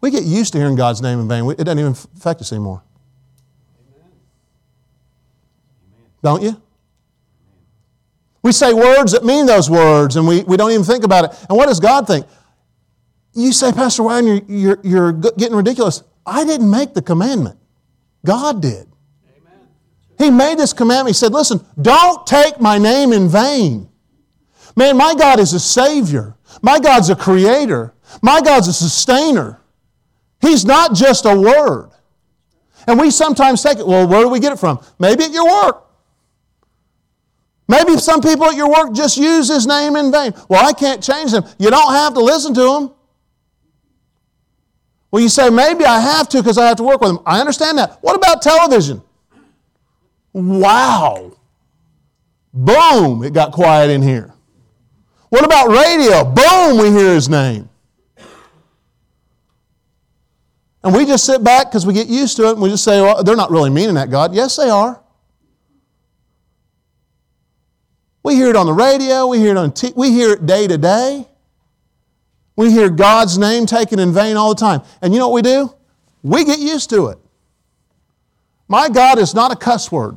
We 0.00 0.12
get 0.12 0.22
used 0.22 0.52
to 0.52 0.58
hearing 0.60 0.76
God's 0.76 1.02
name 1.02 1.18
in 1.18 1.26
vain. 1.26 1.50
It 1.50 1.64
doesn't 1.64 1.80
even 1.80 1.90
affect 1.90 2.40
us 2.42 2.52
anymore. 2.52 2.80
Don't 6.22 6.44
you? 6.44 6.62
We 8.44 8.52
say 8.52 8.72
words 8.72 9.10
that 9.10 9.24
mean 9.24 9.46
those 9.46 9.68
words 9.68 10.14
and 10.14 10.28
we, 10.28 10.44
we 10.44 10.56
don't 10.56 10.70
even 10.70 10.84
think 10.84 11.02
about 11.02 11.24
it. 11.24 11.46
And 11.48 11.58
what 11.58 11.66
does 11.66 11.80
God 11.80 12.06
think? 12.06 12.24
You 13.32 13.52
say, 13.52 13.72
Pastor 13.72 14.04
Ryan, 14.04 14.26
you're, 14.26 14.42
you're, 14.48 14.80
you're 14.84 15.12
getting 15.12 15.56
ridiculous. 15.56 16.04
I 16.24 16.44
didn't 16.44 16.70
make 16.70 16.94
the 16.94 17.02
commandment, 17.02 17.58
God 18.24 18.62
did. 18.62 18.86
Amen. 19.26 19.58
He 20.18 20.30
made 20.30 20.58
this 20.58 20.72
commandment. 20.72 21.16
He 21.16 21.18
said, 21.18 21.32
Listen, 21.32 21.66
don't 21.82 22.24
take 22.28 22.60
my 22.60 22.78
name 22.78 23.12
in 23.12 23.28
vain. 23.28 23.88
Man, 24.76 24.96
my 24.96 25.16
God 25.16 25.40
is 25.40 25.52
a 25.52 25.58
Savior. 25.58 26.36
My 26.64 26.80
God's 26.80 27.10
a 27.10 27.14
creator. 27.14 27.92
My 28.22 28.40
God's 28.40 28.68
a 28.68 28.72
sustainer. 28.72 29.60
He's 30.40 30.64
not 30.64 30.94
just 30.94 31.26
a 31.26 31.38
word. 31.38 31.90
And 32.86 32.98
we 32.98 33.10
sometimes 33.10 33.62
take 33.62 33.78
it, 33.78 33.86
well, 33.86 34.08
where 34.08 34.22
do 34.22 34.30
we 34.30 34.40
get 34.40 34.50
it 34.50 34.58
from? 34.58 34.82
Maybe 34.98 35.24
at 35.24 35.30
your 35.30 35.44
work. 35.44 35.84
Maybe 37.68 37.98
some 37.98 38.22
people 38.22 38.46
at 38.46 38.56
your 38.56 38.70
work 38.70 38.94
just 38.94 39.18
use 39.18 39.48
His 39.48 39.66
name 39.66 39.94
in 39.94 40.10
vain. 40.10 40.32
Well, 40.48 40.66
I 40.66 40.72
can't 40.72 41.02
change 41.02 41.32
them. 41.32 41.44
You 41.58 41.68
don't 41.68 41.92
have 41.92 42.14
to 42.14 42.20
listen 42.20 42.54
to 42.54 42.60
them. 42.60 42.90
Well, 45.10 45.22
you 45.22 45.28
say, 45.28 45.50
maybe 45.50 45.84
I 45.84 46.00
have 46.00 46.30
to 46.30 46.38
because 46.38 46.56
I 46.56 46.66
have 46.66 46.78
to 46.78 46.82
work 46.82 47.02
with 47.02 47.10
them. 47.10 47.20
I 47.26 47.40
understand 47.40 47.76
that. 47.76 47.98
What 48.00 48.16
about 48.16 48.40
television? 48.40 49.02
Wow. 50.32 51.36
Boom, 52.54 53.22
it 53.22 53.34
got 53.34 53.52
quiet 53.52 53.90
in 53.90 54.00
here. 54.00 54.33
What 55.34 55.44
about 55.44 55.68
radio? 55.68 56.22
Boom, 56.22 56.78
we 56.78 56.96
hear 56.96 57.12
his 57.12 57.28
name. 57.28 57.68
And 60.84 60.94
we 60.94 61.04
just 61.04 61.24
sit 61.26 61.42
back 61.42 61.66
because 61.66 61.84
we 61.84 61.92
get 61.92 62.06
used 62.06 62.36
to 62.36 62.44
it 62.44 62.52
and 62.52 62.62
we 62.62 62.68
just 62.68 62.84
say, 62.84 63.00
well, 63.00 63.24
they're 63.24 63.34
not 63.34 63.50
really 63.50 63.68
meaning 63.68 63.96
that, 63.96 64.10
God. 64.10 64.32
Yes, 64.32 64.54
they 64.54 64.70
are. 64.70 65.02
We 68.22 68.36
hear 68.36 68.48
it 68.48 68.54
on 68.54 68.66
the 68.66 68.72
radio, 68.72 69.26
we 69.26 69.38
hear 69.38 69.50
it 69.50 69.56
on 69.56 69.72
t- 69.72 69.92
we 69.96 70.12
hear 70.12 70.34
it 70.34 70.46
day 70.46 70.68
to 70.68 70.78
day. 70.78 71.26
We 72.54 72.70
hear 72.70 72.88
God's 72.88 73.36
name 73.36 73.66
taken 73.66 73.98
in 73.98 74.12
vain 74.12 74.36
all 74.36 74.54
the 74.54 74.60
time. 74.60 74.82
And 75.02 75.12
you 75.12 75.18
know 75.18 75.30
what 75.30 75.34
we 75.34 75.42
do? 75.42 75.74
we 76.22 76.44
get 76.44 76.60
used 76.60 76.90
to 76.90 77.08
it. 77.08 77.18
My 78.68 78.88
God 78.88 79.18
is 79.18 79.34
not 79.34 79.50
a 79.50 79.56
cuss 79.56 79.90
word. 79.90 80.16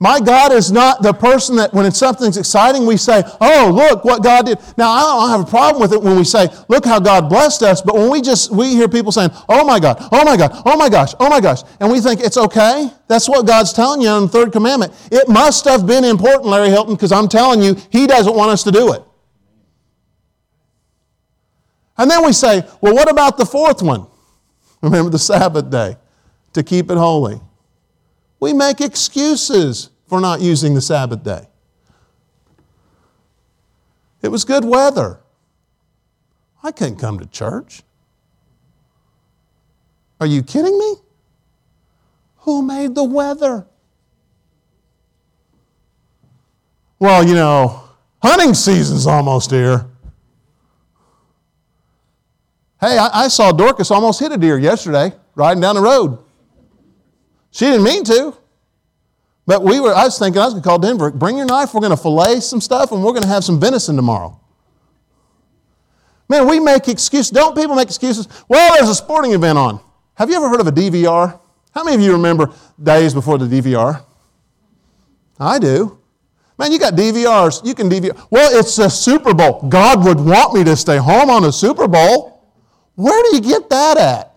My 0.00 0.20
God 0.20 0.52
is 0.52 0.70
not 0.70 1.02
the 1.02 1.12
person 1.12 1.56
that 1.56 1.74
when 1.74 1.90
something's 1.90 2.36
exciting, 2.36 2.86
we 2.86 2.96
say, 2.96 3.24
Oh, 3.40 3.72
look 3.74 4.04
what 4.04 4.22
God 4.22 4.46
did. 4.46 4.58
Now, 4.76 4.90
I 4.90 5.00
don't 5.00 5.30
have 5.30 5.48
a 5.48 5.50
problem 5.50 5.82
with 5.82 5.92
it 5.92 6.00
when 6.00 6.16
we 6.16 6.22
say, 6.22 6.48
Look 6.68 6.84
how 6.84 7.00
God 7.00 7.28
blessed 7.28 7.64
us, 7.64 7.82
but 7.82 7.96
when 7.96 8.08
we 8.08 8.20
just, 8.20 8.52
we 8.52 8.68
hear 8.76 8.88
people 8.88 9.10
saying, 9.10 9.30
Oh 9.48 9.64
my 9.64 9.80
God, 9.80 9.98
oh 10.12 10.24
my 10.24 10.36
God, 10.36 10.62
oh 10.64 10.76
my 10.76 10.88
gosh, 10.88 11.14
oh 11.18 11.28
my 11.28 11.40
gosh, 11.40 11.62
and 11.80 11.90
we 11.90 12.00
think 12.00 12.20
it's 12.20 12.36
okay, 12.36 12.88
that's 13.08 13.28
what 13.28 13.44
God's 13.44 13.72
telling 13.72 14.00
you 14.00 14.10
in 14.16 14.22
the 14.24 14.28
third 14.28 14.52
commandment. 14.52 14.92
It 15.10 15.28
must 15.28 15.64
have 15.64 15.84
been 15.84 16.04
important, 16.04 16.46
Larry 16.46 16.68
Hilton, 16.68 16.94
because 16.94 17.10
I'm 17.10 17.28
telling 17.28 17.60
you, 17.60 17.74
He 17.90 18.06
doesn't 18.06 18.36
want 18.36 18.52
us 18.52 18.62
to 18.64 18.70
do 18.70 18.92
it. 18.92 19.02
And 21.96 22.08
then 22.08 22.24
we 22.24 22.32
say, 22.32 22.62
Well, 22.80 22.94
what 22.94 23.10
about 23.10 23.36
the 23.36 23.46
fourth 23.46 23.82
one? 23.82 24.06
Remember 24.80 25.10
the 25.10 25.18
Sabbath 25.18 25.68
day 25.70 25.96
to 26.52 26.62
keep 26.62 26.88
it 26.88 26.96
holy. 26.96 27.40
We 28.40 28.52
make 28.52 28.80
excuses 28.80 29.90
for 30.06 30.20
not 30.20 30.40
using 30.40 30.74
the 30.74 30.80
Sabbath 30.80 31.22
day. 31.22 31.48
It 34.22 34.28
was 34.28 34.44
good 34.44 34.64
weather. 34.64 35.20
I 36.62 36.72
can't 36.72 36.98
come 36.98 37.18
to 37.18 37.26
church. 37.26 37.82
Are 40.20 40.26
you 40.26 40.42
kidding 40.42 40.76
me? 40.78 40.94
Who 42.38 42.62
made 42.62 42.94
the 42.94 43.04
weather? 43.04 43.66
Well, 46.98 47.26
you 47.26 47.34
know, 47.34 47.82
hunting 48.22 48.54
season's 48.54 49.06
almost 49.06 49.50
here. 49.50 49.86
Hey, 52.80 52.98
I, 52.98 53.24
I, 53.24 53.28
saw 53.28 53.50
Dorcas 53.52 53.90
almost 53.90 54.20
hit 54.20 54.30
a 54.30 54.36
deer 54.36 54.58
yesterday 54.58 55.12
riding 55.34 55.60
down 55.60 55.74
the 55.74 55.80
road. 55.80 56.18
She 57.58 57.64
didn't 57.64 57.82
mean 57.82 58.04
to. 58.04 58.36
But 59.44 59.64
we 59.64 59.80
were, 59.80 59.92
I 59.92 60.04
was 60.04 60.16
thinking 60.16 60.40
I 60.40 60.44
was 60.44 60.54
going 60.54 60.62
to 60.62 60.68
call 60.68 60.78
Denver, 60.78 61.10
bring 61.10 61.36
your 61.36 61.46
knife, 61.46 61.74
we're 61.74 61.80
going 61.80 61.90
to 61.90 62.00
fillet 62.00 62.38
some 62.38 62.60
stuff, 62.60 62.92
and 62.92 63.02
we're 63.02 63.10
going 63.10 63.24
to 63.24 63.28
have 63.28 63.42
some 63.42 63.58
venison 63.58 63.96
tomorrow. 63.96 64.38
Man, 66.28 66.46
we 66.46 66.60
make 66.60 66.86
excuses. 66.86 67.30
Don't 67.32 67.56
people 67.56 67.74
make 67.74 67.88
excuses? 67.88 68.28
Well, 68.46 68.76
there's 68.76 68.88
a 68.88 68.94
sporting 68.94 69.32
event 69.32 69.58
on. 69.58 69.80
Have 70.14 70.30
you 70.30 70.36
ever 70.36 70.48
heard 70.48 70.60
of 70.60 70.68
a 70.68 70.70
DVR? 70.70 71.40
How 71.72 71.82
many 71.82 71.96
of 71.96 72.00
you 72.00 72.12
remember 72.12 72.52
days 72.80 73.12
before 73.12 73.38
the 73.38 73.46
DVR? 73.46 74.04
I 75.40 75.58
do. 75.58 75.98
Man, 76.58 76.70
you 76.70 76.78
got 76.78 76.94
DVRs. 76.94 77.66
You 77.66 77.74
can 77.74 77.90
DVR. 77.90 78.24
Well, 78.30 78.56
it's 78.56 78.78
a 78.78 78.88
Super 78.88 79.34
Bowl. 79.34 79.68
God 79.68 80.04
would 80.04 80.20
want 80.20 80.54
me 80.54 80.62
to 80.62 80.76
stay 80.76 80.98
home 80.98 81.28
on 81.28 81.44
a 81.44 81.50
Super 81.50 81.88
Bowl. 81.88 82.40
Where 82.94 83.20
do 83.24 83.34
you 83.34 83.42
get 83.42 83.68
that 83.70 83.98
at? 83.98 84.27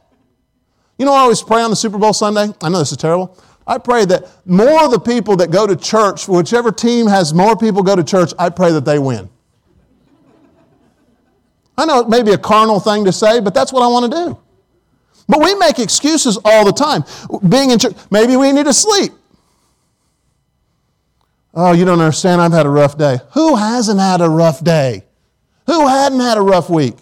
You 1.01 1.05
know, 1.05 1.13
I 1.13 1.21
always 1.21 1.41
pray 1.41 1.63
on 1.63 1.71
the 1.71 1.75
Super 1.75 1.97
Bowl 1.97 2.13
Sunday. 2.13 2.53
I 2.61 2.69
know 2.69 2.77
this 2.77 2.91
is 2.91 2.97
terrible. 2.97 3.35
I 3.65 3.79
pray 3.79 4.05
that 4.05 4.27
more 4.45 4.85
of 4.85 4.91
the 4.91 4.99
people 4.99 5.35
that 5.37 5.49
go 5.49 5.65
to 5.65 5.75
church, 5.75 6.27
whichever 6.27 6.71
team 6.71 7.07
has 7.07 7.33
more 7.33 7.57
people 7.57 7.81
go 7.81 7.95
to 7.95 8.03
church, 8.03 8.33
I 8.37 8.51
pray 8.51 8.71
that 8.71 8.85
they 8.85 8.99
win. 8.99 9.27
I 11.75 11.85
know 11.85 12.01
it 12.01 12.07
may 12.07 12.21
be 12.21 12.33
a 12.33 12.37
carnal 12.37 12.79
thing 12.79 13.05
to 13.05 13.11
say, 13.11 13.39
but 13.39 13.55
that's 13.55 13.73
what 13.73 13.81
I 13.81 13.87
want 13.87 14.11
to 14.11 14.25
do. 14.25 14.39
But 15.27 15.41
we 15.41 15.55
make 15.55 15.79
excuses 15.79 16.37
all 16.45 16.65
the 16.65 16.71
time. 16.71 17.03
Being 17.49 17.71
in 17.71 17.79
church, 17.79 17.95
maybe 18.11 18.37
we 18.37 18.51
need 18.51 18.65
to 18.65 18.73
sleep. 18.73 19.11
Oh, 21.55 21.71
you 21.71 21.83
don't 21.83 21.99
understand, 21.99 22.41
I've 22.41 22.53
had 22.53 22.67
a 22.67 22.69
rough 22.69 22.95
day. 22.95 23.17
Who 23.33 23.55
hasn't 23.55 23.99
had 23.99 24.21
a 24.21 24.29
rough 24.29 24.63
day? 24.63 25.05
Who 25.65 25.87
hadn't 25.87 26.19
had 26.19 26.37
a 26.37 26.41
rough 26.41 26.69
week? 26.69 26.93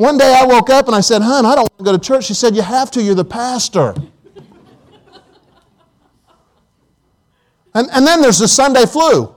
One 0.00 0.16
day 0.16 0.34
I 0.34 0.46
woke 0.46 0.70
up 0.70 0.86
and 0.86 0.96
I 0.96 1.02
said, 1.02 1.20
Hun, 1.20 1.44
I 1.44 1.54
don't 1.54 1.64
want 1.64 1.78
to 1.78 1.84
go 1.84 1.92
to 1.92 1.98
church. 1.98 2.24
She 2.24 2.32
said, 2.32 2.56
You 2.56 2.62
have 2.62 2.90
to, 2.92 3.02
you're 3.02 3.14
the 3.14 3.22
pastor. 3.22 3.94
And, 7.74 7.86
and 7.92 8.06
then 8.06 8.22
there's 8.22 8.38
the 8.38 8.48
Sunday 8.48 8.86
flu. 8.86 9.34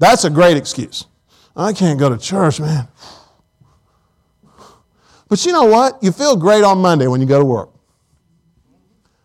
That's 0.00 0.24
a 0.24 0.30
great 0.30 0.56
excuse. 0.56 1.06
I 1.54 1.72
can't 1.72 2.00
go 2.00 2.08
to 2.08 2.18
church, 2.18 2.58
man. 2.58 2.88
But 5.28 5.46
you 5.46 5.52
know 5.52 5.66
what? 5.66 6.02
You 6.02 6.10
feel 6.10 6.34
great 6.34 6.64
on 6.64 6.78
Monday 6.78 7.06
when 7.06 7.20
you 7.20 7.28
go 7.28 7.38
to 7.38 7.44
work. 7.44 7.70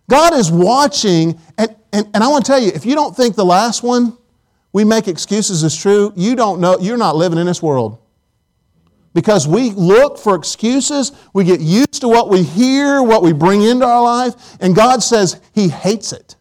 God 0.08 0.36
is 0.36 0.52
watching, 0.52 1.40
and, 1.58 1.76
and, 1.92 2.08
and 2.14 2.24
I 2.24 2.28
want 2.28 2.46
to 2.46 2.52
tell 2.52 2.62
you, 2.62 2.72
if 2.76 2.86
you 2.86 2.94
don't 2.94 3.18
think 3.18 3.36
the 3.36 3.46
last 3.46 3.82
one, 3.82 4.16
we 4.74 4.84
make 4.84 5.08
excuses, 5.08 5.64
is 5.64 5.76
true, 5.76 6.14
you 6.16 6.36
don't 6.36 6.62
know, 6.62 6.78
you're 6.80 6.98
not 6.98 7.16
living 7.16 7.40
in 7.40 7.48
this 7.48 7.64
world. 7.64 7.98
Because 9.14 9.48
we 9.48 9.72
look 9.72 10.18
for 10.18 10.36
excuses, 10.36 11.12
we 11.34 11.44
get 11.44 11.60
used 11.60 12.02
to 12.02 12.08
what 12.08 12.30
we 12.30 12.44
hear, 12.44 13.04
what 13.04 13.24
we 13.24 13.34
bring 13.34 13.62
into 13.62 13.86
our 13.86 14.02
life, 14.02 14.58
and 14.62 14.74
God 14.74 15.04
says 15.04 15.42
He 15.54 15.68
hates 15.68 16.14
it. 16.14 16.38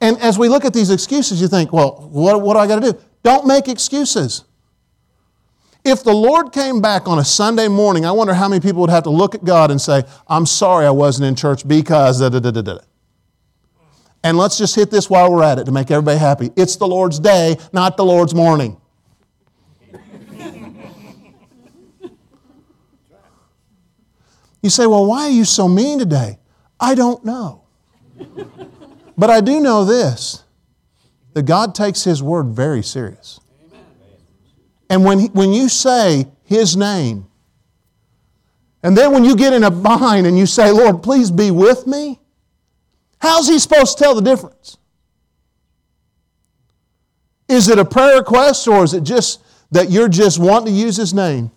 And 0.00 0.18
as 0.18 0.38
we 0.38 0.48
look 0.48 0.64
at 0.64 0.72
these 0.72 0.90
excuses, 0.90 1.40
you 1.40 1.48
think, 1.48 1.72
well, 1.72 2.08
what, 2.10 2.40
what 2.40 2.54
do 2.54 2.60
I 2.60 2.66
got 2.66 2.82
to 2.82 2.92
do? 2.92 2.98
Don't 3.22 3.46
make 3.46 3.68
excuses. 3.68 4.44
If 5.84 6.02
the 6.02 6.12
Lord 6.12 6.52
came 6.52 6.80
back 6.80 7.06
on 7.06 7.18
a 7.18 7.24
Sunday 7.24 7.68
morning, 7.68 8.04
I 8.04 8.12
wonder 8.12 8.34
how 8.34 8.48
many 8.48 8.60
people 8.60 8.80
would 8.80 8.90
have 8.90 9.04
to 9.04 9.10
look 9.10 9.34
at 9.34 9.44
God 9.44 9.70
and 9.70 9.80
say, 9.80 10.02
I'm 10.26 10.44
sorry 10.44 10.84
I 10.86 10.90
wasn't 10.90 11.28
in 11.28 11.36
church 11.36 11.66
because 11.66 12.20
da 12.20 12.28
da 12.28 12.40
da 12.40 12.50
da 12.50 12.62
da. 12.62 12.78
And 14.24 14.36
let's 14.36 14.58
just 14.58 14.74
hit 14.74 14.90
this 14.90 15.08
while 15.08 15.30
we're 15.30 15.44
at 15.44 15.58
it 15.58 15.64
to 15.66 15.72
make 15.72 15.90
everybody 15.90 16.18
happy. 16.18 16.50
It's 16.56 16.74
the 16.76 16.86
Lord's 16.86 17.20
day, 17.20 17.56
not 17.72 17.96
the 17.96 18.04
Lord's 18.04 18.34
morning. 18.34 18.80
You 24.66 24.70
say, 24.70 24.86
well, 24.86 25.06
why 25.06 25.26
are 25.26 25.30
you 25.30 25.44
so 25.44 25.68
mean 25.68 26.00
today? 26.00 26.40
I 26.80 26.96
don't 26.96 27.24
know. 27.24 27.62
But 29.16 29.30
I 29.30 29.40
do 29.40 29.60
know 29.60 29.84
this 29.84 30.42
that 31.34 31.44
God 31.44 31.74
takes 31.74 32.02
His 32.02 32.22
word 32.22 32.48
very 32.48 32.82
serious. 32.82 33.38
And 34.90 35.04
when, 35.04 35.18
he, 35.20 35.26
when 35.28 35.52
you 35.52 35.68
say 35.68 36.26
His 36.42 36.76
name, 36.76 37.26
and 38.82 38.96
then 38.96 39.12
when 39.12 39.24
you 39.24 39.36
get 39.36 39.52
in 39.52 39.62
a 39.62 39.70
bind 39.70 40.26
and 40.26 40.36
you 40.36 40.46
say, 40.46 40.70
Lord, 40.72 41.02
please 41.02 41.30
be 41.30 41.50
with 41.52 41.86
me, 41.86 42.18
how's 43.20 43.46
He 43.46 43.58
supposed 43.58 43.98
to 43.98 44.04
tell 44.04 44.14
the 44.16 44.22
difference? 44.22 44.78
Is 47.48 47.68
it 47.68 47.78
a 47.78 47.84
prayer 47.84 48.18
request 48.18 48.66
or 48.66 48.82
is 48.82 48.94
it 48.94 49.04
just 49.04 49.42
that 49.70 49.90
you're 49.90 50.08
just 50.08 50.40
wanting 50.40 50.74
to 50.74 50.80
use 50.80 50.96
His 50.96 51.14
name? 51.14 51.52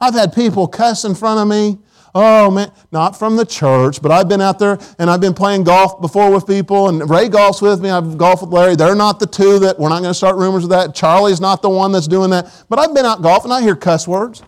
I've 0.00 0.14
had 0.14 0.34
people 0.34 0.68
cuss 0.68 1.04
in 1.04 1.14
front 1.14 1.40
of 1.40 1.48
me 1.48 1.78
Oh 2.14 2.50
man, 2.50 2.72
not 2.90 3.18
from 3.18 3.36
the 3.36 3.44
church, 3.44 4.00
but 4.00 4.10
I've 4.10 4.28
been 4.28 4.40
out 4.40 4.58
there 4.58 4.78
and 4.98 5.10
I've 5.10 5.20
been 5.20 5.34
playing 5.34 5.64
golf 5.64 6.00
before 6.00 6.32
with 6.32 6.46
people, 6.46 6.88
and 6.88 7.08
Ray 7.08 7.28
golfs 7.28 7.60
with 7.60 7.80
me. 7.80 7.90
I've 7.90 8.16
golfed 8.16 8.42
with 8.42 8.52
Larry. 8.52 8.76
They're 8.76 8.94
not 8.94 9.20
the 9.20 9.26
two 9.26 9.58
that 9.60 9.78
we're 9.78 9.90
not 9.90 10.00
going 10.00 10.10
to 10.10 10.14
start 10.14 10.36
rumors 10.36 10.64
of 10.64 10.70
that. 10.70 10.94
Charlie's 10.94 11.40
not 11.40 11.62
the 11.62 11.68
one 11.68 11.92
that's 11.92 12.08
doing 12.08 12.30
that. 12.30 12.64
But 12.68 12.78
I've 12.78 12.94
been 12.94 13.04
out 13.04 13.22
golfing. 13.22 13.52
I 13.52 13.60
hear 13.60 13.76
cuss 13.76 14.08
words. 14.08 14.42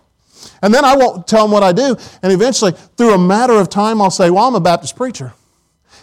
And 0.61 0.73
then 0.73 0.85
I 0.85 0.95
won't 0.95 1.27
tell 1.27 1.43
them 1.43 1.51
what 1.51 1.63
I 1.63 1.71
do. 1.71 1.95
And 2.23 2.31
eventually, 2.31 2.71
through 2.97 3.13
a 3.13 3.17
matter 3.17 3.53
of 3.53 3.69
time, 3.69 4.01
I'll 4.01 4.11
say, 4.11 4.29
Well, 4.29 4.47
I'm 4.47 4.55
a 4.55 4.59
Baptist 4.59 4.95
preacher. 4.95 5.33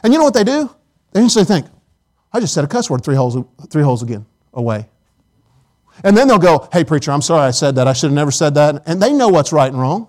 And 0.02 0.12
you 0.12 0.18
know 0.18 0.24
what 0.24 0.34
they 0.34 0.44
do? 0.44 0.74
They 1.12 1.20
instantly 1.20 1.54
think, 1.54 1.66
I 2.32 2.40
just 2.40 2.54
said 2.54 2.64
a 2.64 2.68
cuss 2.68 2.88
word 2.88 3.02
three 3.02 3.16
holes, 3.16 3.36
three 3.70 3.82
holes 3.82 4.02
again 4.02 4.26
away. 4.52 4.88
And 6.04 6.16
then 6.16 6.28
they'll 6.28 6.38
go, 6.38 6.68
Hey, 6.72 6.84
preacher, 6.84 7.10
I'm 7.10 7.22
sorry 7.22 7.46
I 7.46 7.50
said 7.50 7.74
that. 7.76 7.88
I 7.88 7.92
should 7.92 8.08
have 8.08 8.14
never 8.14 8.30
said 8.30 8.54
that. 8.54 8.82
And 8.86 9.02
they 9.02 9.12
know 9.12 9.28
what's 9.28 9.52
right 9.52 9.70
and 9.70 9.80
wrong. 9.80 10.08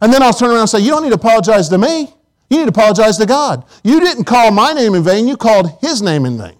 And 0.00 0.12
then 0.12 0.22
I'll 0.22 0.32
turn 0.32 0.50
around 0.50 0.60
and 0.60 0.70
say, 0.70 0.80
You 0.80 0.90
don't 0.90 1.02
need 1.02 1.10
to 1.10 1.16
apologize 1.16 1.68
to 1.70 1.78
me. 1.78 2.12
You 2.50 2.58
need 2.58 2.64
to 2.64 2.70
apologize 2.70 3.18
to 3.18 3.26
God. 3.26 3.64
You 3.84 4.00
didn't 4.00 4.24
call 4.24 4.50
my 4.50 4.72
name 4.72 4.94
in 4.94 5.02
vain, 5.02 5.28
you 5.28 5.36
called 5.36 5.78
His 5.80 6.00
name 6.00 6.24
in 6.24 6.38
vain. 6.38 6.54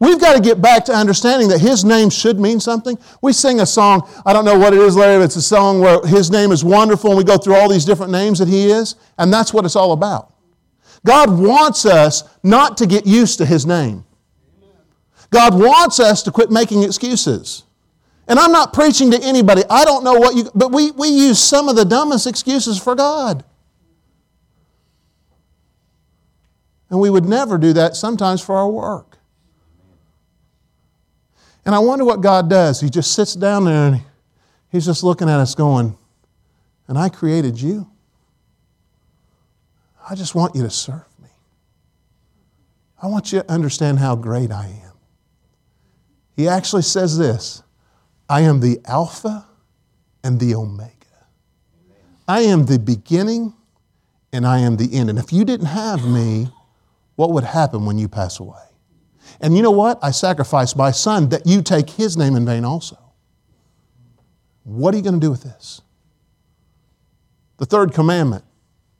We've 0.00 0.20
got 0.20 0.34
to 0.34 0.42
get 0.42 0.60
back 0.60 0.84
to 0.86 0.92
understanding 0.92 1.48
that 1.48 1.60
His 1.60 1.84
name 1.84 2.10
should 2.10 2.38
mean 2.38 2.60
something. 2.60 2.98
We 3.22 3.32
sing 3.32 3.60
a 3.60 3.66
song, 3.66 4.06
I 4.26 4.32
don't 4.34 4.44
know 4.44 4.58
what 4.58 4.74
it 4.74 4.80
is, 4.80 4.96
Larry, 4.96 5.18
but 5.18 5.24
it's 5.24 5.36
a 5.36 5.42
song 5.42 5.80
where 5.80 6.04
His 6.06 6.30
name 6.30 6.52
is 6.52 6.62
wonderful 6.62 7.10
and 7.10 7.16
we 7.16 7.24
go 7.24 7.38
through 7.38 7.54
all 7.54 7.70
these 7.70 7.84
different 7.84 8.12
names 8.12 8.38
that 8.38 8.48
He 8.48 8.70
is, 8.70 8.96
and 9.16 9.32
that's 9.32 9.54
what 9.54 9.64
it's 9.64 9.76
all 9.76 9.92
about. 9.92 10.34
God 11.06 11.38
wants 11.38 11.86
us 11.86 12.24
not 12.42 12.76
to 12.78 12.86
get 12.86 13.06
used 13.06 13.38
to 13.38 13.46
His 13.46 13.64
name. 13.64 14.04
God 15.30 15.54
wants 15.54 16.00
us 16.00 16.22
to 16.24 16.30
quit 16.30 16.50
making 16.50 16.82
excuses. 16.82 17.63
And 18.26 18.38
I'm 18.38 18.52
not 18.52 18.72
preaching 18.72 19.10
to 19.10 19.22
anybody. 19.22 19.62
I 19.68 19.84
don't 19.84 20.02
know 20.02 20.14
what 20.14 20.34
you, 20.34 20.50
but 20.54 20.72
we, 20.72 20.90
we 20.92 21.08
use 21.08 21.38
some 21.38 21.68
of 21.68 21.76
the 21.76 21.84
dumbest 21.84 22.26
excuses 22.26 22.78
for 22.78 22.94
God. 22.94 23.44
And 26.88 27.00
we 27.00 27.10
would 27.10 27.24
never 27.24 27.58
do 27.58 27.72
that 27.74 27.96
sometimes 27.96 28.40
for 28.40 28.56
our 28.56 28.68
work. 28.68 29.18
And 31.66 31.74
I 31.74 31.80
wonder 31.80 32.04
what 32.04 32.20
God 32.20 32.48
does. 32.48 32.80
He 32.80 32.88
just 32.88 33.14
sits 33.14 33.34
down 33.34 33.64
there 33.64 33.88
and 33.88 34.02
he's 34.70 34.86
just 34.86 35.02
looking 35.02 35.28
at 35.28 35.40
us 35.40 35.54
going, 35.54 35.96
And 36.88 36.96
I 36.96 37.08
created 37.08 37.60
you. 37.60 37.90
I 40.08 40.14
just 40.14 40.34
want 40.34 40.54
you 40.54 40.62
to 40.62 40.70
serve 40.70 41.04
me. 41.20 41.30
I 43.02 43.06
want 43.06 43.32
you 43.32 43.40
to 43.40 43.50
understand 43.50 43.98
how 43.98 44.14
great 44.14 44.52
I 44.52 44.66
am. 44.66 44.92
He 46.36 46.48
actually 46.48 46.82
says 46.82 47.18
this 47.18 47.63
I 48.28 48.42
am 48.42 48.60
the 48.60 48.80
Alpha 48.86 49.46
and 50.22 50.40
the 50.40 50.54
Omega. 50.54 50.90
I 52.26 52.40
am 52.40 52.66
the 52.66 52.78
beginning 52.78 53.54
and 54.32 54.46
I 54.46 54.58
am 54.58 54.76
the 54.76 54.94
end. 54.94 55.10
And 55.10 55.18
if 55.18 55.32
you 55.32 55.44
didn't 55.44 55.66
have 55.66 56.06
me, 56.06 56.48
what 57.16 57.30
would 57.30 57.44
happen 57.44 57.84
when 57.84 57.98
you 57.98 58.08
pass 58.08 58.40
away? 58.40 58.62
And 59.40 59.56
you 59.56 59.62
know 59.62 59.70
what? 59.70 59.98
I 60.02 60.10
sacrificed 60.10 60.76
my 60.76 60.90
son 60.90 61.28
that 61.30 61.46
you 61.46 61.62
take 61.62 61.90
his 61.90 62.16
name 62.16 62.34
in 62.36 62.46
vain 62.46 62.64
also. 62.64 62.98
What 64.64 64.94
are 64.94 64.96
you 64.96 65.02
going 65.02 65.20
to 65.20 65.20
do 65.20 65.30
with 65.30 65.42
this? 65.42 65.82
The 67.58 67.66
third 67.66 67.92
commandment 67.92 68.44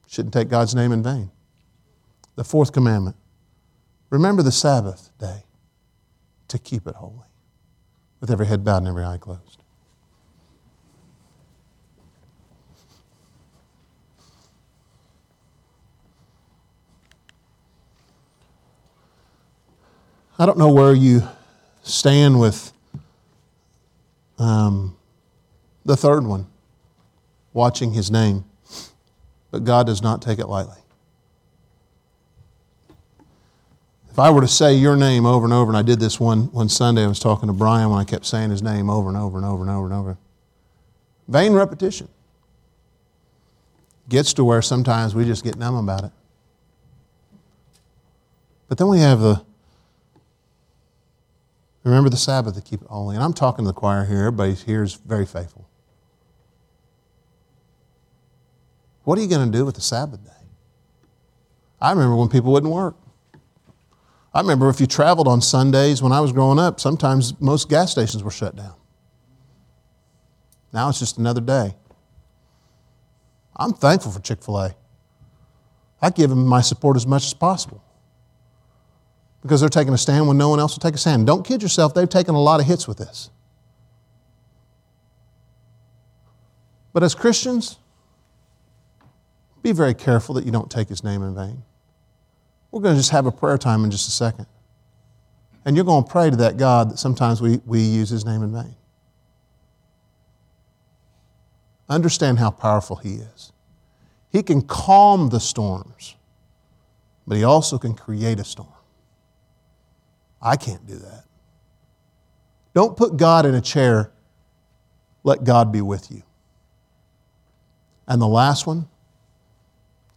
shouldn't 0.07 0.33
take 0.33 0.47
God's 0.47 0.75
name 0.75 0.91
in 0.91 1.03
vain. 1.03 1.31
The 2.35 2.43
fourth 2.43 2.71
commandment 2.71 3.15
remember 4.09 4.43
the 4.43 4.51
Sabbath 4.51 5.09
day 5.19 5.43
to 6.47 6.59
keep 6.59 6.87
it 6.87 6.95
holy, 6.95 7.24
with 8.19 8.31
every 8.31 8.47
head 8.47 8.63
bowed 8.63 8.77
and 8.77 8.87
every 8.87 9.03
eye 9.03 9.17
closed. 9.17 9.61
I 20.37 20.45
don't 20.45 20.57
know 20.57 20.71
where 20.71 20.93
you 20.93 21.21
stand 21.83 22.39
with 22.39 22.73
um, 24.37 24.97
the 25.85 25.95
third 25.95 26.25
one, 26.25 26.47
watching 27.53 27.93
his 27.93 28.11
name, 28.11 28.43
but 29.49 29.63
God 29.63 29.85
does 29.85 30.01
not 30.01 30.21
take 30.21 30.39
it 30.39 30.47
lightly. 30.47 30.84
If 34.15 34.19
I 34.19 34.29
were 34.29 34.39
to 34.39 34.47
say 34.47 34.73
your 34.73 34.95
name 34.95 35.25
over 35.25 35.43
and 35.43 35.53
over, 35.53 35.69
and 35.69 35.75
I 35.75 35.81
did 35.81 35.99
this 35.99 36.21
one, 36.21 36.49
one 36.53 36.69
Sunday, 36.69 37.03
I 37.03 37.07
was 37.07 37.19
talking 37.19 37.47
to 37.47 37.53
Brian 37.53 37.89
when 37.89 37.99
I 37.99 38.05
kept 38.05 38.25
saying 38.25 38.49
his 38.49 38.61
name 38.61 38.89
over 38.89 39.09
and 39.09 39.17
over 39.17 39.35
and 39.35 39.45
over 39.45 39.61
and 39.61 39.69
over 39.69 39.85
and 39.87 39.93
over. 39.93 40.17
Vain 41.27 41.51
repetition. 41.51 42.07
Gets 44.07 44.31
to 44.35 44.45
where 44.45 44.61
sometimes 44.61 45.13
we 45.13 45.25
just 45.25 45.43
get 45.43 45.57
numb 45.57 45.75
about 45.75 46.05
it. 46.05 46.11
But 48.69 48.77
then 48.77 48.87
we 48.87 48.99
have 48.99 49.19
the 49.19 49.43
Remember 51.83 52.09
the 52.09 52.15
Sabbath 52.15 52.55
to 52.55 52.61
keep 52.61 52.83
it 52.83 52.87
holy. 52.87 53.15
And 53.15 53.23
I'm 53.23 53.33
talking 53.33 53.65
to 53.65 53.67
the 53.67 53.73
choir 53.73 54.05
here. 54.05 54.19
Everybody 54.19 54.53
here 54.53 54.81
is 54.81 54.93
very 54.93 55.25
faithful. 55.25 55.67
What 59.03 59.19
are 59.19 59.21
you 59.21 59.27
going 59.27 59.51
to 59.51 59.57
do 59.57 59.65
with 59.65 59.75
the 59.75 59.81
Sabbath 59.81 60.23
day? 60.23 60.31
I 61.81 61.91
remember 61.91 62.15
when 62.15 62.29
people 62.29 62.53
wouldn't 62.53 62.71
work. 62.71 62.95
I 64.35 64.41
remember 64.41 64.67
if 64.67 64.81
you 64.81 64.85
traveled 64.85 65.29
on 65.29 65.39
Sundays 65.39 66.01
when 66.01 66.11
I 66.11 66.19
was 66.19 66.33
growing 66.33 66.59
up, 66.59 66.81
sometimes 66.81 67.39
most 67.39 67.69
gas 67.69 67.93
stations 67.93 68.21
were 68.21 68.31
shut 68.31 68.53
down. 68.57 68.75
Now 70.73 70.89
it's 70.89 70.99
just 70.99 71.17
another 71.17 71.39
day. 71.39 71.73
I'm 73.55 73.71
thankful 73.71 74.11
for 74.11 74.19
Chick 74.19 74.43
fil 74.43 74.57
A. 74.57 74.75
I 76.01 76.09
give 76.09 76.29
them 76.29 76.45
my 76.45 76.59
support 76.59 76.97
as 76.97 77.07
much 77.07 77.25
as 77.25 77.33
possible 77.33 77.81
because 79.41 79.61
they're 79.61 79.69
taking 79.69 79.93
a 79.93 79.97
stand 79.97 80.27
when 80.27 80.37
no 80.37 80.49
one 80.49 80.59
else 80.59 80.75
will 80.75 80.81
take 80.81 80.95
a 80.95 80.97
stand. 80.97 81.25
Don't 81.25 81.47
kid 81.47 81.63
yourself, 81.63 81.93
they've 81.93 82.09
taken 82.09 82.35
a 82.35 82.41
lot 82.41 82.59
of 82.59 82.65
hits 82.65 82.89
with 82.89 82.97
this. 82.97 83.29
But 86.91 87.03
as 87.03 87.15
Christians, 87.15 87.77
be 89.63 89.71
very 89.71 89.93
careful 89.93 90.35
that 90.35 90.45
you 90.45 90.51
don't 90.51 90.69
take 90.69 90.89
his 90.89 91.05
name 91.05 91.23
in 91.23 91.33
vain. 91.33 91.63
We're 92.75 92.81
going 92.81 92.95
to 92.95 92.99
just 92.99 93.11
have 93.11 93.25
a 93.25 93.31
prayer 93.31 93.57
time 93.57 93.85
in 93.85 93.91
just 93.91 94.09
a 94.09 94.11
second. 94.11 94.47
And 95.63 95.77
you're 95.77 95.85
going 95.85 96.03
to 96.03 96.11
pray 96.11 96.29
to 96.29 96.35
that 96.35 96.57
God 96.57 96.91
that 96.91 96.99
sometimes 96.99 97.41
we, 97.41 97.61
we 97.65 97.79
use 97.79 98.09
his 98.09 98.25
name 98.25 98.43
in 98.43 98.51
vain. 98.51 98.75
Understand 101.87 102.37
how 102.37 102.51
powerful 102.51 102.97
he 102.97 103.13
is. 103.13 103.53
He 104.29 104.43
can 104.43 104.61
calm 104.61 105.29
the 105.29 105.39
storms, 105.39 106.15
but 107.25 107.37
he 107.37 107.45
also 107.45 107.77
can 107.77 107.93
create 107.93 108.41
a 108.41 108.43
storm. 108.43 108.67
I 110.41 110.57
can't 110.57 110.85
do 110.85 110.97
that. 110.97 111.23
Don't 112.73 112.97
put 112.97 113.15
God 113.15 113.45
in 113.45 113.55
a 113.55 113.61
chair, 113.61 114.11
let 115.23 115.45
God 115.45 115.71
be 115.71 115.79
with 115.79 116.11
you. 116.11 116.23
And 118.05 118.21
the 118.21 118.27
last 118.27 118.67
one, 118.67 118.89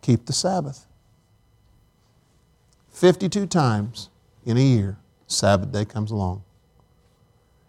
keep 0.02 0.26
the 0.26 0.32
Sabbath. 0.32 0.87
52 2.98 3.46
times 3.46 4.10
in 4.44 4.56
a 4.56 4.60
year, 4.60 4.98
Sabbath 5.28 5.70
day 5.70 5.84
comes 5.84 6.10
along. 6.10 6.42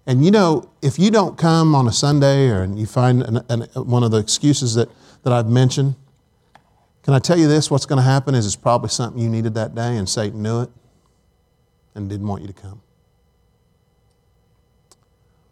And 0.07 0.25
you 0.25 0.32
know, 0.32 0.71
if 0.82 0.97
you 0.97 1.11
don't 1.11 1.38
come 1.38 1.75
on 1.75 1.88
a 1.88 1.91
Sunday 1.91 2.49
or 2.49 2.63
and 2.63 2.80
you 2.80 2.88
find 2.88 3.21
an, 3.21 3.45
an, 3.47 3.61
one 3.75 4.03
of 4.03 4.09
the 4.09 4.17
excuses 4.17 4.73
that, 4.73 4.89
that 5.21 5.32
I've 5.32 5.47
mentioned, 5.47 5.93
can 7.03 7.13
I 7.13 7.19
tell 7.19 7.38
you 7.38 7.47
this? 7.47 7.69
What's 7.69 7.86
going 7.86 7.97
to 7.97 8.03
happen 8.03 8.34
is 8.34 8.47
it's 8.47 8.55
probably 8.55 8.89
something 8.89 9.21
you 9.21 9.30
needed 9.30 9.53
that 9.53 9.75
day 9.75 9.97
and 9.97 10.09
Satan 10.09 10.41
knew 10.41 10.61
it 10.61 10.71
and 11.93 12.09
didn't 12.09 12.27
want 12.27 12.41
you 12.41 12.47
to 12.47 12.53
come. 12.53 12.82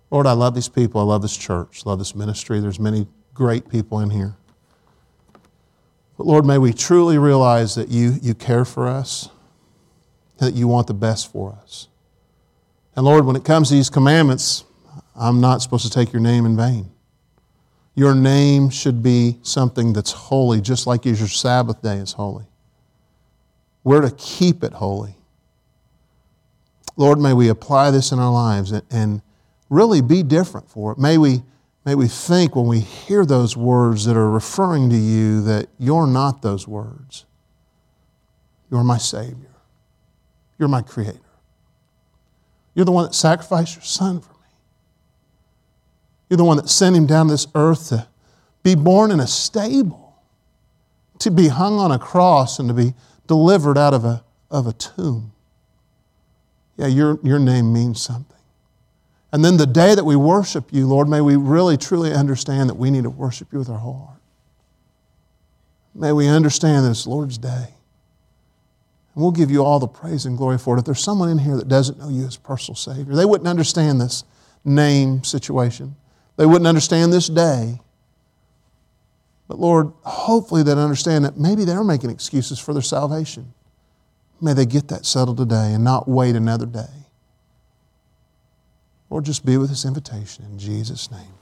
Lord, 0.09 0.25
I 0.25 0.31
love 0.31 0.55
these 0.55 0.69
people. 0.69 1.01
I 1.01 1.03
love 1.03 1.21
this 1.21 1.37
church. 1.37 1.83
I 1.85 1.89
love 1.89 1.99
this 1.99 2.15
ministry. 2.15 2.59
There's 2.59 2.79
many 2.79 3.07
great 3.35 3.69
people 3.69 3.99
in 3.99 4.09
here. 4.09 4.37
But 6.17 6.25
Lord, 6.25 6.45
may 6.45 6.57
we 6.57 6.73
truly 6.73 7.19
realize 7.19 7.75
that 7.75 7.89
you, 7.89 8.15
you 8.23 8.33
care 8.33 8.65
for 8.65 8.87
us, 8.87 9.29
that 10.37 10.53
you 10.53 10.67
want 10.67 10.87
the 10.87 10.93
best 10.93 11.31
for 11.31 11.57
us. 11.61 11.87
And 12.95 13.05
Lord, 13.05 13.25
when 13.25 13.35
it 13.35 13.45
comes 13.45 13.69
to 13.69 13.75
these 13.75 13.89
commandments, 13.89 14.63
I'm 15.15 15.41
not 15.41 15.61
supposed 15.61 15.85
to 15.85 15.91
take 15.91 16.13
your 16.13 16.21
name 16.21 16.45
in 16.45 16.55
vain. 16.55 16.91
Your 17.95 18.13
name 18.13 18.69
should 18.69 19.01
be 19.01 19.39
something 19.41 19.93
that's 19.93 20.11
holy, 20.11 20.61
just 20.61 20.85
like 20.85 21.05
your 21.05 21.15
Sabbath 21.15 21.81
day 21.81 21.97
is 21.97 22.13
holy. 22.13 22.45
We're 23.83 24.01
to 24.01 24.11
keep 24.11 24.63
it 24.63 24.73
holy. 24.73 25.15
Lord, 26.95 27.19
may 27.19 27.33
we 27.33 27.49
apply 27.49 27.91
this 27.91 28.11
in 28.11 28.19
our 28.19 28.31
lives 28.31 28.71
and 28.91 29.21
really 29.69 30.01
be 30.01 30.23
different 30.23 30.69
for 30.69 30.91
it. 30.91 30.97
May 30.97 31.17
we, 31.17 31.43
may 31.85 31.95
we 31.95 32.07
think 32.07 32.55
when 32.55 32.67
we 32.67 32.79
hear 32.79 33.25
those 33.25 33.55
words 33.55 34.05
that 34.05 34.17
are 34.17 34.29
referring 34.29 34.89
to 34.89 34.95
you 34.95 35.41
that 35.43 35.69
you're 35.77 36.07
not 36.07 36.41
those 36.41 36.67
words. 36.67 37.25
You're 38.69 38.83
my 38.83 38.97
Savior. 38.97 39.56
You're 40.57 40.69
my 40.69 40.81
Creator. 40.81 41.19
You're 42.73 42.85
the 42.85 42.91
one 42.91 43.05
that 43.05 43.15
sacrificed 43.15 43.75
your 43.75 43.83
Son 43.83 44.21
for 44.21 44.33
me. 44.33 44.47
You're 46.29 46.37
the 46.37 46.43
one 46.43 46.57
that 46.57 46.69
sent 46.69 46.95
Him 46.95 47.05
down 47.05 47.27
this 47.27 47.47
earth 47.55 47.89
to 47.89 48.07
be 48.63 48.75
born 48.75 49.11
in 49.11 49.19
a 49.19 49.27
stable, 49.27 50.15
to 51.19 51.31
be 51.31 51.47
hung 51.47 51.79
on 51.79 51.91
a 51.91 51.99
cross, 51.99 52.59
and 52.59 52.67
to 52.69 52.73
be 52.73 52.93
delivered 53.27 53.77
out 53.77 53.93
of 53.93 54.05
a, 54.05 54.23
of 54.51 54.67
a 54.67 54.73
tomb 54.73 55.31
yeah, 56.77 56.87
your, 56.87 57.19
your 57.23 57.39
name 57.39 57.73
means 57.73 58.01
something. 58.01 58.37
And 59.31 59.43
then 59.43 59.57
the 59.57 59.65
day 59.65 59.93
that 59.93 60.05
we 60.05 60.15
worship 60.15 60.71
you, 60.71 60.87
Lord, 60.87 61.09
may 61.09 61.21
we 61.21 61.35
really 61.35 61.75
truly 61.75 62.13
understand 62.13 62.69
that 62.69 62.75
we 62.75 62.91
need 62.91 63.03
to 63.03 63.09
worship 63.09 63.51
you 63.51 63.59
with 63.59 63.69
our 63.69 63.79
whole 63.79 64.05
heart. 64.05 64.21
May 65.93 66.11
we 66.11 66.27
understand 66.27 66.85
that 66.85 66.91
it's 66.91 67.07
Lord's 67.07 67.37
day. 67.37 67.73
And 69.17 69.23
we'll 69.23 69.31
give 69.31 69.49
you 69.49 69.63
all 69.63 69.79
the 69.79 69.87
praise 69.87 70.27
and 70.27 70.37
glory 70.37 70.59
for 70.59 70.75
it. 70.75 70.81
If 70.81 70.85
there's 70.85 71.03
someone 71.03 71.29
in 71.29 71.39
here 71.39 71.55
that 71.55 71.67
doesn't 71.67 71.97
know 71.97 72.07
you 72.07 72.27
as 72.27 72.37
personal 72.37 72.75
Savior, 72.75 73.15
they 73.15 73.25
wouldn't 73.25 73.47
understand 73.47 73.99
this 73.99 74.23
name 74.63 75.23
situation. 75.23 75.95
They 76.35 76.45
wouldn't 76.45 76.67
understand 76.67 77.11
this 77.11 77.27
day. 77.27 77.79
But 79.47 79.57
Lord, 79.57 79.91
hopefully 80.03 80.61
they'd 80.61 80.73
understand 80.73 81.25
that 81.25 81.35
maybe 81.35 81.65
they're 81.65 81.83
making 81.83 82.11
excuses 82.11 82.59
for 82.59 82.73
their 82.73 82.83
salvation. 82.83 83.55
May 84.39 84.53
they 84.53 84.67
get 84.67 84.87
that 84.89 85.03
settled 85.03 85.37
today 85.37 85.73
and 85.73 85.83
not 85.83 86.07
wait 86.07 86.35
another 86.35 86.67
day. 86.67 87.07
Lord, 89.09 89.25
just 89.25 89.43
be 89.43 89.57
with 89.57 89.69
this 89.69 89.83
invitation 89.83 90.45
in 90.45 90.59
Jesus' 90.59 91.09
name. 91.09 91.33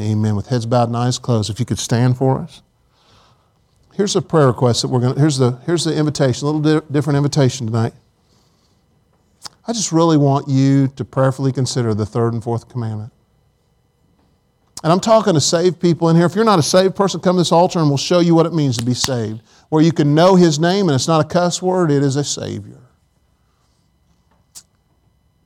Amen. 0.00 0.34
With 0.34 0.48
heads 0.48 0.66
bowed 0.66 0.88
and 0.88 0.96
eyes 0.96 1.20
closed, 1.20 1.50
if 1.50 1.60
you 1.60 1.66
could 1.66 1.78
stand 1.78 2.18
for 2.18 2.40
us. 2.40 2.62
Here's 3.96 4.14
a 4.14 4.22
prayer 4.22 4.48
request 4.48 4.82
that 4.82 4.88
we're 4.88 5.00
going 5.00 5.14
to, 5.14 5.20
here's 5.20 5.38
the, 5.38 5.52
here's 5.64 5.84
the 5.84 5.96
invitation, 5.96 6.46
a 6.46 6.50
little 6.50 6.80
di- 6.80 6.86
different 6.92 7.16
invitation 7.16 7.66
tonight. 7.66 7.94
I 9.66 9.72
just 9.72 9.90
really 9.90 10.16
want 10.16 10.48
you 10.48 10.88
to 10.88 11.04
prayerfully 11.04 11.50
consider 11.50 11.94
the 11.94 12.06
third 12.06 12.34
and 12.34 12.42
fourth 12.42 12.68
commandment. 12.68 13.12
And 14.84 14.92
I'm 14.92 15.00
talking 15.00 15.34
to 15.34 15.40
saved 15.40 15.80
people 15.80 16.10
in 16.10 16.16
here. 16.16 16.26
If 16.26 16.34
you're 16.34 16.44
not 16.44 16.58
a 16.58 16.62
saved 16.62 16.94
person, 16.94 17.20
come 17.20 17.36
to 17.36 17.40
this 17.40 17.52
altar 17.52 17.78
and 17.78 17.88
we'll 17.88 17.96
show 17.96 18.20
you 18.20 18.34
what 18.34 18.46
it 18.46 18.52
means 18.52 18.76
to 18.76 18.84
be 18.84 18.94
saved 18.94 19.40
where 19.68 19.82
you 19.82 19.92
can 19.92 20.14
know 20.14 20.36
His 20.36 20.58
name 20.58 20.88
and 20.88 20.94
it's 20.94 21.08
not 21.08 21.24
a 21.24 21.28
cuss 21.28 21.60
word, 21.60 21.90
it 21.90 22.02
is 22.02 22.16
a 22.16 22.24
Savior. 22.24 22.80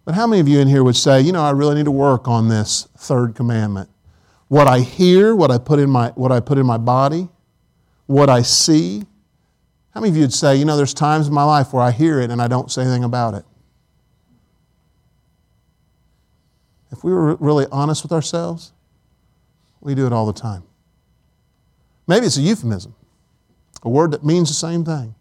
But 0.05 0.15
how 0.15 0.27
many 0.27 0.41
of 0.41 0.49
you 0.49 0.59
in 0.59 0.69
here 0.69 0.83
would 0.83 0.97
say, 0.97 1.21
you 1.21 1.33
know, 1.33 1.43
I 1.43 1.51
really 1.51 1.77
need 1.77 1.85
to 1.85 1.91
work 1.91 2.27
on 2.27 2.49
this 2.49 2.89
third 2.99 3.35
commandment? 3.35 3.89
What 4.49 4.67
I 4.67 4.81
hear, 4.81 5.37
what 5.37 5.51
I 5.51 5.59
put 5.59 5.79
in 5.79 5.89
my, 5.89 6.09
what 6.11 6.33
I 6.33 6.41
put 6.41 6.59
in 6.59 6.67
my 6.67 6.79
body, 6.79 7.29
what 8.11 8.29
I 8.29 8.43
see. 8.43 9.05
How 9.95 10.01
many 10.01 10.11
of 10.11 10.17
you 10.17 10.23
would 10.23 10.33
say, 10.33 10.57
you 10.57 10.65
know, 10.65 10.77
there's 10.77 10.93
times 10.93 11.29
in 11.29 11.33
my 11.33 11.45
life 11.45 11.73
where 11.73 11.81
I 11.81 11.93
hear 11.93 12.21
it 12.21 12.33
and 12.33 12.43
I 12.43 12.49
don't 12.49 12.69
say 12.69 12.83
anything 12.83 13.05
about 13.05 13.35
it? 13.35 13.45
If 16.91 17.05
we 17.05 17.13
were 17.13 17.37
really 17.37 17.67
honest 17.71 18.03
with 18.03 18.11
ourselves, 18.11 18.73
We 19.81 19.95
do 19.95 20.07
it 20.07 20.13
all 20.13 20.27
the 20.27 20.39
time. 20.39 20.63
Maybe 22.07 22.27
it's 22.27 22.37
a 22.37 22.43
euphemism, 22.43 22.95
a 23.83 23.89
word 23.89 24.11
that 24.11 24.23
means 24.23 24.49
the 24.49 24.55
same 24.55 24.85
thing. 24.85 25.15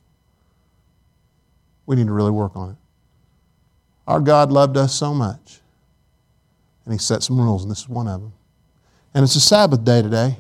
We 1.86 1.96
need 1.96 2.08
to 2.08 2.14
really 2.14 2.32
work 2.32 2.58
on 2.58 2.72
it. 2.72 2.76
Our 4.06 4.20
God 4.20 4.52
loved 4.52 4.76
us 4.76 4.94
so 4.94 5.14
much, 5.14 5.62
and 6.84 6.94
He 6.94 6.98
set 6.98 7.24
some 7.24 7.40
rules, 7.40 7.64
and 7.64 7.72
this 7.72 7.80
is 7.80 7.88
one 7.88 8.08
of 8.08 8.20
them. 8.20 8.34
And 9.14 9.24
it's 9.24 9.36
a 9.36 9.40
Sabbath 9.40 9.86
day 9.86 10.02
today. 10.02 10.38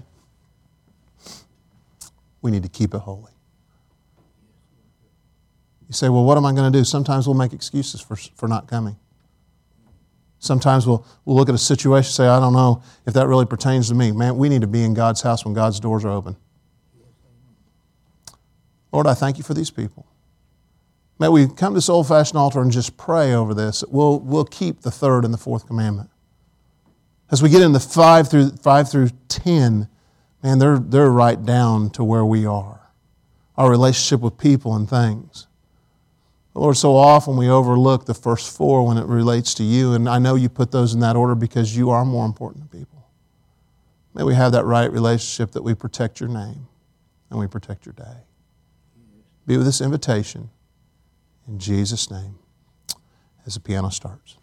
We 2.41 2.51
need 2.51 2.63
to 2.63 2.69
keep 2.69 2.93
it 2.93 2.99
holy. 2.99 3.31
You 5.87 5.93
say, 5.93 6.07
well, 6.09 6.23
what 6.23 6.37
am 6.37 6.45
I 6.45 6.53
going 6.53 6.71
to 6.71 6.77
do? 6.77 6.85
Sometimes 6.85 7.27
we'll 7.27 7.35
make 7.35 7.51
excuses 7.51 7.99
for, 7.99 8.15
for 8.15 8.47
not 8.47 8.67
coming. 8.67 8.95
Sometimes 10.37 10.87
we'll, 10.87 11.05
we'll 11.25 11.35
look 11.35 11.49
at 11.49 11.55
a 11.55 11.59
situation 11.59 12.07
and 12.07 12.13
say, 12.13 12.27
I 12.27 12.39
don't 12.39 12.53
know 12.53 12.81
if 13.05 13.13
that 13.15 13.27
really 13.27 13.45
pertains 13.45 13.89
to 13.89 13.95
me. 13.95 14.11
Man, 14.11 14.37
we 14.37 14.49
need 14.49 14.61
to 14.61 14.67
be 14.67 14.83
in 14.83 14.93
God's 14.93 15.21
house 15.21 15.43
when 15.43 15.53
God's 15.53 15.79
doors 15.79 16.05
are 16.05 16.11
open. 16.11 16.37
Lord, 18.91 19.07
I 19.07 19.15
thank 19.15 19.37
you 19.37 19.43
for 19.43 19.53
these 19.53 19.69
people. 19.69 20.05
May 21.19 21.27
we 21.27 21.47
come 21.47 21.73
to 21.73 21.77
this 21.77 21.89
old 21.89 22.07
fashioned 22.07 22.37
altar 22.37 22.61
and 22.61 22.71
just 22.71 22.95
pray 22.95 23.33
over 23.33 23.53
this. 23.53 23.83
We'll, 23.89 24.19
we'll 24.19 24.45
keep 24.45 24.81
the 24.81 24.91
third 24.91 25.25
and 25.25 25.33
the 25.33 25.37
fourth 25.37 25.67
commandment. 25.67 26.09
As 27.29 27.43
we 27.43 27.49
get 27.49 27.61
into 27.61 27.79
5 27.79 28.29
through, 28.29 28.51
5 28.51 28.89
through 28.89 29.09
10, 29.27 29.89
man, 30.43 30.59
they're, 30.59 30.79
they're 30.79 31.11
right 31.11 31.43
down 31.43 31.89
to 31.91 32.03
where 32.03 32.25
we 32.25 32.45
are 32.45 32.79
our 33.59 33.69
relationship 33.69 34.21
with 34.21 34.37
people 34.37 34.73
and 34.73 34.89
things. 34.89 35.45
Lord, 36.53 36.77
so 36.77 36.95
often 36.95 37.35
we 37.35 37.49
overlook 37.49 38.05
the 38.05 38.13
first 38.13 38.55
four 38.55 38.87
when 38.87 38.97
it 38.97 39.05
relates 39.05 39.53
to 39.55 39.63
you, 39.63 39.93
and 39.93 40.07
I 40.07 40.17
know 40.17 40.35
you 40.35 40.47
put 40.47 40.71
those 40.71 40.93
in 40.93 41.01
that 41.01 41.17
order 41.17 41.35
because 41.35 41.75
you 41.75 41.89
are 41.89 42.05
more 42.05 42.25
important 42.25 42.71
to 42.71 42.77
people. 42.77 43.05
May 44.13 44.23
we 44.23 44.33
have 44.33 44.53
that 44.53 44.63
right 44.63 44.89
relationship 44.91 45.51
that 45.51 45.61
we 45.61 45.73
protect 45.73 46.21
your 46.21 46.29
name 46.29 46.67
and 47.29 47.37
we 47.37 47.47
protect 47.47 47.85
your 47.85 47.93
day. 47.93 48.23
Be 49.45 49.57
with 49.57 49.65
this 49.65 49.81
invitation 49.81 50.49
in 51.45 51.59
Jesus' 51.59 52.09
name 52.09 52.39
as 53.45 53.55
the 53.55 53.59
piano 53.59 53.89
starts. 53.89 54.37